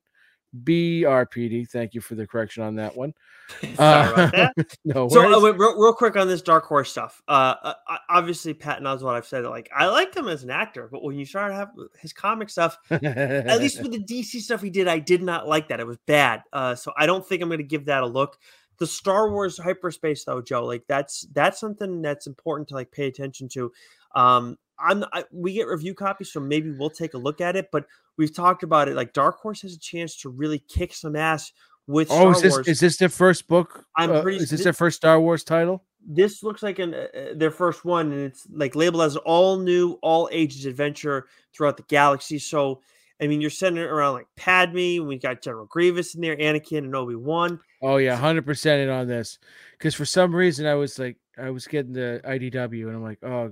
[0.54, 1.68] BRPD.
[1.68, 3.14] Thank you for the correction on that one.
[3.74, 4.52] About that.
[4.84, 7.22] no So, uh, wait, real, real quick on this Dark Horse stuff.
[7.28, 10.88] Uh, uh, uh, obviously, Patton Oswalt, I've said like I liked him as an actor,
[10.90, 11.70] but when you start to have
[12.00, 15.68] his comic stuff, at least with the DC stuff he did, I did not like
[15.68, 15.80] that.
[15.80, 16.42] It was bad.
[16.52, 18.38] Uh, so I don't think I'm going to give that a look.
[18.78, 23.06] The Star Wars hyperspace, though, Joe, like that's that's something that's important to like pay
[23.06, 23.72] attention to.
[24.14, 27.70] Um, I'm I, we get review copies, so maybe we'll take a look at it.
[27.70, 27.86] But
[28.18, 28.94] we've talked about it.
[28.96, 31.52] Like Dark Horse has a chance to really kick some ass
[31.86, 32.68] with oh, Star is this Wars.
[32.68, 33.84] is this their first book?
[33.96, 35.84] I'm Uh, pretty- is this thi- their first Star Wars title?
[36.08, 39.98] this looks like an uh, their first one, and it's like labeled as all new,
[40.02, 42.38] all ages adventure throughout the galaxy.
[42.38, 42.80] So,
[43.20, 45.04] I mean, you're sending it around like Padme.
[45.04, 47.58] We got General Grievous in there, Anakin, and Obi Wan.
[47.82, 49.40] Oh yeah, hundred percent in on this.
[49.72, 53.18] Because for some reason I was like, I was getting the IDW, and I'm like,
[53.24, 53.50] oh,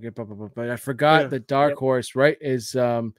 [0.55, 1.79] but I forgot Yeah, that Dark yep.
[1.79, 3.15] Horse, right, is um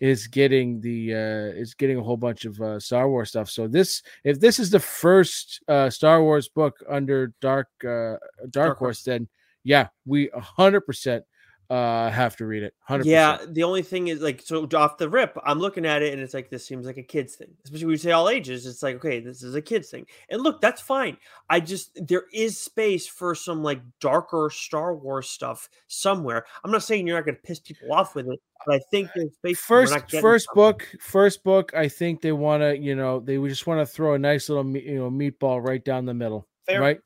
[0.00, 3.50] is getting the uh is getting a whole bunch of uh Star Wars stuff.
[3.50, 8.50] So this, if this is the first uh Star Wars book under Dark uh Dark,
[8.50, 9.02] Dark Horse, Horse.
[9.04, 9.28] then
[9.64, 11.24] yeah, we hundred percent
[11.70, 12.74] uh have to read it.
[12.80, 16.12] Hundred Yeah, the only thing is like so off the rip, I'm looking at it
[16.12, 17.48] and it's like this seems like a kids thing.
[17.64, 20.06] Especially when you say all ages, it's like okay, this is a kids thing.
[20.30, 21.16] And look, that's fine.
[21.50, 26.44] I just there is space for some like darker Star Wars stuff somewhere.
[26.64, 29.10] I'm not saying you're not going to piss people off with it, but I think
[29.14, 29.58] there's space.
[29.58, 30.62] for- first not first something.
[30.62, 33.86] book first book i think they want to you know they would just want to
[33.86, 36.80] throw a nice little you know meatball right down the middle Fair.
[36.80, 37.00] right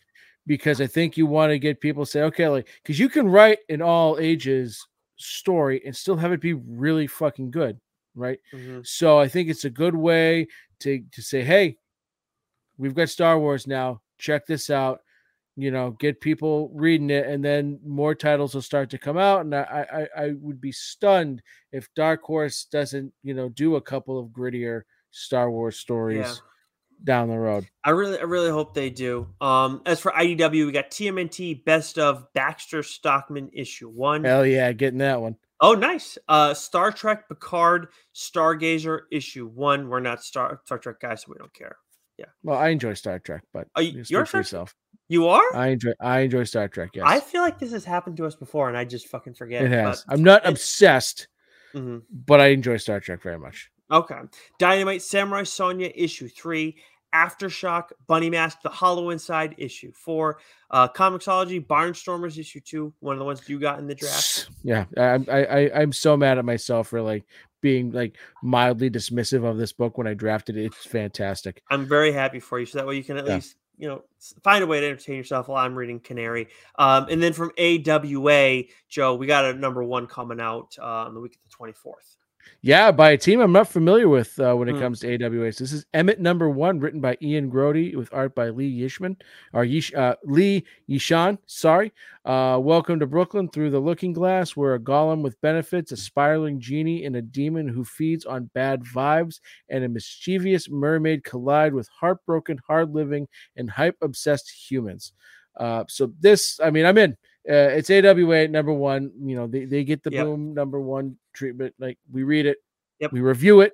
[0.47, 3.29] because i think you want to get people to say okay like because you can
[3.29, 4.85] write an all ages
[5.17, 7.79] story and still have it be really fucking good
[8.15, 8.85] right Mhm.
[8.87, 10.47] so i think it's a good way
[10.81, 11.77] to to say hey
[12.79, 15.01] we've got star wars now check this out
[15.57, 19.43] you know get people reading it and then more titles will start to come out
[19.43, 21.43] and i i, I would be stunned
[21.73, 26.35] if dark horse doesn't you know do a couple of grittier star wars stories Yeah.
[27.05, 29.29] Down the road I really, I really hope they do.
[29.41, 34.25] Um, as for IDW, we got TMNT Best of Baxter Stockman issue one.
[34.25, 36.19] hell yeah getting that one Oh, nice.
[36.29, 39.89] Uh, Star Trek Picard Stargazer issue one.
[39.89, 41.77] We're not Star Star Trek guys, so we don't care.
[42.19, 42.27] Yeah.
[42.43, 44.75] Well i enjoy star trek but Are you- you you're for yourself
[45.09, 45.57] You are?
[45.57, 48.37] i enjoy i enjoy star trek yes I feel like this has happened to us
[48.37, 49.65] before, and I just fucking forget.
[49.65, 51.27] it has i'm not obsessed
[51.75, 52.03] Mhm.
[52.11, 54.15] but i enjoy star trek very much Okay.
[54.59, 56.77] Dynamite Samurai Sonja issue three.
[57.15, 60.39] Aftershock Bunny Mask The Hollow Inside issue four.
[60.71, 62.93] Uh, Comixology Barnstormers issue two.
[63.01, 64.49] One of the ones you got in the draft.
[64.63, 67.25] Yeah, I, I, I'm so mad at myself for like
[67.61, 70.65] being like mildly dismissive of this book when I drafted it.
[70.67, 71.63] It's fantastic.
[71.71, 72.67] I'm very happy for you.
[72.67, 73.35] So that way you can at Yeah.
[73.37, 74.03] least, you know,
[74.43, 76.49] find a way to entertain yourself while I'm reading Canary.
[76.79, 81.15] Um, and then from AWA, Joe, we got a number one coming out uh, on
[81.15, 82.17] the week of the 24th.
[82.65, 84.81] Yeah, by a team I'm not familiar with uh, when it Hmm.
[84.81, 85.59] comes to AWAs.
[85.59, 89.21] This is Emmett number one, written by Ian Grody with art by Lee Yishman
[89.53, 91.39] or Yish, uh, Lee Yishan.
[91.47, 91.93] Sorry.
[92.25, 96.61] Uh, welcome to Brooklyn through the Looking Glass, where a golem with benefits, a spiraling
[96.61, 101.89] genie, and a demon who feeds on bad vibes, and a mischievous mermaid collide with
[101.89, 105.13] heartbroken, hard living, and hype obsessed humans.
[105.57, 107.13] Uh, so this, I mean, I'm in.
[107.49, 109.11] Uh, it's AWA number one.
[109.21, 110.25] You know, they, they get the Yep.
[110.27, 111.75] boom number one treatment.
[111.79, 112.59] Like we read it,
[113.01, 113.13] Yep.
[113.13, 113.73] we review it.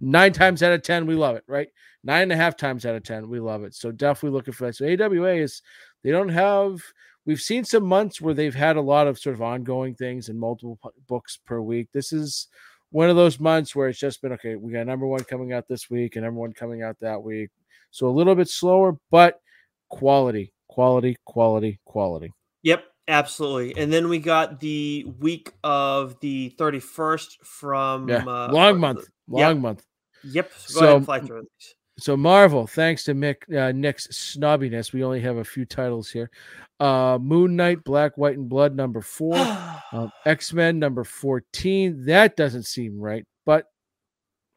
[0.00, 1.68] Nine times out of ten, we love it, right?
[2.02, 3.74] Nine and a half times out of ten, we love it.
[3.74, 4.74] So definitely looking for that.
[4.76, 5.62] So AWA is
[6.02, 6.80] they don't have.
[7.26, 10.38] We've seen some months where they've had a lot of sort of ongoing things and
[10.38, 10.78] multiple
[11.08, 11.88] books per week.
[11.92, 12.48] This is
[12.90, 14.56] one of those months where it's just been okay.
[14.56, 17.50] We got number one coming out this week and number one coming out that week.
[17.90, 19.40] So a little bit slower, but
[19.88, 22.32] quality, quality, quality, quality.
[22.62, 23.80] Yep, absolutely.
[23.80, 29.48] And then we got the week of the 31st from Yeah, uh, long month, yeah.
[29.48, 29.84] long month.
[30.24, 30.50] Yep.
[30.50, 31.74] Go So- ahead and fly through these.
[31.96, 36.28] So Marvel, thanks to Mick uh, Nick's snobbiness, we only have a few titles here.
[36.80, 39.36] Uh, Moon Knight, Black, White, and Blood, number four.
[39.92, 42.06] Um, X Men number 14.
[42.06, 43.66] That doesn't seem right, but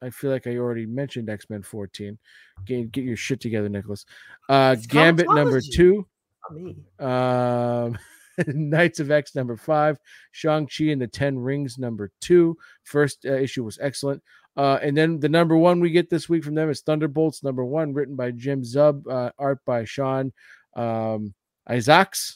[0.01, 2.17] I feel like I already mentioned X Men 14.
[2.65, 4.03] Get, get your shit together, Nicholas.
[4.49, 6.07] Uh, Gambit number two.
[6.49, 6.75] Not me.
[6.97, 7.99] Um,
[8.47, 9.97] Knights of X number five.
[10.31, 12.57] Shang-Chi and the Ten Rings number two.
[12.83, 14.21] First uh, issue was excellent.
[14.55, 17.63] Uh, and then the number one we get this week from them is Thunderbolts number
[17.63, 20.33] one, written by Jim Zub, uh, art by Sean
[20.75, 21.33] um,
[21.69, 22.33] Izaakse.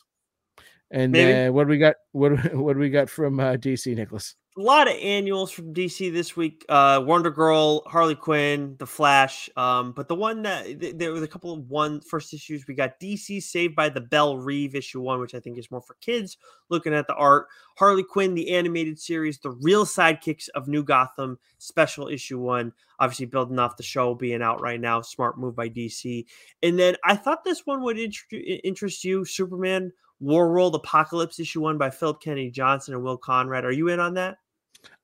[0.91, 1.15] And
[1.53, 1.95] what do we got?
[2.11, 4.35] What what do we got from uh, DC, Nicholas?
[4.57, 6.65] A lot of annuals from DC this week.
[6.67, 9.49] Uh, Wonder Girl, Harley Quinn, The Flash.
[9.55, 12.67] Um, but the one that th- there was a couple of one first issues.
[12.67, 15.81] We got DC Saved by the Bell Reeve issue one, which I think is more
[15.81, 16.37] for kids.
[16.67, 17.47] Looking at the art,
[17.77, 22.73] Harley Quinn, the animated series, the real sidekicks of New Gotham, special issue one.
[22.99, 25.01] Obviously, building off the show being out right now.
[25.01, 26.25] Smart move by DC.
[26.61, 28.25] And then I thought this one would inter-
[28.63, 29.23] interest you.
[29.23, 29.93] Superman.
[30.21, 33.65] War World Apocalypse issue one by Philip Kennedy Johnson and Will Conrad.
[33.65, 34.37] Are you in on that?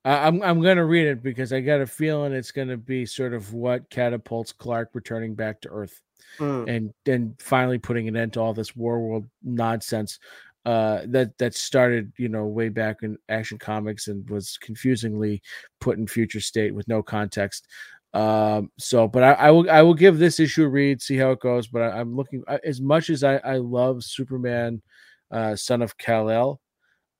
[0.04, 3.52] I'm I'm gonna read it because I got a feeling it's gonna be sort of
[3.52, 6.00] what catapults Clark returning back to Earth.
[6.38, 6.68] Mm.
[6.68, 10.18] and then finally putting an end to all this war world nonsense
[10.66, 15.42] uh that that started you know way back in action comics and was confusingly
[15.80, 17.66] put in future state with no context
[18.14, 21.30] um so but I, I will i will give this issue a read see how
[21.30, 24.82] it goes but I, i'm looking as much as i i love superman
[25.30, 26.60] uh son of kal-el.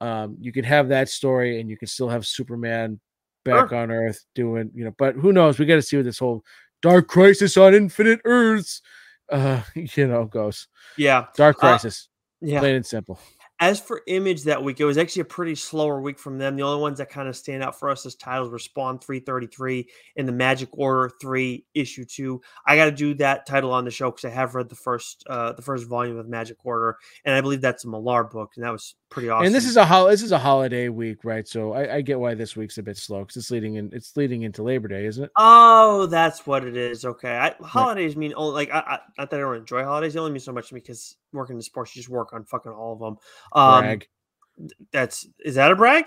[0.00, 3.00] Um you can have that story and you can still have superman
[3.44, 3.78] back Sure.
[3.78, 5.58] on earth doing you know but who knows?
[5.58, 6.42] We got to see what this whole
[6.82, 8.82] dark crisis on infinite earths
[9.30, 10.68] uh you know goes.
[10.96, 12.08] Yeah, dark Uh, crisis
[12.40, 12.60] yeah.
[12.60, 13.18] plain and simple
[13.60, 16.54] As for Image that week, it was actually a pretty slower week from them.
[16.54, 19.88] The only ones that kind of stand out for us as titles were Spawn 333
[20.16, 22.40] and the Magic Order 3 issue 2.
[22.66, 25.24] I got to do that title on the show because I have read the first
[25.28, 28.64] uh the first volume of Magic Order, and I believe that's a Millar book, and
[28.64, 29.46] that was pretty awesome.
[29.46, 32.20] and this is a hol- this is a holiday week right so i, I get
[32.20, 35.06] why this week's a bit slow because it's leading in it's leading into labor day
[35.06, 37.04] isn't it Oh, that's what it is.
[37.04, 40.14] Okay, I, holidays mean only like I, I not that I don't enjoy holidays.
[40.14, 42.44] They only mean so much to me because working in sports, you just work on
[42.44, 43.16] fucking all of them.
[43.52, 44.08] Um, Brag.
[44.92, 46.06] that's is that a brag?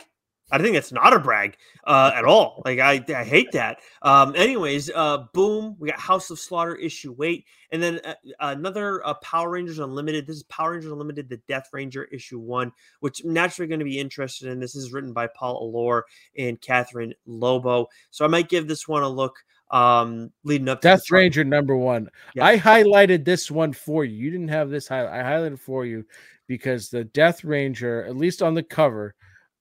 [0.52, 2.62] I think that's not a brag uh, at all.
[2.66, 3.80] Like I, I hate that.
[4.02, 9.06] Um, anyways, uh, boom, we got House of Slaughter issue eight, and then uh, another
[9.06, 10.28] uh, Power Rangers Unlimited.
[10.28, 13.86] This is Power Rangers Unlimited, the Death Ranger issue one, which I'm naturally going to
[13.86, 14.60] be interested in.
[14.60, 16.04] This is written by Paul Allor
[16.38, 19.38] and Catherine Lobo, so I might give this one a look.
[19.70, 22.10] Um, leading up to Death Ranger number one.
[22.42, 24.18] I highlighted this one for you.
[24.18, 25.14] You didn't have this highlight.
[25.14, 26.04] I highlighted for you
[26.46, 29.16] because the Death Ranger, at least on the cover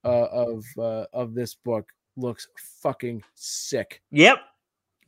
[0.05, 2.48] uh, of uh, of this book, looks
[2.82, 4.02] fucking sick.
[4.10, 4.39] Yep.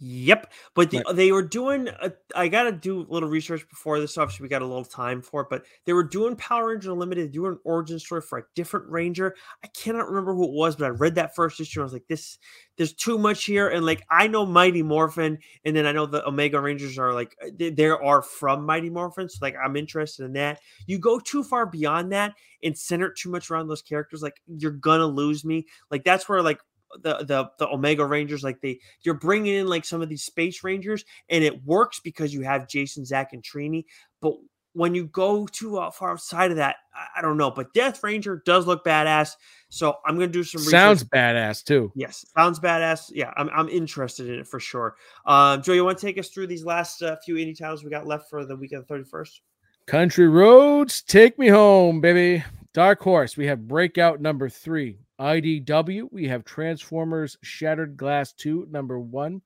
[0.05, 0.53] Yep.
[0.74, 1.07] But the, Right.
[1.07, 4.19] Uh, they were doing, a, I got to do a little research before this.
[4.19, 7.31] Obviously, we got a little time for it, but they were doing Power Ranger Unlimited,
[7.31, 9.37] doing an origin story for a different Ranger.
[9.62, 11.79] I cannot remember who it was, but I read that first issue.
[11.79, 12.39] And I was like, this,
[12.77, 13.69] there's too much here.
[13.69, 17.37] And like, I know Mighty Morphin, and then I know the Omega Rangers are like,
[17.41, 19.29] uh, they, they are from Mighty Morphin.
[19.29, 20.59] So like, I'm interested in that.
[20.87, 22.35] You go too far beyond that
[22.65, 25.66] and center too much around those characters, like, you're gonna lose me.
[25.93, 26.61] Like, that's where like,
[27.01, 30.62] the, the the Omega Rangers like they you're bringing in like some of these space
[30.62, 33.85] rangers and it works because you have Jason, Zach, and Trini.
[34.20, 34.35] But
[34.74, 37.51] when you go too uh, far outside of that, I, I don't know.
[37.51, 39.32] But Death Ranger does look badass,
[39.69, 40.73] so I'm gonna do some Research.
[40.73, 41.93] Sounds badass too.
[41.94, 43.10] Yes, sounds badass.
[43.12, 44.97] Yeah, I'm, I'm interested in it for sure.
[45.27, 47.90] Um, Joe, you want to take us through these last uh, few indie titles we
[47.90, 49.40] got left for the week of the 31st?
[49.86, 52.44] Country roads, take me home, baby.
[52.74, 54.99] Dark Horse, we have Breakout number three.
[55.20, 59.43] IDW, we have Transformers Shattered Glass 2, number one.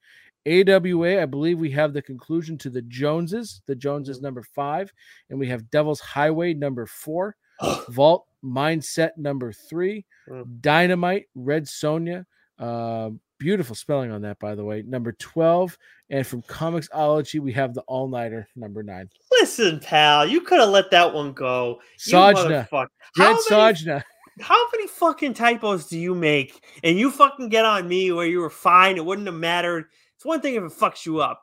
[0.47, 3.63] AWA, I believe we have the conclusion to the Joneses.
[3.67, 4.93] The Joneses number five,
[5.29, 7.37] and we have Devil's Highway number four.
[7.89, 10.05] Vault Mindset number three.
[10.29, 10.61] Mm.
[10.61, 12.25] Dynamite Red Sonja.
[12.61, 14.83] Uh, beautiful spelling on that, by the way.
[14.83, 15.77] Number 12.
[16.11, 19.11] And from Comixology, we have the All Nighter number nine.
[19.33, 21.81] Listen, pal, you could have let that one go.
[21.99, 22.67] Sajna.
[22.71, 24.03] Red How many, Sajna.
[24.41, 26.65] how many fucking typos do you make?
[26.85, 28.97] And you fucking get on me where you were fine.
[28.97, 29.87] It wouldn't have mattered.
[30.15, 31.43] It's one thing if it fucks you up.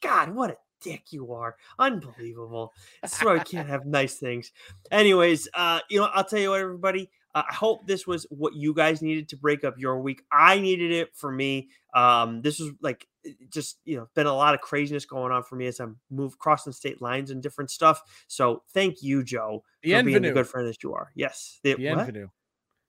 [0.00, 1.56] God, what a dick you are.
[1.78, 2.72] Unbelievable.
[3.02, 4.52] That's why we can't have nice things.
[4.90, 7.10] Anyways, uh, you know, I'll tell you what, everybody.
[7.38, 10.22] Uh, I hope this was what you guys needed to break up your week.
[10.32, 11.68] I needed it for me.
[11.94, 13.06] Um, this was like
[13.50, 16.38] just you know been a lot of craziness going on for me as I'm moved
[16.38, 18.02] crossing state lines and different stuff.
[18.26, 21.10] So thank you, Joe, for being the good friend that you are.
[21.14, 21.78] Yes, the, what?
[21.78, 22.28] Bienvenue.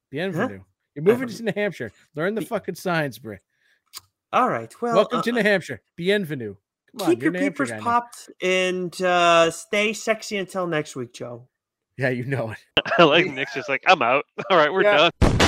[0.09, 0.63] Bienvenue.
[0.95, 1.91] You're moving to New Hampshire.
[2.15, 3.37] Learn the fucking signs, Bri.
[4.33, 4.73] All right.
[4.81, 5.81] Well, Welcome uh, to New Hampshire.
[5.95, 6.55] Bienvenue.
[6.97, 10.95] Come keep you're your a New Hampshire peepers popped and uh, stay sexy until next
[10.95, 11.47] week, Joe.
[11.99, 12.57] Yeah, you know it.
[12.97, 14.23] I like Nick's just like, I'm out.
[14.49, 15.09] All right, we're Yeah.
[15.21, 15.38] done.